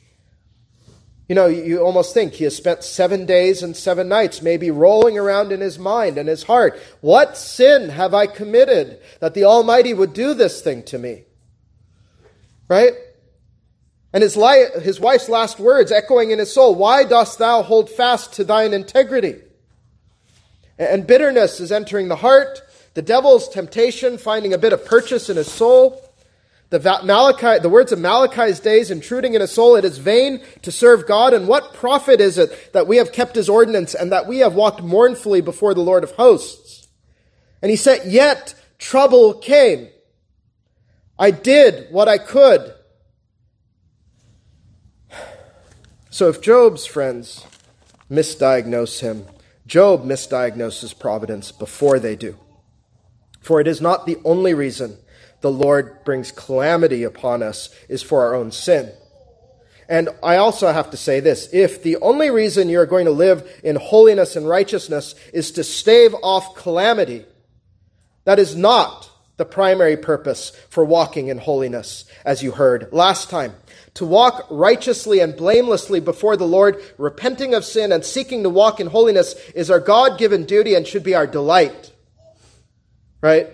You 1.32 1.36
know, 1.36 1.46
you 1.46 1.80
almost 1.82 2.12
think 2.12 2.34
he 2.34 2.44
has 2.44 2.54
spent 2.54 2.84
seven 2.84 3.24
days 3.24 3.62
and 3.62 3.74
seven 3.74 4.06
nights, 4.06 4.42
maybe 4.42 4.70
rolling 4.70 5.16
around 5.16 5.50
in 5.50 5.62
his 5.62 5.78
mind 5.78 6.18
and 6.18 6.28
his 6.28 6.42
heart. 6.42 6.78
What 7.00 7.38
sin 7.38 7.88
have 7.88 8.12
I 8.12 8.26
committed 8.26 9.00
that 9.20 9.32
the 9.32 9.44
Almighty 9.44 9.94
would 9.94 10.12
do 10.12 10.34
this 10.34 10.60
thing 10.60 10.82
to 10.82 10.98
me? 10.98 11.24
Right? 12.68 12.92
And 14.12 14.22
his, 14.22 14.36
li- 14.36 14.68
his 14.82 15.00
wife's 15.00 15.30
last 15.30 15.58
words 15.58 15.90
echoing 15.90 16.32
in 16.32 16.38
his 16.38 16.52
soul, 16.52 16.74
Why 16.74 17.02
dost 17.02 17.38
thou 17.38 17.62
hold 17.62 17.88
fast 17.88 18.34
to 18.34 18.44
thine 18.44 18.74
integrity? 18.74 19.36
And 20.78 21.06
bitterness 21.06 21.60
is 21.60 21.72
entering 21.72 22.08
the 22.08 22.16
heart. 22.16 22.60
The 22.92 23.00
devil's 23.00 23.48
temptation, 23.48 24.18
finding 24.18 24.52
a 24.52 24.58
bit 24.58 24.74
of 24.74 24.84
purchase 24.84 25.30
in 25.30 25.38
his 25.38 25.50
soul. 25.50 26.11
The, 26.72 26.80
Malachi, 27.04 27.60
the 27.60 27.68
words 27.68 27.92
of 27.92 27.98
Malachi's 27.98 28.58
days 28.58 28.90
intruding 28.90 29.34
in 29.34 29.42
a 29.42 29.46
soul, 29.46 29.76
it 29.76 29.84
is 29.84 29.98
vain 29.98 30.40
to 30.62 30.72
serve 30.72 31.06
God, 31.06 31.34
and 31.34 31.46
what 31.46 31.74
profit 31.74 32.18
is 32.18 32.38
it 32.38 32.72
that 32.72 32.86
we 32.86 32.96
have 32.96 33.12
kept 33.12 33.36
his 33.36 33.50
ordinance 33.50 33.94
and 33.94 34.10
that 34.10 34.26
we 34.26 34.38
have 34.38 34.54
walked 34.54 34.82
mournfully 34.82 35.42
before 35.42 35.74
the 35.74 35.82
Lord 35.82 36.02
of 36.02 36.12
hosts? 36.12 36.88
And 37.60 37.70
he 37.70 37.76
said, 37.76 38.10
Yet 38.10 38.54
trouble 38.78 39.34
came. 39.34 39.90
I 41.18 41.30
did 41.30 41.92
what 41.92 42.08
I 42.08 42.16
could. 42.16 42.72
So 46.08 46.30
if 46.30 46.40
Job's 46.40 46.86
friends 46.86 47.44
misdiagnose 48.10 49.00
him, 49.00 49.26
Job 49.66 50.06
misdiagnoses 50.06 50.98
providence 50.98 51.52
before 51.52 51.98
they 51.98 52.16
do. 52.16 52.38
For 53.42 53.60
it 53.60 53.68
is 53.68 53.82
not 53.82 54.06
the 54.06 54.16
only 54.24 54.54
reason 54.54 54.96
the 55.42 55.50
Lord 55.50 56.04
brings 56.04 56.32
calamity 56.32 57.02
upon 57.02 57.42
us 57.42 57.68
is 57.88 58.02
for 58.02 58.22
our 58.22 58.34
own 58.34 58.50
sin. 58.50 58.90
And 59.88 60.08
I 60.22 60.36
also 60.36 60.72
have 60.72 60.90
to 60.90 60.96
say 60.96 61.20
this 61.20 61.52
if 61.52 61.82
the 61.82 61.96
only 61.98 62.30
reason 62.30 62.68
you're 62.68 62.86
going 62.86 63.04
to 63.04 63.12
live 63.12 63.48
in 63.62 63.76
holiness 63.76 64.36
and 64.36 64.48
righteousness 64.48 65.14
is 65.32 65.52
to 65.52 65.64
stave 65.64 66.14
off 66.22 66.54
calamity, 66.54 67.26
that 68.24 68.38
is 68.38 68.56
not 68.56 69.10
the 69.36 69.44
primary 69.44 69.96
purpose 69.96 70.50
for 70.70 70.84
walking 70.84 71.28
in 71.28 71.38
holiness, 71.38 72.04
as 72.24 72.42
you 72.42 72.52
heard 72.52 72.88
last 72.92 73.28
time. 73.28 73.54
To 73.94 74.06
walk 74.06 74.46
righteously 74.50 75.20
and 75.20 75.36
blamelessly 75.36 76.00
before 76.00 76.36
the 76.36 76.46
Lord, 76.46 76.80
repenting 76.96 77.52
of 77.52 77.64
sin 77.64 77.92
and 77.92 78.04
seeking 78.04 78.42
to 78.44 78.48
walk 78.48 78.80
in 78.80 78.86
holiness, 78.86 79.34
is 79.54 79.70
our 79.70 79.80
God 79.80 80.18
given 80.18 80.44
duty 80.44 80.74
and 80.74 80.86
should 80.86 81.02
be 81.02 81.14
our 81.14 81.26
delight 81.26 81.92
right? 83.22 83.48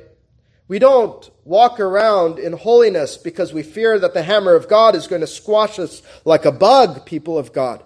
We 0.66 0.80
don't 0.80 1.30
walk 1.49 1.80
around 1.80 2.38
in 2.38 2.53
holiness 2.53 3.16
because 3.16 3.55
we 3.55 3.62
fear 3.62 3.99
that 3.99 4.12
the 4.12 4.22
hammer 4.22 4.55
of 4.55 4.68
God 4.68 4.94
is 4.94 5.07
going 5.07 5.22
to 5.22 5.26
squash 5.26 5.78
us 5.78 6.03
like 6.26 6.44
a 6.44 6.53
bug, 6.53 7.07
people 7.07 7.38
of 7.38 7.55
God. 7.55 7.82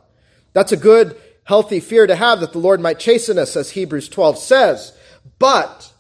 That's 0.53 0.73
a 0.73 0.77
good, 0.77 1.17
healthy 1.45 1.79
fear 1.79 2.09
to 2.09 2.17
have 2.17 2.41
that 2.41 2.53
the 2.53 2.59
Lord 2.59 2.81
might 2.81 2.99
chasten 2.99 3.39
us, 3.39 3.57
as 3.57 3.71
Hebrews 3.71 4.09
12 4.09 4.37
says. 4.37 4.99
But 5.39 5.93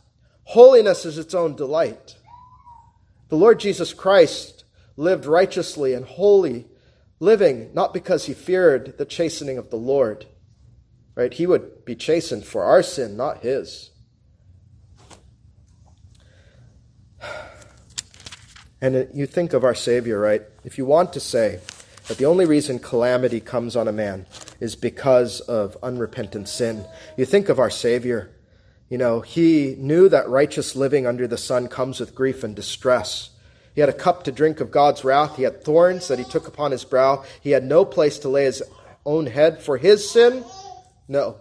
holiness 0.42 1.06
is 1.06 1.18
its 1.18 1.34
own 1.34 1.54
delight. 1.54 2.16
The 3.28 3.36
Lord 3.36 3.60
Jesus 3.60 3.94
Christ 3.94 4.64
lived 4.96 5.24
righteously 5.24 5.94
and 5.94 6.04
holy 6.04 6.66
living 7.20 7.70
not 7.72 7.94
because 7.94 8.26
he 8.26 8.34
feared 8.34 8.98
the 8.98 9.06
chastening 9.06 9.56
of 9.56 9.70
the 9.70 9.76
Lord. 9.76 10.26
Right? 11.14 11.32
He 11.32 11.46
would 11.46 11.84
be 11.84 11.94
chastened 11.94 12.44
for 12.44 12.64
our 12.64 12.82
sin, 12.82 13.16
not 13.16 13.42
his. 13.42 13.91
And 18.82 19.08
you 19.14 19.26
think 19.26 19.52
of 19.52 19.62
our 19.62 19.76
Savior, 19.76 20.18
right? 20.18 20.42
If 20.64 20.76
you 20.76 20.84
want 20.84 21.12
to 21.12 21.20
say 21.20 21.60
that 22.08 22.18
the 22.18 22.24
only 22.24 22.46
reason 22.46 22.80
calamity 22.80 23.38
comes 23.38 23.76
on 23.76 23.86
a 23.86 23.92
man 23.92 24.26
is 24.58 24.74
because 24.74 25.38
of 25.38 25.78
unrepentant 25.84 26.48
sin, 26.48 26.84
you 27.16 27.24
think 27.24 27.48
of 27.48 27.60
our 27.60 27.70
Savior. 27.70 28.32
You 28.88 28.98
know, 28.98 29.20
he 29.20 29.76
knew 29.78 30.08
that 30.08 30.28
righteous 30.28 30.74
living 30.74 31.06
under 31.06 31.28
the 31.28 31.38
sun 31.38 31.68
comes 31.68 32.00
with 32.00 32.16
grief 32.16 32.42
and 32.42 32.56
distress. 32.56 33.30
He 33.72 33.80
had 33.80 33.88
a 33.88 33.94
cup 33.94 34.24
to 34.24 34.32
drink 34.32 34.60
of 34.60 34.72
God's 34.72 35.04
wrath. 35.04 35.36
He 35.36 35.44
had 35.44 35.62
thorns 35.62 36.08
that 36.08 36.18
he 36.18 36.24
took 36.24 36.48
upon 36.48 36.72
his 36.72 36.84
brow. 36.84 37.24
He 37.40 37.52
had 37.52 37.64
no 37.64 37.84
place 37.84 38.18
to 38.18 38.28
lay 38.28 38.44
his 38.46 38.64
own 39.06 39.26
head 39.26 39.62
for 39.62 39.78
his 39.78 40.10
sin. 40.10 40.44
No, 41.06 41.36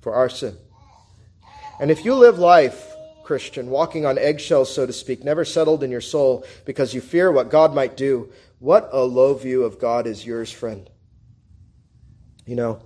for 0.00 0.14
our 0.14 0.30
sin. 0.30 0.56
And 1.78 1.90
if 1.90 2.06
you 2.06 2.14
live 2.14 2.38
life, 2.38 2.93
Christian, 3.24 3.70
walking 3.70 4.06
on 4.06 4.18
eggshells, 4.18 4.72
so 4.72 4.86
to 4.86 4.92
speak, 4.92 5.24
never 5.24 5.44
settled 5.44 5.82
in 5.82 5.90
your 5.90 6.00
soul 6.00 6.44
because 6.64 6.94
you 6.94 7.00
fear 7.00 7.32
what 7.32 7.50
God 7.50 7.74
might 7.74 7.96
do, 7.96 8.30
what 8.58 8.88
a 8.92 9.02
low 9.02 9.34
view 9.34 9.64
of 9.64 9.78
God 9.78 10.06
is 10.06 10.26
yours, 10.26 10.52
friend. 10.52 10.88
You 12.46 12.56
know, 12.56 12.82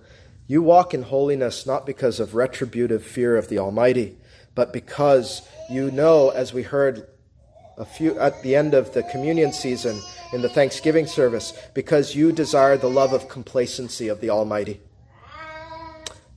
you 0.46 0.62
walk 0.62 0.94
in 0.94 1.02
holiness 1.02 1.66
not 1.66 1.84
because 1.84 2.20
of 2.20 2.34
retributive 2.34 3.04
fear 3.04 3.36
of 3.36 3.48
the 3.48 3.58
Almighty, 3.58 4.16
but 4.54 4.72
because 4.72 5.42
you 5.70 5.90
know, 5.90 6.30
as 6.30 6.54
we 6.54 6.62
heard 6.62 7.06
a 7.76 7.84
few 7.84 8.18
at 8.18 8.42
the 8.42 8.56
end 8.56 8.74
of 8.74 8.92
the 8.94 9.02
communion 9.04 9.52
season 9.52 10.00
in 10.32 10.42
the 10.42 10.48
Thanksgiving 10.48 11.06
service 11.06 11.52
because 11.74 12.14
you 12.14 12.32
desire 12.32 12.76
the 12.76 12.90
love 12.90 13.12
of 13.12 13.28
complacency 13.28 14.08
of 14.08 14.20
the 14.20 14.30
Almighty. 14.30 14.80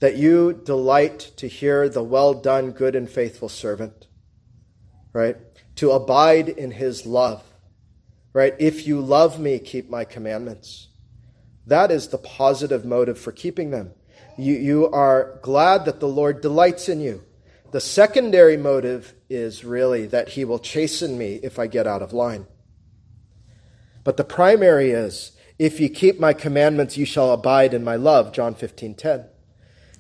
That 0.01 0.17
you 0.17 0.51
delight 0.51 1.31
to 1.37 1.47
hear 1.47 1.87
the 1.87 2.03
well 2.03 2.33
done, 2.33 2.71
good 2.71 2.95
and 2.95 3.09
faithful 3.09 3.49
servant, 3.49 4.07
right? 5.13 5.37
To 5.77 5.91
abide 5.91 6.49
in 6.49 6.71
his 6.71 7.05
love, 7.05 7.43
right? 8.33 8.53
If 8.59 8.85
you 8.85 8.99
love 8.99 9.39
me, 9.39 9.57
keep 9.59 9.89
my 9.89 10.03
commandments. 10.03 10.89
That 11.65 11.91
is 11.91 12.09
the 12.09 12.17
positive 12.17 12.83
motive 12.83 13.17
for 13.17 13.31
keeping 13.31 13.71
them. 13.71 13.91
You, 14.37 14.55
you 14.55 14.89
are 14.89 15.39
glad 15.41 15.85
that 15.85 15.99
the 15.99 16.07
Lord 16.07 16.41
delights 16.41 16.89
in 16.89 16.99
you. 16.99 17.23
The 17.71 17.79
secondary 17.79 18.57
motive 18.57 19.13
is 19.29 19.63
really 19.63 20.05
that 20.07 20.29
he 20.29 20.43
will 20.43 20.59
chasten 20.59 21.17
me 21.17 21.39
if 21.43 21.57
I 21.57 21.67
get 21.67 21.87
out 21.87 22.01
of 22.01 22.11
line. 22.11 22.47
But 24.03 24.17
the 24.17 24.23
primary 24.23 24.91
is, 24.91 25.31
if 25.59 25.79
you 25.79 25.89
keep 25.89 26.19
my 26.19 26.33
commandments, 26.33 26.97
you 26.97 27.05
shall 27.05 27.31
abide 27.31 27.73
in 27.73 27.83
my 27.83 27.95
love, 27.95 28.33
John 28.33 28.55
15, 28.55 28.95
10. 28.95 29.25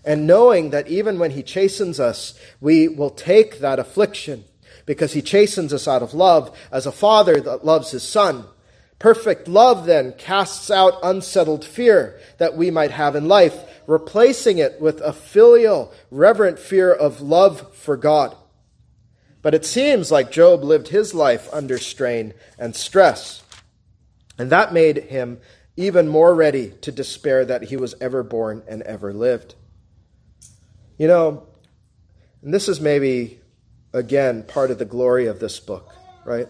And 0.03 0.25
knowing 0.25 0.71
that 0.71 0.87
even 0.87 1.19
when 1.19 1.31
he 1.31 1.43
chastens 1.43 1.99
us, 1.99 2.33
we 2.59 2.87
will 2.87 3.11
take 3.11 3.59
that 3.59 3.79
affliction 3.79 4.45
because 4.85 5.13
he 5.13 5.21
chastens 5.21 5.73
us 5.73 5.87
out 5.87 6.01
of 6.01 6.13
love 6.13 6.57
as 6.71 6.85
a 6.85 6.91
father 6.91 7.39
that 7.39 7.65
loves 7.65 7.91
his 7.91 8.03
son. 8.03 8.45
Perfect 8.97 9.47
love 9.47 9.85
then 9.85 10.13
casts 10.17 10.69
out 10.69 10.99
unsettled 11.03 11.65
fear 11.65 12.19
that 12.37 12.55
we 12.55 12.69
might 12.71 12.91
have 12.91 13.15
in 13.15 13.27
life 13.27 13.55
replacing 13.87 14.57
it 14.57 14.79
with 14.79 15.01
a 15.01 15.13
filial, 15.13 15.91
reverent 16.11 16.59
fear 16.59 16.91
of 16.91 17.21
love 17.21 17.75
for 17.75 17.97
God. 17.97 18.35
But 19.41 19.55
it 19.55 19.65
seems 19.65 20.11
like 20.11 20.31
Job 20.31 20.63
lived 20.63 20.89
his 20.89 21.13
life 21.13 21.51
under 21.51 21.77
strain 21.79 22.33
and 22.59 22.75
stress. 22.75 23.43
And 24.37 24.51
that 24.51 24.73
made 24.73 25.05
him 25.05 25.39
even 25.75 26.07
more 26.07 26.35
ready 26.35 26.71
to 26.81 26.91
despair 26.91 27.43
that 27.45 27.63
he 27.63 27.77
was 27.77 27.95
ever 27.99 28.23
born 28.23 28.63
and 28.67 28.81
ever 28.83 29.13
lived. 29.13 29.55
You 31.01 31.07
know, 31.07 31.47
and 32.43 32.53
this 32.53 32.69
is 32.69 32.79
maybe, 32.79 33.39
again, 33.91 34.43
part 34.43 34.69
of 34.69 34.77
the 34.77 34.85
glory 34.85 35.25
of 35.25 35.39
this 35.39 35.59
book, 35.59 35.95
right? 36.25 36.47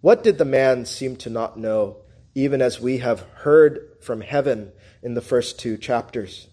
What 0.00 0.24
did 0.24 0.38
the 0.38 0.46
man 0.46 0.86
seem 0.86 1.16
to 1.16 1.28
not 1.28 1.58
know, 1.58 1.98
even 2.34 2.62
as 2.62 2.80
we 2.80 2.96
have 2.98 3.20
heard 3.34 3.98
from 4.00 4.22
heaven 4.22 4.72
in 5.02 5.12
the 5.12 5.20
first 5.20 5.58
two 5.58 5.76
chapters 5.76 6.48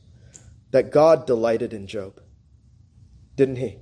that 0.71 0.91
God 0.91 1.25
delighted 1.25 1.71
in 1.71 1.87
Job. 1.87 2.19
Didn't 3.37 3.55
he? 3.55 3.77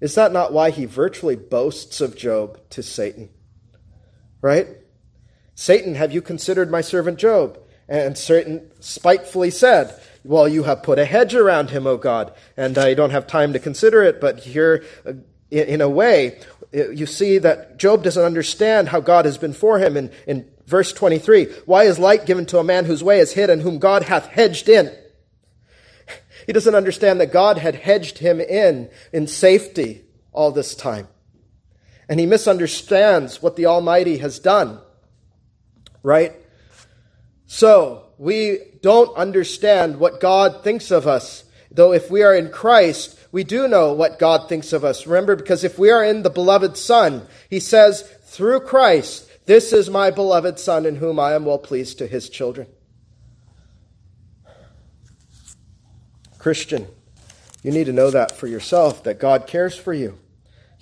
Is 0.00 0.16
that 0.16 0.32
not 0.32 0.52
why 0.52 0.70
he 0.70 0.84
virtually 0.84 1.36
boasts 1.36 2.00
of 2.00 2.16
Job 2.16 2.58
to 2.70 2.82
Satan? 2.82 3.28
Right? 4.40 4.66
Satan, 5.54 5.94
have 5.94 6.10
you 6.10 6.20
considered 6.20 6.68
my 6.68 6.80
servant 6.80 7.20
Job? 7.20 7.60
And 7.88 8.18
Satan 8.18 8.72
spitefully 8.80 9.52
said, 9.52 10.00
Well, 10.24 10.48
you 10.48 10.62
have 10.62 10.82
put 10.82 10.98
a 10.98 11.04
hedge 11.04 11.34
around 11.34 11.70
him, 11.70 11.86
O 11.86 11.96
God. 11.96 12.32
And 12.56 12.78
I 12.78 12.94
don't 12.94 13.10
have 13.10 13.26
time 13.26 13.52
to 13.54 13.58
consider 13.58 14.02
it, 14.02 14.20
but 14.20 14.40
here, 14.40 14.84
uh, 15.04 15.14
in 15.50 15.80
a 15.80 15.88
way, 15.88 16.38
you 16.72 17.06
see 17.06 17.38
that 17.38 17.76
Job 17.76 18.02
doesn't 18.02 18.22
understand 18.22 18.88
how 18.88 19.00
God 19.00 19.26
has 19.26 19.36
been 19.36 19.52
for 19.52 19.78
him 19.78 19.96
in, 19.96 20.10
in 20.26 20.48
verse 20.66 20.92
23. 20.92 21.44
Why 21.66 21.84
is 21.84 21.98
light 21.98 22.24
given 22.24 22.46
to 22.46 22.58
a 22.58 22.64
man 22.64 22.86
whose 22.86 23.02
way 23.02 23.18
is 23.18 23.32
hid 23.32 23.50
and 23.50 23.60
whom 23.60 23.78
God 23.78 24.04
hath 24.04 24.26
hedged 24.26 24.68
in? 24.68 24.90
He 26.44 26.52
doesn't 26.52 26.74
understand 26.74 27.20
that 27.20 27.30
God 27.30 27.56
had 27.58 27.76
hedged 27.76 28.18
him 28.18 28.40
in 28.40 28.90
in 29.12 29.28
safety 29.28 30.02
all 30.32 30.50
this 30.50 30.74
time. 30.74 31.06
And 32.08 32.18
he 32.18 32.26
misunderstands 32.26 33.40
what 33.40 33.54
the 33.54 33.66
Almighty 33.66 34.18
has 34.18 34.40
done. 34.40 34.80
Right? 36.02 36.34
So, 37.46 38.01
we 38.22 38.60
don't 38.82 39.16
understand 39.16 39.98
what 39.98 40.20
God 40.20 40.62
thinks 40.62 40.92
of 40.92 41.08
us. 41.08 41.42
Though 41.72 41.92
if 41.92 42.08
we 42.08 42.22
are 42.22 42.32
in 42.32 42.52
Christ, 42.52 43.18
we 43.32 43.42
do 43.42 43.66
know 43.66 43.94
what 43.94 44.20
God 44.20 44.48
thinks 44.48 44.72
of 44.72 44.84
us. 44.84 45.08
Remember, 45.08 45.34
because 45.34 45.64
if 45.64 45.76
we 45.76 45.90
are 45.90 46.04
in 46.04 46.22
the 46.22 46.30
beloved 46.30 46.76
Son, 46.76 47.26
he 47.50 47.58
says, 47.58 48.02
through 48.22 48.60
Christ, 48.60 49.28
this 49.46 49.72
is 49.72 49.90
my 49.90 50.12
beloved 50.12 50.60
Son 50.60 50.86
in 50.86 50.94
whom 50.94 51.18
I 51.18 51.32
am 51.32 51.46
well 51.46 51.58
pleased 51.58 51.98
to 51.98 52.06
his 52.06 52.28
children. 52.28 52.68
Christian, 56.38 56.86
you 57.64 57.72
need 57.72 57.86
to 57.86 57.92
know 57.92 58.12
that 58.12 58.30
for 58.30 58.46
yourself, 58.46 59.02
that 59.02 59.18
God 59.18 59.48
cares 59.48 59.76
for 59.76 59.92
you. 59.92 60.16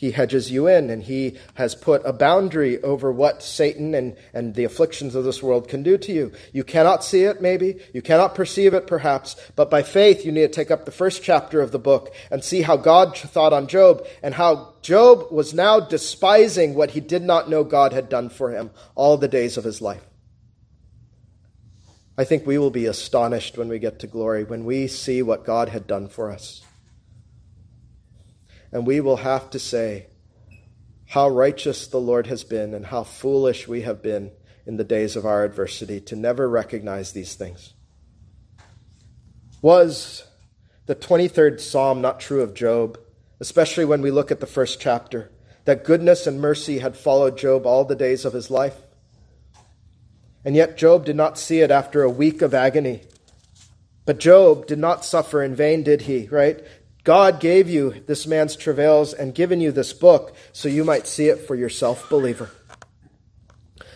He 0.00 0.12
hedges 0.12 0.50
you 0.50 0.66
in, 0.66 0.88
and 0.88 1.02
He 1.02 1.36
has 1.56 1.74
put 1.74 2.00
a 2.06 2.14
boundary 2.14 2.82
over 2.82 3.12
what 3.12 3.42
Satan 3.42 3.94
and, 3.94 4.16
and 4.32 4.54
the 4.54 4.64
afflictions 4.64 5.14
of 5.14 5.24
this 5.24 5.42
world 5.42 5.68
can 5.68 5.82
do 5.82 5.98
to 5.98 6.10
you. 6.10 6.32
You 6.54 6.64
cannot 6.64 7.04
see 7.04 7.24
it, 7.24 7.42
maybe. 7.42 7.78
You 7.92 8.00
cannot 8.00 8.34
perceive 8.34 8.72
it, 8.72 8.86
perhaps. 8.86 9.36
But 9.56 9.68
by 9.68 9.82
faith, 9.82 10.24
you 10.24 10.32
need 10.32 10.40
to 10.40 10.48
take 10.48 10.70
up 10.70 10.86
the 10.86 10.90
first 10.90 11.22
chapter 11.22 11.60
of 11.60 11.70
the 11.70 11.78
book 11.78 12.14
and 12.30 12.42
see 12.42 12.62
how 12.62 12.78
God 12.78 13.14
thought 13.14 13.52
on 13.52 13.66
Job 13.66 14.06
and 14.22 14.32
how 14.32 14.72
Job 14.80 15.30
was 15.30 15.52
now 15.52 15.80
despising 15.80 16.72
what 16.72 16.92
he 16.92 17.00
did 17.00 17.22
not 17.22 17.50
know 17.50 17.62
God 17.62 17.92
had 17.92 18.08
done 18.08 18.30
for 18.30 18.52
him 18.52 18.70
all 18.94 19.18
the 19.18 19.28
days 19.28 19.58
of 19.58 19.64
his 19.64 19.82
life. 19.82 20.06
I 22.16 22.24
think 22.24 22.46
we 22.46 22.56
will 22.56 22.70
be 22.70 22.86
astonished 22.86 23.58
when 23.58 23.68
we 23.68 23.78
get 23.78 23.98
to 23.98 24.06
glory, 24.06 24.44
when 24.44 24.64
we 24.64 24.86
see 24.86 25.20
what 25.20 25.44
God 25.44 25.68
had 25.68 25.86
done 25.86 26.08
for 26.08 26.30
us. 26.30 26.62
And 28.72 28.86
we 28.86 29.00
will 29.00 29.16
have 29.16 29.50
to 29.50 29.58
say, 29.58 30.06
how 31.10 31.28
righteous 31.28 31.88
the 31.88 32.00
Lord 32.00 32.28
has 32.28 32.44
been 32.44 32.72
and 32.72 32.86
how 32.86 33.02
foolish 33.02 33.66
we 33.66 33.82
have 33.82 34.00
been 34.00 34.30
in 34.64 34.76
the 34.76 34.84
days 34.84 35.16
of 35.16 35.26
our 35.26 35.44
adversity 35.44 36.00
to 36.02 36.14
never 36.14 36.48
recognize 36.48 37.10
these 37.10 37.34
things. 37.34 37.74
Was 39.60 40.24
the 40.86 40.94
23rd 40.94 41.58
Psalm 41.60 42.00
not 42.00 42.20
true 42.20 42.42
of 42.42 42.54
Job, 42.54 42.96
especially 43.40 43.84
when 43.84 44.02
we 44.02 44.12
look 44.12 44.30
at 44.30 44.38
the 44.38 44.46
first 44.46 44.80
chapter, 44.80 45.32
that 45.64 45.84
goodness 45.84 46.28
and 46.28 46.40
mercy 46.40 46.78
had 46.78 46.96
followed 46.96 47.36
Job 47.36 47.66
all 47.66 47.84
the 47.84 47.96
days 47.96 48.24
of 48.24 48.32
his 48.32 48.48
life? 48.48 48.76
And 50.44 50.54
yet 50.54 50.78
Job 50.78 51.04
did 51.04 51.16
not 51.16 51.38
see 51.38 51.60
it 51.60 51.72
after 51.72 52.02
a 52.02 52.10
week 52.10 52.40
of 52.40 52.54
agony. 52.54 53.02
But 54.06 54.20
Job 54.20 54.66
did 54.66 54.78
not 54.78 55.04
suffer 55.04 55.42
in 55.42 55.54
vain, 55.54 55.82
did 55.82 56.02
he? 56.02 56.28
Right? 56.28 56.64
God 57.04 57.40
gave 57.40 57.68
you 57.68 58.02
this 58.06 58.26
man's 58.26 58.56
travails 58.56 59.12
and 59.14 59.34
given 59.34 59.60
you 59.60 59.72
this 59.72 59.92
book 59.92 60.34
so 60.52 60.68
you 60.68 60.84
might 60.84 61.06
see 61.06 61.28
it 61.28 61.46
for 61.46 61.54
yourself, 61.54 62.08
believer. 62.10 62.50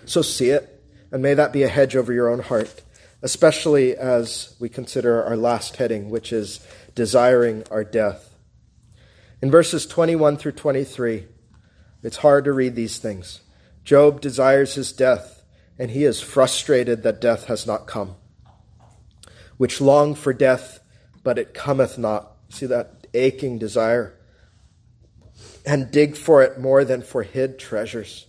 So 0.06 0.22
see 0.22 0.50
it, 0.50 0.82
and 1.10 1.22
may 1.22 1.34
that 1.34 1.52
be 1.52 1.62
a 1.62 1.68
hedge 1.68 1.96
over 1.96 2.12
your 2.12 2.28
own 2.28 2.40
heart, 2.40 2.82
especially 3.22 3.96
as 3.96 4.54
we 4.58 4.68
consider 4.68 5.22
our 5.24 5.36
last 5.36 5.76
heading, 5.76 6.10
which 6.10 6.32
is 6.32 6.60
desiring 6.94 7.64
our 7.70 7.84
death. 7.84 8.34
In 9.40 9.50
verses 9.50 9.86
21 9.86 10.36
through 10.36 10.52
23, 10.52 11.26
it's 12.02 12.18
hard 12.18 12.44
to 12.44 12.52
read 12.52 12.74
these 12.74 12.98
things. 12.98 13.40
Job 13.84 14.20
desires 14.20 14.74
his 14.74 14.92
death 14.92 15.34
and 15.78 15.90
he 15.90 16.04
is 16.04 16.20
frustrated 16.20 17.02
that 17.02 17.20
death 17.20 17.46
has 17.46 17.66
not 17.66 17.86
come. 17.86 18.16
Which 19.56 19.80
long 19.80 20.14
for 20.14 20.32
death, 20.32 20.80
but 21.22 21.38
it 21.38 21.54
cometh 21.54 21.98
not. 21.98 22.33
See 22.54 22.66
that 22.66 23.08
aching 23.12 23.58
desire. 23.58 24.14
And 25.66 25.90
dig 25.90 26.16
for 26.16 26.42
it 26.42 26.60
more 26.60 26.84
than 26.84 27.02
for 27.02 27.24
hid 27.24 27.58
treasures. 27.58 28.26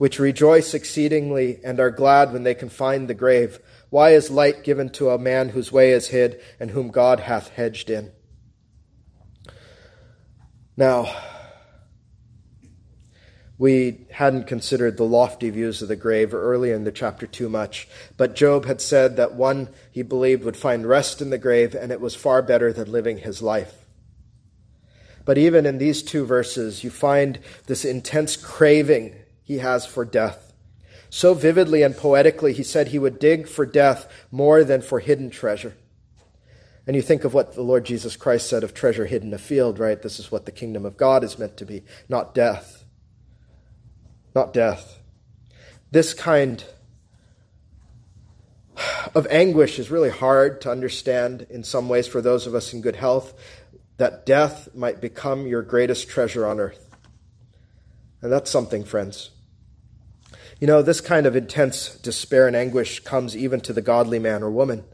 which 0.00 0.18
rejoice 0.18 0.72
exceedingly 0.72 1.60
and 1.62 1.78
are 1.78 1.90
glad 1.90 2.32
when 2.32 2.42
they 2.42 2.54
can 2.54 2.70
find 2.70 3.06
the 3.06 3.12
grave. 3.12 3.60
Why 3.90 4.12
is 4.14 4.30
light 4.30 4.64
given 4.64 4.88
to 4.92 5.10
a 5.10 5.18
man 5.18 5.50
whose 5.50 5.70
way 5.70 5.90
is 5.92 6.08
hid 6.08 6.40
and 6.58 6.70
whom 6.70 6.88
God 6.88 7.20
hath 7.20 7.50
hedged 7.50 7.90
in? 7.90 8.10
Now, 10.74 11.14
we 13.60 14.06
hadn't 14.10 14.46
considered 14.46 14.96
the 14.96 15.04
lofty 15.04 15.50
views 15.50 15.82
of 15.82 15.88
the 15.88 15.94
grave 15.94 16.32
earlier 16.32 16.74
in 16.74 16.84
the 16.84 16.90
chapter 16.90 17.26
too 17.26 17.46
much, 17.46 17.86
but 18.16 18.34
Job 18.34 18.64
had 18.64 18.80
said 18.80 19.18
that 19.18 19.34
one 19.34 19.68
he 19.92 20.00
believed 20.00 20.44
would 20.44 20.56
find 20.56 20.88
rest 20.88 21.20
in 21.20 21.28
the 21.28 21.36
grave, 21.36 21.74
and 21.74 21.92
it 21.92 22.00
was 22.00 22.14
far 22.14 22.40
better 22.40 22.72
than 22.72 22.90
living 22.90 23.18
his 23.18 23.42
life. 23.42 23.84
But 25.26 25.36
even 25.36 25.66
in 25.66 25.76
these 25.76 26.02
two 26.02 26.24
verses, 26.24 26.82
you 26.82 26.88
find 26.88 27.38
this 27.66 27.84
intense 27.84 28.34
craving 28.34 29.14
he 29.44 29.58
has 29.58 29.84
for 29.84 30.06
death. 30.06 30.54
So 31.10 31.34
vividly 31.34 31.82
and 31.82 31.94
poetically, 31.94 32.54
he 32.54 32.62
said 32.62 32.88
he 32.88 32.98
would 32.98 33.18
dig 33.18 33.46
for 33.46 33.66
death 33.66 34.10
more 34.30 34.64
than 34.64 34.80
for 34.80 35.00
hidden 35.00 35.28
treasure. 35.28 35.76
And 36.86 36.96
you 36.96 37.02
think 37.02 37.24
of 37.24 37.34
what 37.34 37.56
the 37.56 37.62
Lord 37.62 37.84
Jesus 37.84 38.16
Christ 38.16 38.48
said 38.48 38.64
of 38.64 38.72
treasure 38.72 39.04
hidden 39.04 39.34
a 39.34 39.38
field, 39.38 39.78
right? 39.78 40.00
This 40.00 40.18
is 40.18 40.32
what 40.32 40.46
the 40.46 40.50
kingdom 40.50 40.86
of 40.86 40.96
God 40.96 41.22
is 41.22 41.38
meant 41.38 41.58
to 41.58 41.66
be, 41.66 41.84
not 42.08 42.34
death. 42.34 42.79
Not 44.34 44.52
death. 44.52 44.98
This 45.90 46.14
kind 46.14 46.64
of 49.14 49.26
anguish 49.30 49.78
is 49.78 49.90
really 49.90 50.10
hard 50.10 50.60
to 50.62 50.70
understand 50.70 51.46
in 51.50 51.64
some 51.64 51.88
ways 51.88 52.06
for 52.06 52.20
those 52.20 52.46
of 52.46 52.54
us 52.54 52.72
in 52.72 52.80
good 52.80 52.96
health, 52.96 53.34
that 53.96 54.24
death 54.24 54.68
might 54.74 55.00
become 55.00 55.46
your 55.46 55.62
greatest 55.62 56.08
treasure 56.08 56.46
on 56.46 56.60
earth. 56.60 56.96
And 58.22 58.30
that's 58.30 58.50
something, 58.50 58.84
friends. 58.84 59.30
You 60.60 60.66
know, 60.66 60.82
this 60.82 61.00
kind 61.00 61.26
of 61.26 61.36
intense 61.36 61.96
despair 61.96 62.46
and 62.46 62.54
anguish 62.54 63.00
comes 63.00 63.36
even 63.36 63.60
to 63.62 63.72
the 63.72 63.82
godly 63.82 64.18
man 64.18 64.42
or 64.42 64.50
woman. 64.50 64.84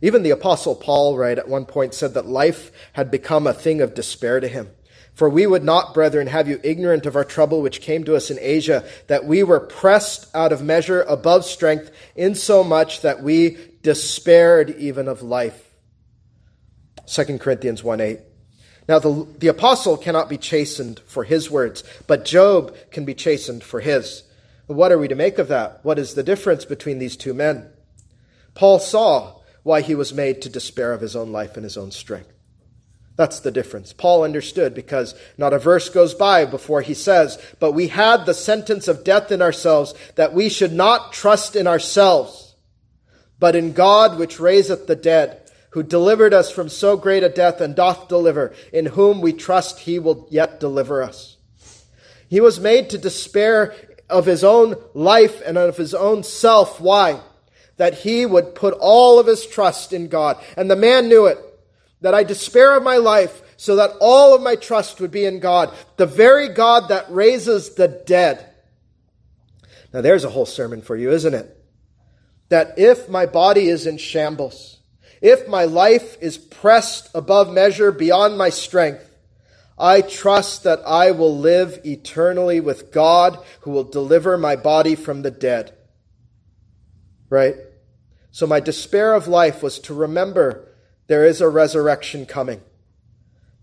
Even 0.00 0.24
the 0.24 0.30
Apostle 0.30 0.74
Paul, 0.74 1.16
right, 1.16 1.38
at 1.38 1.48
one 1.48 1.64
point 1.64 1.94
said 1.94 2.14
that 2.14 2.26
life 2.26 2.72
had 2.94 3.10
become 3.10 3.46
a 3.46 3.54
thing 3.54 3.80
of 3.80 3.94
despair 3.94 4.40
to 4.40 4.48
him. 4.48 4.70
For 5.14 5.28
we 5.28 5.46
would 5.46 5.62
not, 5.62 5.92
brethren, 5.92 6.26
have 6.26 6.48
you 6.48 6.58
ignorant 6.62 7.04
of 7.04 7.16
our 7.16 7.24
trouble 7.24 7.60
which 7.60 7.82
came 7.82 8.04
to 8.04 8.16
us 8.16 8.30
in 8.30 8.38
Asia, 8.40 8.84
that 9.08 9.26
we 9.26 9.42
were 9.42 9.60
pressed 9.60 10.34
out 10.34 10.52
of 10.52 10.62
measure 10.62 11.02
above 11.02 11.44
strength, 11.44 11.90
insomuch 12.16 13.02
that 13.02 13.22
we 13.22 13.58
despaired 13.82 14.70
even 14.70 15.08
of 15.08 15.22
life. 15.22 15.74
2 17.06 17.38
Corinthians 17.38 17.84
1 17.84 18.00
8. 18.00 18.20
Now, 18.88 18.98
the, 18.98 19.26
the 19.38 19.48
apostle 19.48 19.96
cannot 19.96 20.28
be 20.28 20.38
chastened 20.38 21.00
for 21.06 21.24
his 21.24 21.50
words, 21.50 21.84
but 22.06 22.24
Job 22.24 22.74
can 22.90 23.04
be 23.04 23.14
chastened 23.14 23.62
for 23.62 23.80
his. 23.80 24.24
What 24.66 24.92
are 24.92 24.98
we 24.98 25.08
to 25.08 25.14
make 25.14 25.38
of 25.38 25.48
that? 25.48 25.80
What 25.84 25.98
is 25.98 26.14
the 26.14 26.22
difference 26.22 26.64
between 26.64 26.98
these 26.98 27.16
two 27.16 27.34
men? 27.34 27.68
Paul 28.54 28.78
saw 28.78 29.40
why 29.62 29.82
he 29.82 29.94
was 29.94 30.12
made 30.12 30.42
to 30.42 30.48
despair 30.48 30.92
of 30.92 31.00
his 31.00 31.14
own 31.14 31.32
life 31.32 31.56
and 31.56 31.64
his 31.64 31.76
own 31.76 31.90
strength. 31.90 32.31
That's 33.16 33.40
the 33.40 33.50
difference. 33.50 33.92
Paul 33.92 34.24
understood 34.24 34.74
because 34.74 35.14
not 35.36 35.52
a 35.52 35.58
verse 35.58 35.88
goes 35.88 36.14
by 36.14 36.46
before 36.46 36.80
he 36.80 36.94
says, 36.94 37.38
But 37.60 37.72
we 37.72 37.88
had 37.88 38.24
the 38.24 38.34
sentence 38.34 38.88
of 38.88 39.04
death 39.04 39.30
in 39.30 39.42
ourselves, 39.42 39.94
that 40.14 40.32
we 40.32 40.48
should 40.48 40.72
not 40.72 41.12
trust 41.12 41.54
in 41.54 41.66
ourselves, 41.66 42.54
but 43.38 43.54
in 43.54 43.74
God 43.74 44.18
which 44.18 44.40
raiseth 44.40 44.86
the 44.86 44.96
dead, 44.96 45.38
who 45.70 45.82
delivered 45.82 46.32
us 46.32 46.50
from 46.50 46.68
so 46.68 46.96
great 46.96 47.22
a 47.22 47.28
death 47.28 47.60
and 47.60 47.74
doth 47.74 48.08
deliver, 48.08 48.54
in 48.72 48.86
whom 48.86 49.20
we 49.20 49.32
trust 49.32 49.80
he 49.80 49.98
will 49.98 50.26
yet 50.30 50.58
deliver 50.58 51.02
us. 51.02 51.36
He 52.28 52.40
was 52.40 52.60
made 52.60 52.88
to 52.90 52.98
despair 52.98 53.74
of 54.08 54.24
his 54.24 54.42
own 54.42 54.76
life 54.94 55.42
and 55.44 55.58
of 55.58 55.76
his 55.76 55.94
own 55.94 56.22
self. 56.22 56.80
Why? 56.80 57.20
That 57.76 57.94
he 57.94 58.24
would 58.24 58.54
put 58.54 58.74
all 58.80 59.18
of 59.18 59.26
his 59.26 59.46
trust 59.46 59.92
in 59.92 60.08
God. 60.08 60.42
And 60.56 60.70
the 60.70 60.76
man 60.76 61.08
knew 61.08 61.26
it. 61.26 61.38
That 62.02 62.14
I 62.14 62.22
despair 62.22 62.76
of 62.76 62.82
my 62.82 62.98
life 62.98 63.42
so 63.56 63.76
that 63.76 63.92
all 64.00 64.34
of 64.34 64.42
my 64.42 64.56
trust 64.56 65.00
would 65.00 65.10
be 65.10 65.24
in 65.24 65.38
God, 65.40 65.72
the 65.96 66.06
very 66.06 66.48
God 66.48 66.88
that 66.88 67.06
raises 67.10 67.74
the 67.74 67.88
dead. 67.88 68.44
Now 69.92 70.00
there's 70.00 70.24
a 70.24 70.30
whole 70.30 70.46
sermon 70.46 70.82
for 70.82 70.96
you, 70.96 71.12
isn't 71.12 71.34
it? 71.34 71.56
That 72.48 72.78
if 72.78 73.08
my 73.08 73.26
body 73.26 73.68
is 73.68 73.86
in 73.86 73.98
shambles, 73.98 74.80
if 75.20 75.46
my 75.46 75.64
life 75.64 76.16
is 76.20 76.36
pressed 76.38 77.08
above 77.14 77.52
measure 77.52 77.92
beyond 77.92 78.36
my 78.36 78.48
strength, 78.48 79.08
I 79.78 80.00
trust 80.00 80.64
that 80.64 80.80
I 80.84 81.12
will 81.12 81.38
live 81.38 81.80
eternally 81.84 82.60
with 82.60 82.92
God 82.92 83.38
who 83.60 83.70
will 83.70 83.84
deliver 83.84 84.36
my 84.36 84.56
body 84.56 84.96
from 84.96 85.22
the 85.22 85.30
dead. 85.30 85.72
Right? 87.30 87.54
So 88.32 88.46
my 88.46 88.60
despair 88.60 89.14
of 89.14 89.28
life 89.28 89.62
was 89.62 89.78
to 89.80 89.94
remember 89.94 90.68
there 91.12 91.26
is 91.26 91.42
a 91.42 91.48
resurrection 91.50 92.24
coming. 92.24 92.62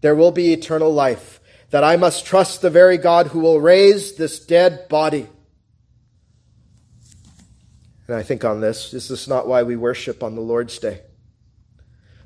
There 0.02 0.14
will 0.14 0.32
be 0.32 0.54
eternal 0.54 0.94
life. 0.94 1.40
That 1.72 1.84
I 1.84 1.96
must 1.96 2.24
trust 2.24 2.62
the 2.62 2.70
very 2.70 3.00
God 3.00 3.26
who 3.26 3.40
will 3.40 3.60
raise 3.60 4.14
this 4.14 4.40
dead 4.40 4.88
body. 4.88 5.28
And 8.06 8.16
I 8.16 8.22
think 8.22 8.46
on 8.46 8.62
this, 8.62 8.94
is 8.94 9.08
this 9.08 9.28
not 9.28 9.48
why 9.48 9.64
we 9.64 9.76
worship 9.76 10.22
on 10.22 10.36
the 10.36 10.42
Lord's 10.42 10.78
Day? 10.78 11.02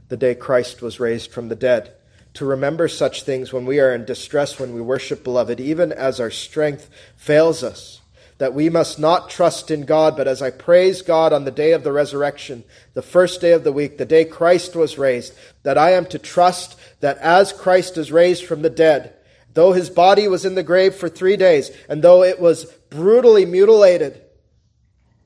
The 0.09 0.17
day 0.17 0.35
Christ 0.35 0.81
was 0.81 0.99
raised 0.99 1.31
from 1.31 1.47
the 1.47 1.55
dead 1.55 1.93
to 2.33 2.43
remember 2.43 2.89
such 2.89 3.23
things 3.23 3.53
when 3.53 3.65
we 3.65 3.79
are 3.79 3.95
in 3.95 4.03
distress, 4.03 4.59
when 4.59 4.73
we 4.73 4.81
worship, 4.81 5.23
beloved, 5.23 5.61
even 5.61 5.93
as 5.93 6.19
our 6.19 6.31
strength 6.31 6.89
fails 7.15 7.63
us. 7.63 8.01
That 8.43 8.53
we 8.53 8.69
must 8.69 8.99
not 8.99 9.29
trust 9.29 9.71
in 9.71 9.85
God, 9.85 10.17
but 10.17 10.27
as 10.27 10.41
I 10.41 10.51
praise 10.51 11.01
God 11.01 11.31
on 11.31 11.45
the 11.45 11.49
day 11.49 11.71
of 11.71 11.85
the 11.85 11.93
resurrection, 11.93 12.65
the 12.93 13.01
first 13.01 13.39
day 13.39 13.53
of 13.53 13.63
the 13.63 13.71
week, 13.71 13.97
the 13.97 14.05
day 14.05 14.25
Christ 14.25 14.75
was 14.75 14.97
raised, 14.97 15.33
that 15.63 15.77
I 15.77 15.91
am 15.91 16.05
to 16.07 16.19
trust 16.19 16.77
that 16.99 17.17
as 17.19 17.53
Christ 17.53 17.97
is 17.97 18.11
raised 18.11 18.43
from 18.43 18.61
the 18.61 18.69
dead, 18.69 19.13
though 19.53 19.71
his 19.71 19.89
body 19.89 20.27
was 20.27 20.43
in 20.43 20.55
the 20.55 20.61
grave 20.61 20.93
for 20.93 21.07
three 21.07 21.37
days, 21.37 21.71
and 21.87 22.01
though 22.01 22.21
it 22.21 22.37
was 22.37 22.65
brutally 22.89 23.45
mutilated, 23.45 24.21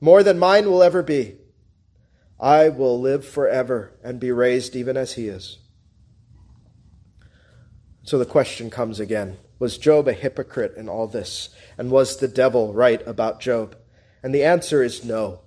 more 0.00 0.22
than 0.22 0.38
mine 0.38 0.66
will 0.66 0.84
ever 0.84 1.02
be, 1.02 1.38
I 2.38 2.68
will 2.68 3.00
live 3.00 3.26
forever 3.26 3.98
and 4.04 4.20
be 4.20 4.30
raised 4.30 4.76
even 4.76 4.96
as 4.96 5.14
he 5.14 5.26
is. 5.26 5.58
So 8.04 8.16
the 8.16 8.24
question 8.24 8.70
comes 8.70 9.00
again 9.00 9.38
Was 9.58 9.78
Job 9.78 10.08
a 10.08 10.12
hypocrite 10.12 10.76
in 10.76 10.88
all 10.88 11.06
this? 11.06 11.50
And 11.76 11.90
was 11.90 12.16
the 12.16 12.28
devil 12.28 12.72
right 12.72 13.04
about 13.06 13.40
Job? 13.40 13.76
And 14.22 14.34
the 14.34 14.44
answer 14.44 14.82
is 14.82 15.04
no. 15.04 15.40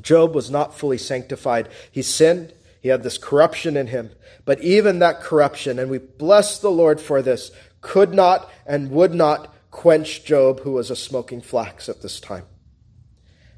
Job 0.00 0.34
was 0.34 0.50
not 0.50 0.78
fully 0.78 0.98
sanctified. 0.98 1.68
He 1.90 2.02
sinned. 2.02 2.52
He 2.80 2.88
had 2.88 3.02
this 3.02 3.18
corruption 3.18 3.76
in 3.76 3.88
him. 3.88 4.10
But 4.44 4.60
even 4.60 5.00
that 5.00 5.20
corruption, 5.20 5.78
and 5.78 5.90
we 5.90 5.98
bless 5.98 6.58
the 6.58 6.70
Lord 6.70 7.00
for 7.00 7.20
this, 7.20 7.50
could 7.80 8.14
not 8.14 8.50
and 8.66 8.90
would 8.90 9.14
not 9.14 9.54
quench 9.70 10.24
Job, 10.24 10.60
who 10.60 10.72
was 10.72 10.90
a 10.90 10.96
smoking 10.96 11.40
flax 11.40 11.88
at 11.88 12.02
this 12.02 12.20
time. 12.20 12.44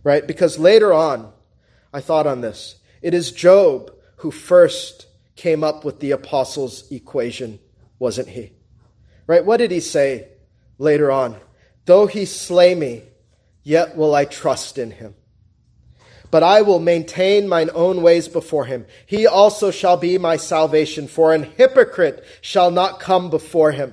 Right? 0.03 0.27
Because 0.27 0.59
later 0.59 0.93
on, 0.93 1.33
I 1.93 2.01
thought 2.01 2.27
on 2.27 2.41
this. 2.41 2.77
It 3.03 3.15
is 3.15 3.33
Job 3.33 3.93
who 4.17 4.31
first 4.31 5.07
came 5.37 5.65
up 5.65 5.85
with 5.85 6.01
the 6.01 6.11
apostles' 6.11 6.91
equation, 6.91 7.59
wasn't 7.99 8.29
he? 8.29 8.53
Right? 9.31 9.45
What 9.45 9.59
did 9.59 9.71
he 9.71 9.79
say 9.79 10.27
later 10.77 11.09
on? 11.13 11.37
Though 11.85 12.09
he 12.09 12.25
slay 12.25 12.75
me, 12.75 13.03
yet 13.63 13.97
will 13.97 14.13
I 14.13 14.25
trust 14.25 14.77
in 14.77 14.91
him. 14.91 15.15
But 16.33 16.43
I 16.43 16.63
will 16.63 16.81
maintain 16.81 17.49
mine 17.49 17.71
own 17.73 18.03
ways 18.03 18.27
before 18.27 18.65
him. 18.65 18.87
He 19.07 19.29
also 19.29 19.71
shall 19.71 19.97
be 19.97 20.19
my 20.19 20.37
salvation, 20.37 21.07
for 21.07 21.33
an 21.33 21.45
hypocrite 21.45 22.25
shall 22.41 22.73
not 22.73 22.99
come 22.99 23.31
before 23.31 23.71
him. 23.71 23.93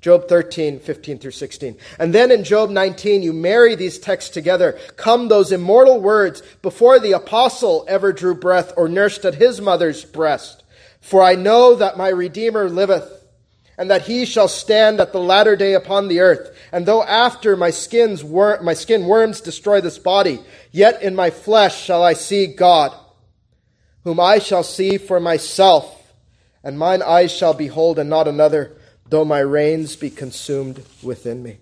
Job 0.00 0.26
13, 0.26 0.80
15 0.80 1.18
through 1.18 1.32
16. 1.32 1.76
And 1.98 2.14
then 2.14 2.30
in 2.30 2.42
Job 2.42 2.70
19, 2.70 3.22
you 3.22 3.34
marry 3.34 3.74
these 3.74 3.98
texts 3.98 4.30
together. 4.30 4.78
Come 4.96 5.28
those 5.28 5.52
immortal 5.52 6.00
words 6.00 6.42
before 6.62 6.98
the 6.98 7.12
apostle 7.12 7.84
ever 7.88 8.10
drew 8.10 8.34
breath 8.34 8.72
or 8.74 8.88
nursed 8.88 9.26
at 9.26 9.34
his 9.34 9.60
mother's 9.60 10.06
breast. 10.06 10.64
For 11.02 11.22
I 11.22 11.34
know 11.34 11.74
that 11.74 11.98
my 11.98 12.08
Redeemer 12.08 12.70
liveth, 12.70 13.17
and 13.78 13.90
that 13.90 14.02
he 14.02 14.26
shall 14.26 14.48
stand 14.48 15.00
at 15.00 15.12
the 15.12 15.20
latter 15.20 15.56
day 15.56 15.72
upon 15.72 16.08
the 16.08 16.20
earth. 16.20 16.54
And 16.72 16.84
though 16.84 17.02
after 17.02 17.56
my 17.56 17.70
skin's 17.70 18.24
wor- 18.24 18.60
my 18.60 18.74
skin 18.74 19.06
worms 19.06 19.40
destroy 19.40 19.80
this 19.80 19.98
body, 19.98 20.40
yet 20.72 21.00
in 21.00 21.14
my 21.14 21.30
flesh 21.30 21.80
shall 21.80 22.02
I 22.02 22.12
see 22.12 22.48
God, 22.48 22.92
whom 24.04 24.18
I 24.18 24.40
shall 24.40 24.64
see 24.64 24.98
for 24.98 25.20
myself, 25.20 26.12
and 26.64 26.78
mine 26.78 27.02
eyes 27.02 27.32
shall 27.32 27.54
behold 27.54 27.98
and 27.98 28.10
not 28.10 28.26
another, 28.28 28.76
though 29.08 29.24
my 29.24 29.38
reins 29.38 29.94
be 29.94 30.10
consumed 30.10 30.84
within 31.02 31.42
me. 31.42 31.58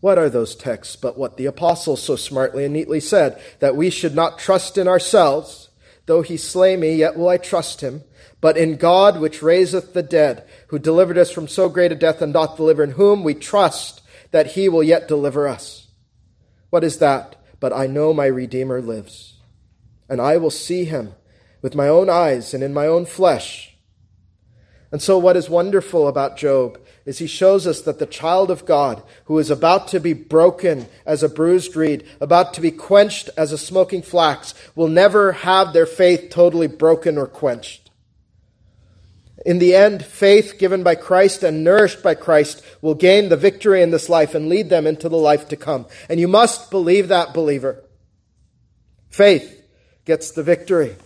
What 0.00 0.18
are 0.18 0.28
those 0.28 0.54
texts 0.54 0.96
but 0.96 1.16
what 1.16 1.36
the 1.36 1.46
apostle 1.46 1.96
so 1.96 2.16
smartly 2.16 2.64
and 2.64 2.74
neatly 2.74 3.00
said, 3.00 3.40
that 3.60 3.76
we 3.76 3.90
should 3.90 4.14
not 4.14 4.38
trust 4.38 4.76
in 4.76 4.86
ourselves, 4.86 5.68
Though 6.08 6.22
he 6.22 6.38
slay 6.38 6.74
me, 6.74 6.94
yet 6.94 7.18
will 7.18 7.28
I 7.28 7.36
trust 7.36 7.82
him. 7.82 8.02
But 8.40 8.56
in 8.56 8.76
God, 8.76 9.20
which 9.20 9.42
raiseth 9.42 9.94
the 9.94 10.02
dead, 10.02 10.46
who 10.68 10.78
delivered 10.78 11.18
us 11.18 11.30
from 11.30 11.48
so 11.48 11.68
great 11.68 11.92
a 11.92 11.96
death 11.96 12.22
and 12.22 12.32
doth 12.32 12.56
deliver, 12.56 12.84
in 12.84 12.92
whom 12.92 13.24
we 13.24 13.34
trust, 13.34 14.00
that 14.30 14.52
he 14.52 14.68
will 14.68 14.82
yet 14.82 15.08
deliver 15.08 15.48
us. 15.48 15.88
What 16.70 16.84
is 16.84 16.98
that? 16.98 17.36
But 17.60 17.72
I 17.72 17.86
know 17.86 18.12
my 18.12 18.26
Redeemer 18.26 18.80
lives, 18.80 19.38
and 20.08 20.20
I 20.20 20.36
will 20.36 20.50
see 20.50 20.84
him 20.84 21.14
with 21.62 21.74
my 21.74 21.88
own 21.88 22.08
eyes 22.08 22.54
and 22.54 22.62
in 22.62 22.72
my 22.72 22.86
own 22.86 23.04
flesh. 23.04 23.76
And 24.90 25.02
so, 25.02 25.18
what 25.18 25.36
is 25.36 25.50
wonderful 25.50 26.08
about 26.08 26.38
Job 26.38 26.78
is 27.04 27.18
he 27.18 27.26
shows 27.26 27.66
us 27.66 27.82
that 27.82 27.98
the 27.98 28.06
child 28.06 28.50
of 28.50 28.64
God, 28.64 29.02
who 29.24 29.38
is 29.38 29.50
about 29.50 29.88
to 29.88 30.00
be 30.00 30.14
broken 30.14 30.86
as 31.04 31.22
a 31.22 31.28
bruised 31.28 31.76
reed, 31.76 32.06
about 32.20 32.54
to 32.54 32.60
be 32.60 32.70
quenched 32.70 33.28
as 33.36 33.52
a 33.52 33.58
smoking 33.58 34.00
flax, 34.00 34.54
will 34.74 34.88
never 34.88 35.32
have 35.32 35.72
their 35.72 35.84
faith 35.86 36.30
totally 36.30 36.68
broken 36.68 37.18
or 37.18 37.26
quenched. 37.26 37.87
In 39.46 39.58
the 39.58 39.74
end, 39.74 40.04
faith 40.04 40.56
given 40.58 40.82
by 40.82 40.96
Christ 40.96 41.42
and 41.42 41.62
nourished 41.62 42.02
by 42.02 42.14
Christ 42.14 42.62
will 42.82 42.94
gain 42.94 43.28
the 43.28 43.36
victory 43.36 43.82
in 43.82 43.90
this 43.90 44.08
life 44.08 44.34
and 44.34 44.48
lead 44.48 44.68
them 44.68 44.86
into 44.86 45.08
the 45.08 45.16
life 45.16 45.48
to 45.48 45.56
come. 45.56 45.86
And 46.08 46.18
you 46.18 46.28
must 46.28 46.70
believe 46.70 47.08
that, 47.08 47.34
believer. 47.34 47.84
Faith 49.10 49.62
gets 50.04 50.32
the 50.32 50.42
victory. 50.42 50.96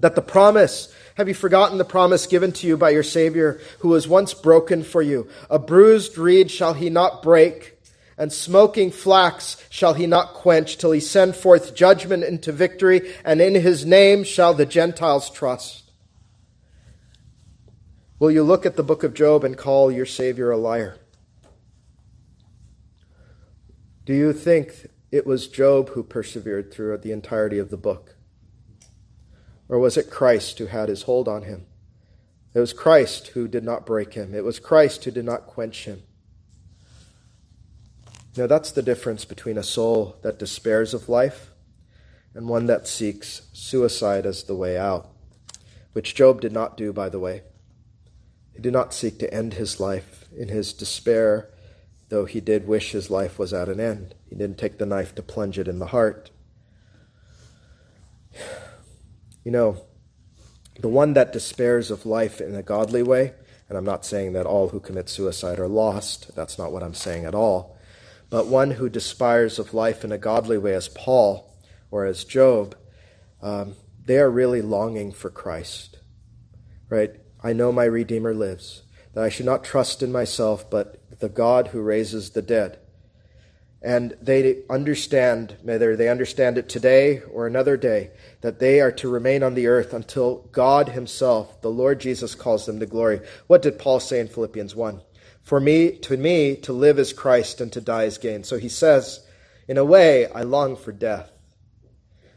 That 0.00 0.14
the 0.14 0.22
promise, 0.22 0.92
have 1.14 1.28
you 1.28 1.34
forgotten 1.34 1.78
the 1.78 1.84
promise 1.84 2.26
given 2.26 2.52
to 2.52 2.66
you 2.66 2.76
by 2.76 2.90
your 2.90 3.02
Savior 3.02 3.60
who 3.78 3.88
was 3.88 4.08
once 4.08 4.34
broken 4.34 4.82
for 4.82 5.00
you? 5.00 5.28
A 5.48 5.58
bruised 5.58 6.18
reed 6.18 6.50
shall 6.50 6.74
he 6.74 6.90
not 6.90 7.22
break, 7.22 7.78
and 8.18 8.32
smoking 8.32 8.90
flax 8.90 9.56
shall 9.70 9.94
he 9.94 10.06
not 10.06 10.34
quench 10.34 10.76
till 10.76 10.92
he 10.92 11.00
send 11.00 11.36
forth 11.36 11.74
judgment 11.74 12.24
into 12.24 12.52
victory, 12.52 13.14
and 13.24 13.40
in 13.40 13.54
his 13.54 13.86
name 13.86 14.24
shall 14.24 14.52
the 14.52 14.66
Gentiles 14.66 15.30
trust. 15.30 15.85
Will 18.18 18.30
you 18.30 18.42
look 18.42 18.64
at 18.64 18.76
the 18.76 18.82
book 18.82 19.02
of 19.02 19.12
Job 19.12 19.44
and 19.44 19.58
call 19.58 19.92
your 19.92 20.06
Savior 20.06 20.50
a 20.50 20.56
liar? 20.56 20.98
Do 24.06 24.14
you 24.14 24.32
think 24.32 24.88
it 25.12 25.26
was 25.26 25.48
Job 25.48 25.90
who 25.90 26.02
persevered 26.02 26.72
throughout 26.72 27.02
the 27.02 27.12
entirety 27.12 27.58
of 27.58 27.68
the 27.68 27.76
book? 27.76 28.16
Or 29.68 29.78
was 29.78 29.98
it 29.98 30.10
Christ 30.10 30.58
who 30.58 30.66
had 30.66 30.88
his 30.88 31.02
hold 31.02 31.28
on 31.28 31.42
him? 31.42 31.66
It 32.54 32.60
was 32.60 32.72
Christ 32.72 33.28
who 33.28 33.48
did 33.48 33.64
not 33.64 33.84
break 33.84 34.14
him. 34.14 34.34
It 34.34 34.44
was 34.44 34.60
Christ 34.60 35.04
who 35.04 35.10
did 35.10 35.26
not 35.26 35.46
quench 35.46 35.84
him. 35.84 36.02
Now, 38.34 38.46
that's 38.46 38.70
the 38.70 38.82
difference 38.82 39.26
between 39.26 39.58
a 39.58 39.62
soul 39.62 40.16
that 40.22 40.38
despairs 40.38 40.94
of 40.94 41.10
life 41.10 41.50
and 42.34 42.48
one 42.48 42.64
that 42.66 42.86
seeks 42.86 43.42
suicide 43.52 44.24
as 44.24 44.44
the 44.44 44.54
way 44.54 44.78
out, 44.78 45.10
which 45.92 46.14
Job 46.14 46.40
did 46.40 46.52
not 46.52 46.78
do, 46.78 46.94
by 46.94 47.10
the 47.10 47.18
way. 47.18 47.42
He 48.56 48.62
did 48.62 48.72
not 48.72 48.94
seek 48.94 49.18
to 49.18 49.32
end 49.32 49.54
his 49.54 49.78
life 49.78 50.24
in 50.34 50.48
his 50.48 50.72
despair, 50.72 51.50
though 52.08 52.24
he 52.24 52.40
did 52.40 52.66
wish 52.66 52.92
his 52.92 53.10
life 53.10 53.38
was 53.38 53.52
at 53.52 53.68
an 53.68 53.78
end. 53.78 54.14
He 54.30 54.34
didn't 54.34 54.56
take 54.56 54.78
the 54.78 54.86
knife 54.86 55.14
to 55.16 55.22
plunge 55.22 55.58
it 55.58 55.68
in 55.68 55.78
the 55.78 55.88
heart. 55.88 56.30
You 59.44 59.52
know, 59.52 59.82
the 60.80 60.88
one 60.88 61.12
that 61.12 61.34
despairs 61.34 61.90
of 61.90 62.06
life 62.06 62.40
in 62.40 62.54
a 62.54 62.62
godly 62.62 63.02
way, 63.02 63.34
and 63.68 63.76
I'm 63.76 63.84
not 63.84 64.06
saying 64.06 64.32
that 64.32 64.46
all 64.46 64.70
who 64.70 64.80
commit 64.80 65.10
suicide 65.10 65.58
are 65.58 65.68
lost, 65.68 66.34
that's 66.34 66.58
not 66.58 66.72
what 66.72 66.82
I'm 66.82 66.94
saying 66.94 67.26
at 67.26 67.34
all, 67.34 67.78
but 68.30 68.46
one 68.46 68.72
who 68.72 68.88
despairs 68.88 69.58
of 69.58 69.74
life 69.74 70.02
in 70.02 70.12
a 70.12 70.18
godly 70.18 70.56
way, 70.56 70.74
as 70.74 70.88
Paul 70.88 71.54
or 71.90 72.06
as 72.06 72.24
Job, 72.24 72.74
um, 73.42 73.76
they 74.04 74.18
are 74.18 74.30
really 74.30 74.62
longing 74.62 75.12
for 75.12 75.28
Christ. 75.28 75.98
Right? 76.88 77.20
I 77.46 77.52
know 77.52 77.70
my 77.70 77.84
Redeemer 77.84 78.34
lives, 78.34 78.82
that 79.14 79.22
I 79.24 79.28
should 79.28 79.46
not 79.46 79.64
trust 79.64 80.02
in 80.02 80.10
myself, 80.10 80.68
but 80.68 81.00
the 81.20 81.28
God 81.28 81.68
who 81.68 81.80
raises 81.80 82.30
the 82.30 82.42
dead 82.42 82.78
and 83.86 84.16
they 84.20 84.62
understand, 84.68 85.56
whether 85.62 85.94
they 85.94 86.08
understand 86.08 86.58
it 86.58 86.68
today 86.68 87.20
or 87.30 87.46
another 87.46 87.76
day, 87.76 88.10
that 88.40 88.58
they 88.58 88.80
are 88.80 88.90
to 88.90 89.08
remain 89.08 89.44
on 89.44 89.54
the 89.54 89.68
earth 89.68 89.92
until 89.92 90.48
God 90.50 90.88
Himself, 90.88 91.60
the 91.60 91.70
Lord 91.70 92.00
Jesus, 92.00 92.34
calls 92.34 92.66
them 92.66 92.80
to 92.80 92.86
glory. 92.86 93.20
What 93.46 93.62
did 93.62 93.78
Paul 93.78 94.00
say 94.00 94.18
in 94.18 94.26
Philippians 94.26 94.74
1? 94.74 95.02
For 95.42 95.60
me, 95.60 95.92
to 95.98 96.16
me, 96.16 96.56
to 96.56 96.72
live 96.72 96.98
is 96.98 97.12
Christ 97.12 97.60
and 97.60 97.72
to 97.74 97.80
die 97.80 98.04
is 98.04 98.18
gain. 98.18 98.42
So 98.42 98.58
he 98.58 98.68
says, 98.68 99.24
in 99.68 99.78
a 99.78 99.84
way, 99.84 100.26
I 100.32 100.42
long 100.42 100.74
for 100.74 100.90
death. 100.90 101.30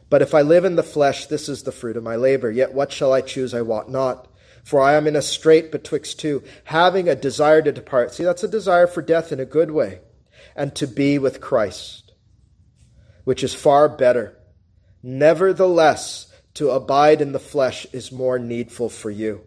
But 0.07 0.21
if 0.21 0.35
I 0.35 0.43
live 0.43 0.65
in 0.65 0.75
the 0.75 0.83
flesh, 0.83 1.25
this 1.25 1.49
is 1.49 1.63
the 1.63 1.71
fruit 1.71 1.97
of 1.97 2.03
my 2.03 2.15
labor. 2.15 2.51
Yet 2.51 2.73
what 2.73 2.91
shall 2.91 3.13
I 3.13 3.21
choose? 3.21 3.55
I 3.55 3.61
wot 3.61 3.89
not. 3.89 4.27
For 4.63 4.81
I 4.81 4.93
am 4.93 5.07
in 5.07 5.15
a 5.15 5.21
strait 5.21 5.71
betwixt 5.71 6.19
two, 6.19 6.43
having 6.65 7.07
a 7.07 7.15
desire 7.15 7.61
to 7.61 7.71
depart. 7.71 8.13
See, 8.13 8.23
that's 8.23 8.43
a 8.43 8.47
desire 8.47 8.87
for 8.87 9.01
death 9.01 9.31
in 9.31 9.39
a 9.39 9.45
good 9.45 9.71
way 9.71 10.01
and 10.55 10.75
to 10.75 10.87
be 10.87 11.17
with 11.17 11.41
Christ, 11.41 12.13
which 13.23 13.43
is 13.43 13.53
far 13.53 13.87
better. 13.87 14.37
Nevertheless, 15.01 16.31
to 16.55 16.71
abide 16.71 17.21
in 17.21 17.31
the 17.31 17.39
flesh 17.39 17.85
is 17.93 18.11
more 18.11 18.37
needful 18.37 18.89
for 18.89 19.09
you. 19.09 19.41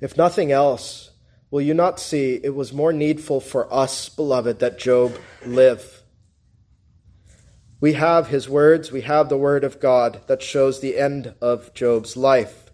If 0.00 0.16
nothing 0.16 0.52
else, 0.52 1.12
will 1.50 1.62
you 1.62 1.72
not 1.72 1.98
see 1.98 2.38
it 2.42 2.54
was 2.54 2.72
more 2.72 2.92
needful 2.92 3.40
for 3.40 3.72
us, 3.72 4.10
beloved, 4.10 4.58
that 4.58 4.78
Job 4.78 5.18
live? 5.46 6.02
We 7.80 7.94
have 7.94 8.28
his 8.28 8.48
words, 8.48 8.92
we 8.92 9.02
have 9.02 9.28
the 9.28 9.38
word 9.38 9.64
of 9.64 9.80
God 9.80 10.20
that 10.26 10.42
shows 10.42 10.80
the 10.80 10.98
end 10.98 11.34
of 11.40 11.72
Job's 11.72 12.16
life, 12.16 12.65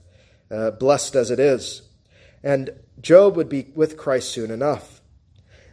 uh, 0.53 0.73
blessed 0.73 1.17
as 1.17 1.31
it 1.31 1.41
is. 1.41 1.83
And 2.43 2.71
Job 3.01 3.37
would 3.37 3.49
be 3.49 3.69
with 3.75 3.97
Christ 3.97 4.31
soon 4.31 4.51
enough. 4.51 5.01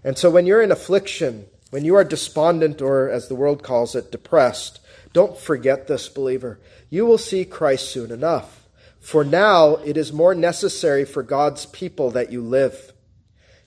And 0.03 0.17
so 0.17 0.29
when 0.29 0.45
you're 0.45 0.61
in 0.61 0.71
affliction, 0.71 1.45
when 1.71 1.83
you 1.83 1.95
are 1.95 2.03
despondent, 2.03 2.81
or 2.81 3.09
as 3.09 3.27
the 3.27 3.35
world 3.35 3.61
calls 3.61 3.95
it, 3.95 4.11
depressed, 4.11 4.79
don't 5.13 5.37
forget 5.37 5.87
this, 5.87 6.07
believer. 6.07 6.59
You 6.89 7.05
will 7.05 7.17
see 7.17 7.43
Christ 7.45 7.91
soon 7.91 8.11
enough. 8.11 8.67
For 8.99 9.23
now, 9.23 9.75
it 9.77 9.97
is 9.97 10.13
more 10.13 10.35
necessary 10.35 11.05
for 11.05 11.23
God's 11.23 11.65
people 11.65 12.11
that 12.11 12.31
you 12.31 12.41
live. 12.41 12.93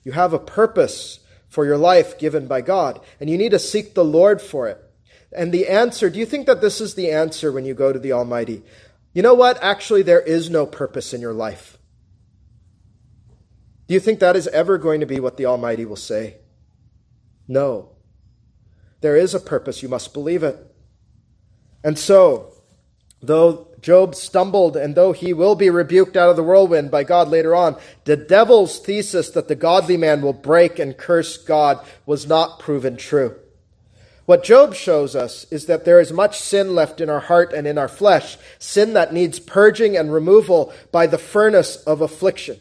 You 0.03 0.13
have 0.13 0.33
a 0.33 0.39
purpose 0.39 1.19
for 1.47 1.65
your 1.65 1.77
life 1.77 2.17
given 2.17 2.47
by 2.47 2.61
God, 2.61 2.99
and 3.19 3.29
you 3.29 3.37
need 3.37 3.51
to 3.51 3.59
seek 3.59 3.93
the 3.93 4.05
Lord 4.05 4.41
for 4.41 4.67
it. 4.67 4.79
And 5.35 5.51
the 5.51 5.67
answer, 5.67 6.09
do 6.09 6.19
you 6.19 6.25
think 6.25 6.45
that 6.45 6.61
this 6.61 6.79
is 6.79 6.93
the 6.93 7.11
answer 7.11 7.51
when 7.51 7.65
you 7.65 7.73
go 7.73 7.91
to 7.91 7.99
the 7.99 8.11
Almighty? 8.11 8.63
You 9.13 9.21
know 9.21 9.35
what? 9.35 9.61
Actually, 9.61 10.01
there 10.01 10.21
is 10.21 10.49
no 10.49 10.65
purpose 10.65 11.13
in 11.13 11.21
your 11.21 11.33
life. 11.33 11.77
Do 13.87 13.93
you 13.93 13.99
think 13.99 14.19
that 14.19 14.35
is 14.35 14.47
ever 14.47 14.77
going 14.77 15.01
to 15.01 15.05
be 15.05 15.19
what 15.19 15.37
the 15.37 15.45
Almighty 15.45 15.85
will 15.85 15.95
say? 15.95 16.37
No. 17.47 17.89
There 19.01 19.15
is 19.15 19.35
a 19.35 19.39
purpose. 19.39 19.83
You 19.83 19.89
must 19.89 20.13
believe 20.13 20.43
it. 20.43 20.57
And 21.83 21.99
so, 21.99 22.53
though 23.21 23.67
Job 23.81 24.15
stumbled 24.15 24.77
and 24.77 24.95
though 24.95 25.11
he 25.11 25.33
will 25.33 25.55
be 25.55 25.69
rebuked 25.69 26.15
out 26.15 26.29
of 26.29 26.37
the 26.37 26.43
whirlwind 26.43 26.89
by 26.89 27.03
God 27.03 27.27
later 27.27 27.53
on, 27.53 27.75
the 28.05 28.15
devil's 28.15 28.79
thesis 28.79 29.29
that 29.31 29.49
the 29.49 29.55
godly 29.55 29.97
man 29.97 30.21
will 30.21 30.33
break 30.33 30.79
and 30.79 30.97
curse 30.97 31.37
God 31.37 31.85
was 32.05 32.25
not 32.25 32.59
proven 32.59 32.95
true. 32.95 33.37
What 34.25 34.45
Job 34.45 34.73
shows 34.73 35.15
us 35.15 35.45
is 35.51 35.65
that 35.65 35.83
there 35.83 35.99
is 35.99 36.13
much 36.13 36.39
sin 36.39 36.75
left 36.75 37.01
in 37.01 37.09
our 37.09 37.19
heart 37.19 37.51
and 37.51 37.67
in 37.67 37.77
our 37.77 37.89
flesh, 37.89 38.37
sin 38.57 38.93
that 38.93 39.13
needs 39.13 39.39
purging 39.39 39.97
and 39.97 40.13
removal 40.13 40.73
by 40.93 41.07
the 41.07 41.17
furnace 41.17 41.75
of 41.75 41.99
affliction. 41.99 42.57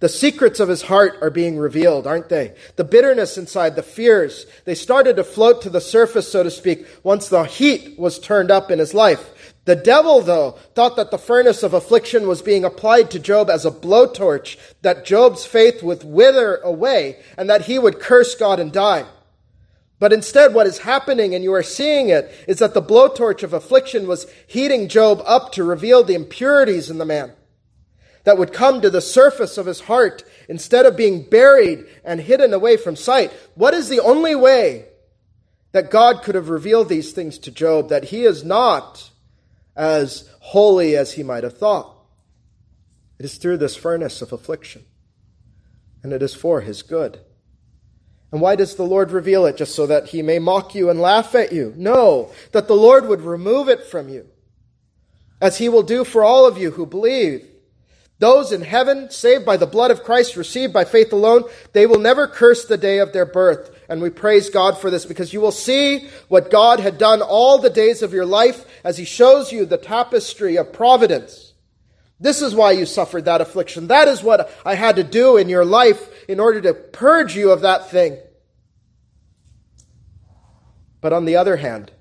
The 0.00 0.10
secrets 0.10 0.60
of 0.60 0.68
his 0.68 0.82
heart 0.82 1.18
are 1.20 1.30
being 1.30 1.58
revealed, 1.58 2.06
aren't 2.06 2.30
they? 2.30 2.54
The 2.76 2.84
bitterness 2.84 3.36
inside, 3.36 3.76
the 3.76 3.82
fears, 3.82 4.46
they 4.64 4.74
started 4.74 5.16
to 5.16 5.24
float 5.24 5.62
to 5.62 5.70
the 5.70 5.80
surface, 5.80 6.30
so 6.30 6.42
to 6.42 6.50
speak, 6.50 6.86
once 7.02 7.28
the 7.28 7.44
heat 7.44 7.98
was 7.98 8.18
turned 8.18 8.50
up 8.50 8.70
in 8.70 8.78
his 8.78 8.94
life. 8.94 9.54
The 9.66 9.76
devil, 9.76 10.22
though, 10.22 10.52
thought 10.74 10.96
that 10.96 11.10
the 11.10 11.18
furnace 11.18 11.62
of 11.62 11.74
affliction 11.74 12.26
was 12.28 12.40
being 12.40 12.64
applied 12.64 13.10
to 13.10 13.18
Job 13.18 13.50
as 13.50 13.66
a 13.66 13.70
blowtorch, 13.70 14.58
that 14.80 15.04
Job's 15.04 15.44
faith 15.44 15.82
would 15.82 16.02
wither 16.02 16.56
away, 16.56 17.18
and 17.36 17.48
that 17.50 17.62
he 17.62 17.78
would 17.78 18.00
curse 18.00 18.34
God 18.34 18.58
and 18.58 18.72
die. 18.72 19.06
But 20.00 20.14
instead, 20.14 20.54
what 20.54 20.66
is 20.66 20.78
happening, 20.78 21.34
and 21.34 21.44
you 21.44 21.52
are 21.52 21.62
seeing 21.62 22.08
it, 22.08 22.32
is 22.48 22.58
that 22.58 22.72
the 22.72 22.82
blowtorch 22.82 23.42
of 23.42 23.52
affliction 23.52 24.08
was 24.08 24.26
heating 24.46 24.88
Job 24.88 25.22
up 25.26 25.52
to 25.52 25.62
reveal 25.62 26.02
the 26.02 26.14
impurities 26.14 26.90
in 26.90 26.96
the 26.96 27.04
man 27.04 27.32
that 28.24 28.38
would 28.38 28.52
come 28.52 28.80
to 28.80 28.88
the 28.88 29.02
surface 29.02 29.58
of 29.58 29.66
his 29.66 29.80
heart 29.80 30.24
instead 30.48 30.86
of 30.86 30.96
being 30.96 31.28
buried 31.28 31.84
and 32.02 32.20
hidden 32.20 32.54
away 32.54 32.78
from 32.78 32.96
sight. 32.96 33.30
What 33.54 33.74
is 33.74 33.90
the 33.90 34.00
only 34.00 34.34
way 34.34 34.86
that 35.72 35.90
God 35.90 36.22
could 36.22 36.34
have 36.34 36.48
revealed 36.48 36.88
these 36.88 37.12
things 37.12 37.38
to 37.38 37.50
Job 37.50 37.90
that 37.90 38.04
he 38.04 38.24
is 38.24 38.42
not 38.42 39.10
as 39.76 40.28
holy 40.40 40.96
as 40.96 41.12
he 41.12 41.22
might 41.22 41.44
have 41.44 41.58
thought? 41.58 41.94
It 43.18 43.26
is 43.26 43.36
through 43.36 43.58
this 43.58 43.76
furnace 43.76 44.22
of 44.22 44.32
affliction, 44.32 44.86
and 46.02 46.14
it 46.14 46.22
is 46.22 46.34
for 46.34 46.62
his 46.62 46.80
good. 46.80 47.20
And 48.32 48.40
why 48.40 48.56
does 48.56 48.76
the 48.76 48.84
Lord 48.84 49.10
reveal 49.10 49.44
it? 49.46 49.56
Just 49.56 49.74
so 49.74 49.86
that 49.86 50.08
he 50.08 50.22
may 50.22 50.38
mock 50.38 50.74
you 50.74 50.88
and 50.88 51.00
laugh 51.00 51.34
at 51.34 51.52
you? 51.52 51.74
No, 51.76 52.30
that 52.52 52.68
the 52.68 52.76
Lord 52.76 53.08
would 53.08 53.22
remove 53.22 53.68
it 53.68 53.84
from 53.84 54.08
you, 54.08 54.26
as 55.40 55.58
he 55.58 55.68
will 55.68 55.82
do 55.82 56.04
for 56.04 56.22
all 56.22 56.46
of 56.46 56.56
you 56.58 56.70
who 56.72 56.86
believe 56.86 57.46
Those 58.20 58.52
in 58.52 58.60
heaven, 58.60 59.10
saved 59.10 59.46
by 59.46 59.56
the 59.56 59.66
blood 59.66 59.90
of 59.90 60.04
Christ, 60.04 60.36
received 60.36 60.74
by 60.74 60.84
faith 60.84 61.10
alone, 61.10 61.44
they 61.72 61.86
will 61.86 61.98
never 61.98 62.26
curse 62.28 62.66
the 62.66 62.76
day 62.76 62.98
of 62.98 63.14
their 63.14 63.24
birth. 63.24 63.74
And 63.88 64.02
we 64.02 64.10
praise 64.10 64.50
God 64.50 64.76
for 64.76 64.90
this 64.90 65.06
because 65.06 65.32
you 65.32 65.40
will 65.40 65.50
see 65.50 66.06
what 66.28 66.50
God 66.50 66.80
had 66.80 66.98
done 66.98 67.22
all 67.22 67.56
the 67.56 67.70
days 67.70 68.02
of 68.02 68.12
your 68.12 68.26
life 68.26 68.66
as 68.84 68.98
He 68.98 69.06
shows 69.06 69.52
you 69.52 69.64
the 69.64 69.78
tapestry 69.78 70.56
of 70.56 70.70
providence. 70.70 71.49
This 72.20 72.42
is 72.42 72.54
why 72.54 72.72
you 72.72 72.84
suffered 72.84 73.24
that 73.24 73.40
affliction. 73.40 73.86
That 73.86 74.06
is 74.06 74.22
what 74.22 74.50
I 74.64 74.74
had 74.74 74.96
to 74.96 75.02
do 75.02 75.38
in 75.38 75.48
your 75.48 75.64
life 75.64 76.10
in 76.28 76.38
order 76.38 76.60
to 76.60 76.74
purge 76.74 77.34
you 77.34 77.50
of 77.50 77.62
that 77.62 77.90
thing. 77.90 78.18
But 81.00 81.14
on 81.14 81.24
the 81.24 81.36
other 81.36 81.56
hand, 81.56 81.92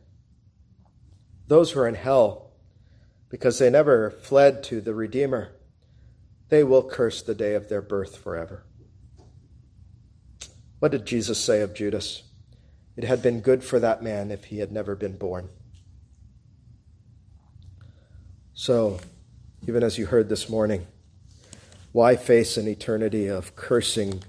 those 1.47 1.71
who 1.71 1.79
are 1.79 1.87
in 1.87 1.95
hell, 1.95 2.51
because 3.29 3.59
they 3.59 3.69
never 3.69 4.11
fled 4.11 4.61
to 4.65 4.81
the 4.81 4.93
Redeemer, 4.93 5.55
they 6.49 6.65
will 6.65 6.83
curse 6.83 7.21
the 7.21 7.35
day 7.35 7.55
of 7.55 7.69
their 7.69 7.81
birth 7.81 8.17
forever. 8.17 8.65
What 10.79 10.91
did 10.91 11.05
Jesus 11.05 11.39
say 11.39 11.61
of 11.61 11.73
Judas? 11.73 12.23
It 12.97 13.05
had 13.05 13.21
been 13.21 13.39
good 13.39 13.63
for 13.63 13.79
that 13.79 14.03
man 14.03 14.31
if 14.31 14.45
he 14.45 14.59
had 14.59 14.71
never 14.71 14.95
been 14.95 15.15
born. 15.15 15.49
So, 18.53 18.99
even 19.67 19.83
as 19.83 19.97
you 19.97 20.07
heard 20.07 20.29
this 20.29 20.49
morning, 20.49 20.87
why 21.91 22.15
face 22.15 22.57
an 22.57 22.67
eternity 22.67 23.27
of 23.27 23.55
cursing, 23.55 24.23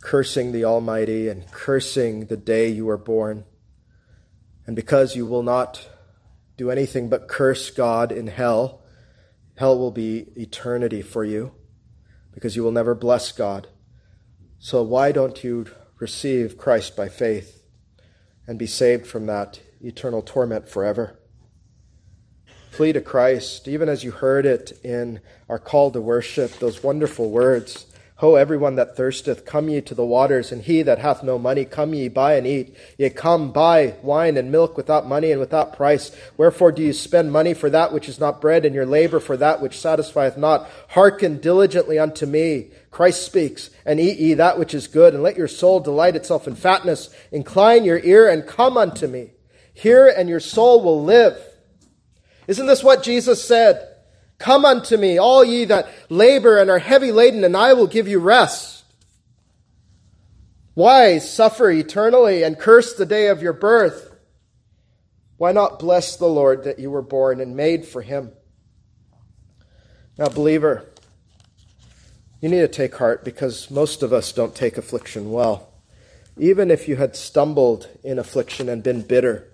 cursing 0.00 0.52
the 0.52 0.64
Almighty 0.64 1.28
and 1.28 1.50
cursing 1.50 2.26
the 2.26 2.36
day 2.36 2.68
you 2.68 2.86
were 2.86 2.98
born? 2.98 3.44
And 4.66 4.76
because 4.76 5.16
you 5.16 5.26
will 5.26 5.42
not 5.42 5.88
do 6.56 6.70
anything 6.70 7.08
but 7.08 7.28
curse 7.28 7.70
God 7.70 8.12
in 8.12 8.26
hell, 8.26 8.82
Hell 9.56 9.78
will 9.78 9.90
be 9.90 10.26
eternity 10.36 11.02
for 11.02 11.24
you 11.24 11.52
because 12.32 12.56
you 12.56 12.62
will 12.62 12.72
never 12.72 12.94
bless 12.94 13.32
God. 13.32 13.68
So 14.58 14.82
why 14.82 15.12
don't 15.12 15.44
you 15.44 15.66
receive 15.98 16.56
Christ 16.56 16.96
by 16.96 17.08
faith 17.08 17.62
and 18.46 18.58
be 18.58 18.66
saved 18.66 19.06
from 19.06 19.26
that 19.26 19.60
eternal 19.80 20.22
torment 20.22 20.68
forever? 20.68 21.18
Flee 22.72 22.94
to 22.94 23.02
Christ, 23.02 23.68
even 23.68 23.90
as 23.90 24.02
you 24.02 24.12
heard 24.12 24.46
it 24.46 24.80
in 24.82 25.20
our 25.46 25.58
call 25.58 25.90
to 25.90 26.00
worship, 26.00 26.52
those 26.52 26.82
wonderful 26.82 27.28
words. 27.28 27.84
Ho, 28.16 28.36
everyone 28.36 28.76
that 28.76 28.96
thirsteth, 28.96 29.44
come 29.44 29.68
ye 29.68 29.82
to 29.82 29.94
the 29.94 30.06
waters, 30.06 30.50
and 30.50 30.62
he 30.62 30.80
that 30.80 30.98
hath 30.98 31.22
no 31.22 31.38
money, 31.38 31.66
come 31.66 31.92
ye, 31.92 32.08
buy 32.08 32.36
and 32.36 32.46
eat. 32.46 32.74
Ye 32.96 33.10
come, 33.10 33.52
buy 33.52 33.96
wine 34.00 34.38
and 34.38 34.50
milk 34.50 34.78
without 34.78 35.06
money 35.06 35.30
and 35.32 35.38
without 35.38 35.76
price. 35.76 36.16
Wherefore 36.38 36.72
do 36.72 36.80
you 36.80 36.94
spend 36.94 37.30
money 37.30 37.52
for 37.52 37.68
that 37.68 37.92
which 37.92 38.08
is 38.08 38.18
not 38.18 38.40
bread, 38.40 38.64
and 38.64 38.74
your 38.74 38.86
labor 38.86 39.20
for 39.20 39.36
that 39.36 39.60
which 39.60 39.78
satisfieth 39.78 40.38
not? 40.38 40.66
Hearken 40.88 41.40
diligently 41.40 41.98
unto 41.98 42.24
me. 42.24 42.70
Christ 42.90 43.26
speaks, 43.26 43.68
and 43.84 44.00
eat 44.00 44.18
ye 44.18 44.32
that 44.32 44.58
which 44.58 44.72
is 44.72 44.86
good, 44.86 45.12
and 45.12 45.22
let 45.22 45.36
your 45.36 45.46
soul 45.46 45.80
delight 45.80 46.16
itself 46.16 46.48
in 46.48 46.54
fatness. 46.54 47.14
Incline 47.30 47.84
your 47.84 47.98
ear 47.98 48.30
and 48.30 48.46
come 48.46 48.78
unto 48.78 49.06
me. 49.06 49.32
Hear, 49.74 50.08
and 50.08 50.26
your 50.26 50.40
soul 50.40 50.82
will 50.82 51.04
live. 51.04 51.36
Isn't 52.46 52.66
this 52.66 52.82
what 52.82 53.02
Jesus 53.02 53.44
said? 53.44 53.88
Come 54.38 54.64
unto 54.64 54.96
me, 54.96 55.18
all 55.18 55.44
ye 55.44 55.64
that 55.66 55.88
labor 56.08 56.58
and 56.58 56.68
are 56.68 56.78
heavy 56.78 57.12
laden, 57.12 57.44
and 57.44 57.56
I 57.56 57.74
will 57.74 57.86
give 57.86 58.08
you 58.08 58.18
rest. 58.18 58.84
Why 60.74 61.18
suffer 61.18 61.70
eternally 61.70 62.42
and 62.42 62.58
curse 62.58 62.94
the 62.94 63.06
day 63.06 63.28
of 63.28 63.42
your 63.42 63.52
birth? 63.52 64.12
Why 65.36 65.52
not 65.52 65.78
bless 65.78 66.16
the 66.16 66.26
Lord 66.26 66.64
that 66.64 66.78
you 66.78 66.90
were 66.90 67.02
born 67.02 67.40
and 67.40 67.56
made 67.56 67.84
for 67.84 68.02
him? 68.02 68.32
Now, 70.18 70.28
believer, 70.28 70.86
you 72.40 72.48
need 72.48 72.60
to 72.60 72.68
take 72.68 72.96
heart 72.96 73.24
because 73.24 73.70
most 73.70 74.02
of 74.02 74.12
us 74.12 74.32
don't 74.32 74.54
take 74.54 74.76
affliction 74.76 75.30
well. 75.30 75.72
Even 76.36 76.70
if 76.70 76.88
you 76.88 76.96
had 76.96 77.14
stumbled 77.14 77.88
in 78.02 78.18
affliction 78.18 78.68
and 78.68 78.82
been 78.82 79.02
bitter, 79.02 79.51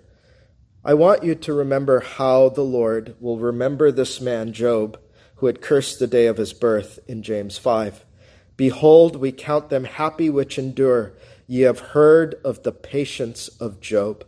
I 0.83 0.93
want 0.93 1.25
you 1.25 1.35
to 1.35 1.53
remember 1.53 1.99
how 1.99 2.49
the 2.49 2.63
Lord 2.63 3.15
will 3.19 3.37
remember 3.37 3.91
this 3.91 4.21
man, 4.21 4.53
Job, 4.53 4.97
who 5.35 5.47
had 5.47 5.61
cursed 5.61 5.99
the 5.99 6.07
day 6.07 6.25
of 6.25 6.37
his 6.37 6.53
birth 6.53 6.99
in 7.05 7.21
James 7.21 7.57
5. 7.57 8.05
Behold, 8.55 9.17
we 9.17 9.33
count 9.33 9.69
them 9.69 9.83
happy 9.83 10.29
which 10.29 10.57
endure. 10.57 11.13
Ye 11.47 11.61
have 11.61 11.79
heard 11.79 12.35
of 12.45 12.63
the 12.63 12.71
patience 12.71 13.49
of 13.59 13.81
Job. 13.81 14.25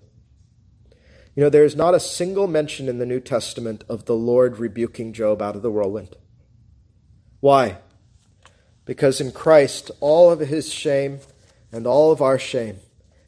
You 1.35 1.43
know, 1.43 1.49
there 1.49 1.63
is 1.63 1.75
not 1.75 1.95
a 1.95 2.01
single 2.01 2.47
mention 2.47 2.89
in 2.89 2.97
the 2.97 3.05
New 3.05 3.21
Testament 3.21 3.85
of 3.87 4.03
the 4.03 4.15
Lord 4.15 4.57
rebuking 4.57 5.13
Job 5.13 5.41
out 5.41 5.55
of 5.55 5.61
the 5.61 5.71
whirlwind. 5.71 6.17
Why? 7.39 7.77
Because 8.83 9.21
in 9.21 9.31
Christ, 9.31 9.89
all 10.01 10.29
of 10.29 10.41
his 10.41 10.73
shame 10.73 11.19
and 11.71 11.87
all 11.87 12.11
of 12.11 12.21
our 12.21 12.37
shame 12.37 12.79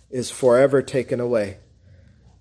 is 0.10 0.30
forever 0.30 0.82
taken 0.82 1.22
away 1.22 1.60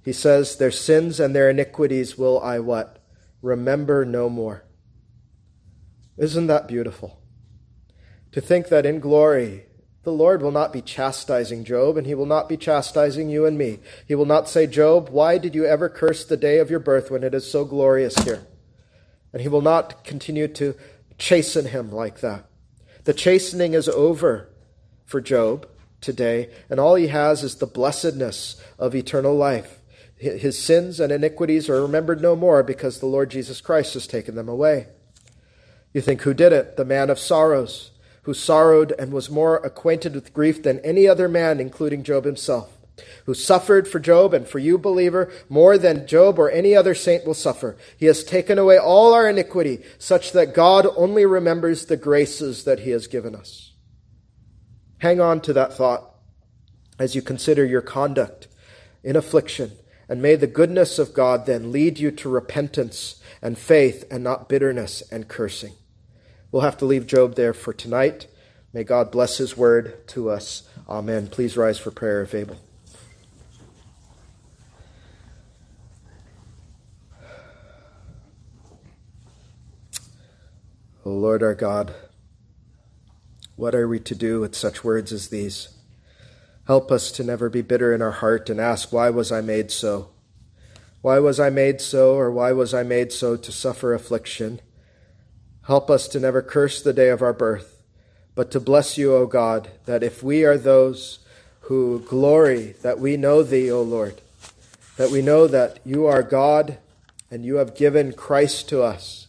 he 0.05 0.13
says, 0.13 0.57
Their 0.57 0.71
sins 0.71 1.21
and 1.21 1.35
their 1.35 1.51
iniquities 1.51 2.19
will 2.19 2.41
I 2.41 2.59
what? 2.59 2.99
Remember 3.41 4.05
no 4.05 4.29
more. 4.29 4.65
Isn't 6.17 6.47
that 6.49 6.69
beautiful? 6.69 7.21
To 8.33 8.41
think 8.41 8.69
that 8.69 8.87
in 8.87 9.01
glory, 9.01 9.67
the 10.05 10.13
Lord 10.13 10.43
will 10.43 10.51
not 10.51 10.73
be 10.73 10.83
chastising 10.83 11.65
Job, 11.65 11.97
and 11.97 12.07
he 12.07 12.15
will 12.15 12.27
not 12.27 12.49
be 12.49 12.57
chastising 12.57 13.31
you 13.31 13.47
and 13.47 13.57
me. 13.57 13.79
He 14.07 14.15
will 14.15 14.27
not 14.27 14.49
say, 14.49 14.67
Job, 14.67 15.09
why 15.11 15.39
did 15.39 15.55
you 15.55 15.65
ever 15.65 15.89
curse 15.89 16.25
the 16.25 16.37
day 16.37 16.59
of 16.59 16.71
your 16.71 16.81
birth 16.81 17.11
when 17.11 17.23
it 17.23 17.35
is 17.35 17.49
so 17.49 17.65
glorious 17.65 18.17
here? 18.25 18.45
And 19.33 19.43
he 19.43 19.49
will 19.49 19.63
not 19.63 20.05
continue 20.05 20.49
to 20.49 20.75
chasten 21.19 21.67
him 21.67 21.93
like 21.93 22.21
that. 22.21 22.47
The 23.05 23.15
chastening 23.15 23.75
is 23.75 23.89
over 23.89 24.49
for 25.05 25.21
Job 25.21 25.69
today, 26.01 26.51
and 26.69 26.81
all 26.81 26.97
he 26.97 27.09
has 27.09 27.45
is 27.45 27.57
the 27.57 27.67
blessedness 27.67 28.61
of 28.79 28.95
eternal 28.95 29.37
life. 29.37 29.82
His 30.23 30.57
sins 30.57 31.01
and 31.01 31.11
iniquities 31.11 31.69
are 31.69 31.83
remembered 31.83 32.23
no 32.23 32.37
more 32.37 32.63
because 32.63 33.01
the 33.01 33.07
Lord 33.07 33.29
Jesus 33.29 33.61
Christ 33.61 33.95
has 33.95 34.07
taken 34.07 34.37
them 34.37 34.49
away. 34.49 34.87
You 35.93 36.01
think, 36.01 36.23
who 36.23 36.33
did 36.33 36.53
it? 36.53 36.77
The 36.77 36.85
man 36.85 37.11
of 37.11 37.19
sorrows, 37.19 37.91
who 38.23 38.33
sorrowed 38.33 38.95
and 39.01 39.13
was 39.13 39.29
more 39.29 39.57
acquainted 39.57 40.15
with 40.15 40.33
grief 40.33 40.63
than 40.63 40.79
any 40.81 41.09
other 41.09 41.29
man, 41.29 41.59
including 41.59 42.05
Job 42.05 42.25
himself, 42.25 42.79
who 43.27 43.35
suffered 43.35 43.89
for 43.89 43.99
Job 43.99 44.33
and 44.33 44.47
for 44.47 44.61
you, 44.61 44.79
believer, 44.79 45.29
more 45.49 45.77
than 45.77 46.07
Job 46.07 46.39
or 46.39 46.49
any 46.49 46.77
other 46.77 46.95
saint 46.95 47.27
will 47.27 47.35
suffer. 47.35 47.77
He 47.97 48.07
has 48.07 48.23
taken 48.23 48.61
away 48.61 48.79
all 48.79 49.13
our 49.15 49.29
iniquity, 49.29 49.83
such 49.99 50.31
that 50.31 50.55
God 50.55 50.87
only 50.97 51.27
remembers 51.27 51.87
the 51.87 51.97
graces 51.97 52.63
that 52.63 52.79
he 52.79 52.91
has 52.91 53.09
given 53.09 53.35
us. 53.35 53.73
Hang 54.99 55.21
on 55.21 55.41
to 55.41 55.53
that 55.55 55.75
thought 55.75 56.15
as 56.97 57.17
you 57.17 57.23
consider 57.23 57.65
your 57.65 57.83
conduct 57.83 58.47
in 59.03 59.17
affliction 59.17 59.73
and 60.13 60.21
may 60.21 60.37
the 60.37 60.47
goodness 60.47 60.99
of 60.99 61.15
God 61.15 61.47
then 61.47 61.73
lead 61.73 61.99
you 61.99 62.11
to 62.11 62.29
repentance 62.29 63.23
and 63.41 63.57
faith 63.57 64.05
and 64.11 64.23
not 64.23 64.47
bitterness 64.47 65.03
and 65.11 65.27
cursing. 65.27 65.73
We'll 66.51 66.61
have 66.61 66.77
to 66.77 66.85
leave 66.85 67.07
Job 67.07 67.35
there 67.35 67.55
for 67.55 67.73
tonight. 67.73 68.27
May 68.75 68.85
God 68.85 69.11
bless 69.11 69.39
his 69.39 69.57
word 69.57 70.07
to 70.09 70.29
us. 70.29 70.69
Amen. 70.87 71.29
Please 71.29 71.57
rise 71.57 71.79
for 71.79 71.91
prayer 71.91 72.21
if 72.21 72.35
able. 72.35 72.59
O 81.07 81.11
Lord 81.11 81.43
our 81.43 81.55
God, 81.55 81.95
what 83.57 83.75
are 83.75 83.89
we 83.89 83.99
to 84.01 84.15
do 84.15 84.41
with 84.41 84.55
such 84.55 84.85
words 84.85 85.11
as 85.11 85.31
these? 85.31 85.71
Help 86.67 86.93
us 86.93 87.11
to 87.13 87.25
never 87.25 87.49
be 87.49 87.63
bitter 87.63 87.93
in 87.95 88.01
our 88.01 88.13
heart 88.13 88.49
and 88.49 88.61
ask, 88.61 88.93
Why 88.93 89.11
was 89.11 89.33
I 89.33 89.41
made 89.41 89.71
so? 89.71 90.11
Why 91.01 91.19
was 91.19 91.41
I 91.41 91.51
made 91.51 91.81
so, 91.81 92.15
or 92.15 92.31
why 92.31 92.53
was 92.53 92.73
I 92.73 92.85
made 92.85 93.13
so 93.13 93.37
to 93.37 93.51
suffer 93.51 93.93
affliction? 93.93 94.61
Help 95.63 95.91
us 95.91 96.07
to 96.09 96.21
never 96.21 96.43
curse 96.43 96.81
the 96.81 96.93
day 96.93 97.09
of 97.09 97.23
our 97.23 97.33
birth, 97.33 97.83
but 98.37 98.53
to 98.53 98.61
bless 98.61 98.97
you, 98.97 99.15
O 99.15 99.27
God, 99.27 99.71
that 99.87 100.05
if 100.05 100.23
we 100.23 100.45
are 100.45 100.57
those 100.57 101.19
who 101.63 102.01
glory 102.01 102.75
that 102.83 103.01
we 103.01 103.17
know 103.17 103.43
Thee, 103.43 103.71
O 103.71 103.83
Lord, 103.83 104.21
that 104.97 105.11
we 105.11 105.23
know 105.23 105.49
that 105.49 105.81
you 105.85 106.07
are 106.07 106.23
God 106.23 106.79
and 107.31 107.45
you 107.45 107.57
have 107.57 107.77
given 107.77 108.13
Christ 108.13 108.69
to 108.69 108.83
us, 108.83 109.27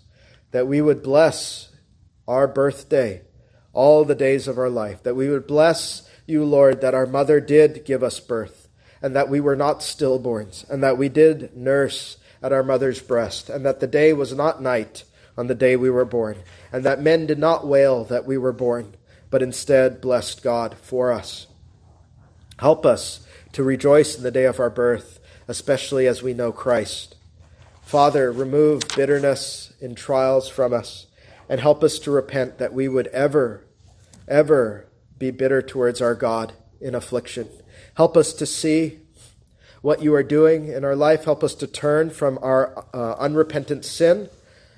that 0.51 0.67
we 0.67 0.81
would 0.81 1.01
bless 1.01 1.69
our 2.27 2.47
birthday 2.47 3.21
all 3.71 4.05
the 4.05 4.15
days 4.15 4.47
of 4.47 4.59
our 4.59 4.69
life, 4.69 5.01
that 5.03 5.15
we 5.15 5.29
would 5.29 5.47
bless 5.47 6.07
you, 6.25 6.43
Lord, 6.45 6.81
that 6.81 6.93
our 6.93 7.05
mother 7.05 7.39
did 7.39 7.85
give 7.85 8.03
us 8.03 8.19
birth, 8.19 8.67
and 9.01 9.15
that 9.15 9.29
we 9.29 9.39
were 9.39 9.55
not 9.55 9.79
stillborns, 9.79 10.69
and 10.69 10.83
that 10.83 10.97
we 10.97 11.09
did 11.09 11.55
nurse 11.55 12.17
at 12.41 12.53
our 12.53 12.63
mother's 12.63 13.01
breast, 13.01 13.49
and 13.49 13.65
that 13.65 13.79
the 13.79 13.87
day 13.87 14.13
was 14.13 14.33
not 14.33 14.61
night 14.61 15.03
on 15.37 15.47
the 15.47 15.55
day 15.55 15.75
we 15.75 15.89
were 15.89 16.05
born, 16.05 16.37
and 16.71 16.83
that 16.83 17.01
men 17.01 17.25
did 17.25 17.39
not 17.39 17.65
wail 17.65 18.03
that 18.05 18.25
we 18.25 18.37
were 18.37 18.53
born, 18.53 18.95
but 19.29 19.41
instead 19.41 19.99
blessed 20.01 20.43
God 20.43 20.75
for 20.77 21.11
us. 21.11 21.47
Help 22.59 22.85
us 22.85 23.25
to 23.53 23.63
rejoice 23.63 24.15
in 24.15 24.23
the 24.23 24.31
day 24.31 24.45
of 24.45 24.59
our 24.59 24.69
birth, 24.69 25.19
especially 25.47 26.07
as 26.07 26.21
we 26.21 26.33
know 26.33 26.51
Christ. 26.51 27.15
Father, 27.81 28.31
remove 28.31 28.83
bitterness 28.95 29.73
in 29.81 29.95
trials 29.95 30.47
from 30.47 30.73
us. 30.73 31.07
and 31.49 31.59
help 31.61 31.83
us 31.83 31.99
to 31.99 32.11
repent 32.11 32.57
that 32.57 32.73
we 32.73 32.87
would 32.87 33.07
ever, 33.07 33.63
ever 34.27 34.87
be 35.17 35.31
bitter 35.31 35.61
towards 35.61 36.01
our 36.01 36.15
God 36.15 36.53
in 36.81 36.95
affliction. 36.95 37.47
Help 37.95 38.17
us 38.17 38.33
to 38.33 38.45
see 38.45 38.99
what 39.81 40.01
you 40.01 40.13
are 40.15 40.23
doing 40.23 40.69
in 40.69 40.85
our 40.85 40.95
life. 40.95 41.25
Help 41.25 41.43
us 41.43 41.55
to 41.55 41.67
turn 41.67 42.09
from 42.09 42.39
our 42.41 42.85
uh, 42.93 43.15
unrepentant 43.15 43.83
sin. 43.83 44.29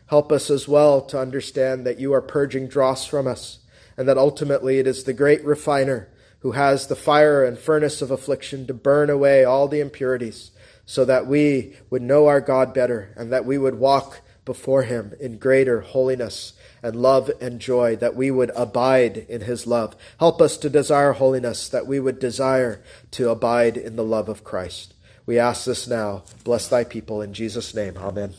Help 0.08 0.32
us 0.32 0.50
as 0.50 0.68
well 0.68 1.02
to 1.02 1.20
understand 1.20 1.86
that 1.86 2.00
you 2.00 2.14
are 2.14 2.22
purging 2.22 2.68
dross 2.68 3.06
from 3.06 3.28
us, 3.28 3.60
and 3.98 4.08
that 4.08 4.18
ultimately 4.18 4.80
it 4.80 4.88
is 4.88 5.04
the 5.04 5.14
great 5.14 5.44
refiner 5.46 6.10
who 6.40 6.52
has 6.52 6.88
the 6.88 6.96
fire 6.96 7.44
and 7.44 7.58
furnace 7.58 8.02
of 8.02 8.12
affliction 8.12 8.68
to 8.68 8.74
burn 8.74 9.10
away 9.10 9.44
all 9.44 9.68
the 9.68 9.80
impurities, 9.80 10.52
so 10.86 11.06
that 11.06 11.26
we 11.26 11.76
would 11.90 12.02
know 12.02 12.28
our 12.28 12.42
God 12.42 12.74
better, 12.74 13.14
and 13.16 13.32
that 13.32 13.46
we 13.46 13.58
would 13.58 13.76
walk 13.76 14.22
before 14.44 14.84
him 14.84 15.14
in 15.20 15.40
greater 15.40 15.82
holiness 15.82 16.54
and 16.86 16.96
love 16.96 17.32
and 17.42 17.60
joy, 17.60 17.96
that 17.96 18.16
we 18.16 18.30
would 18.30 18.52
abide 18.56 19.26
in 19.28 19.42
his 19.42 19.66
love. 19.66 19.96
Help 20.20 20.40
us 20.40 20.56
to 20.58 20.70
desire 20.70 21.14
holiness, 21.14 21.68
that 21.68 21.88
we 21.88 22.00
would 22.00 22.20
desire 22.20 22.80
to 23.10 23.30
abide 23.30 23.76
in 23.76 23.96
the 23.96 24.04
love 24.04 24.30
of 24.30 24.44
Christ. 24.44 24.94
We 25.26 25.40
ask 25.40 25.66
this 25.66 25.88
now. 25.88 26.24
Bless 26.44 26.68
thy 26.68 26.84
people 26.84 27.24
in 27.24 27.34
Jesus' 27.34 27.74
name. 27.74 27.98
Amen. 27.98 28.36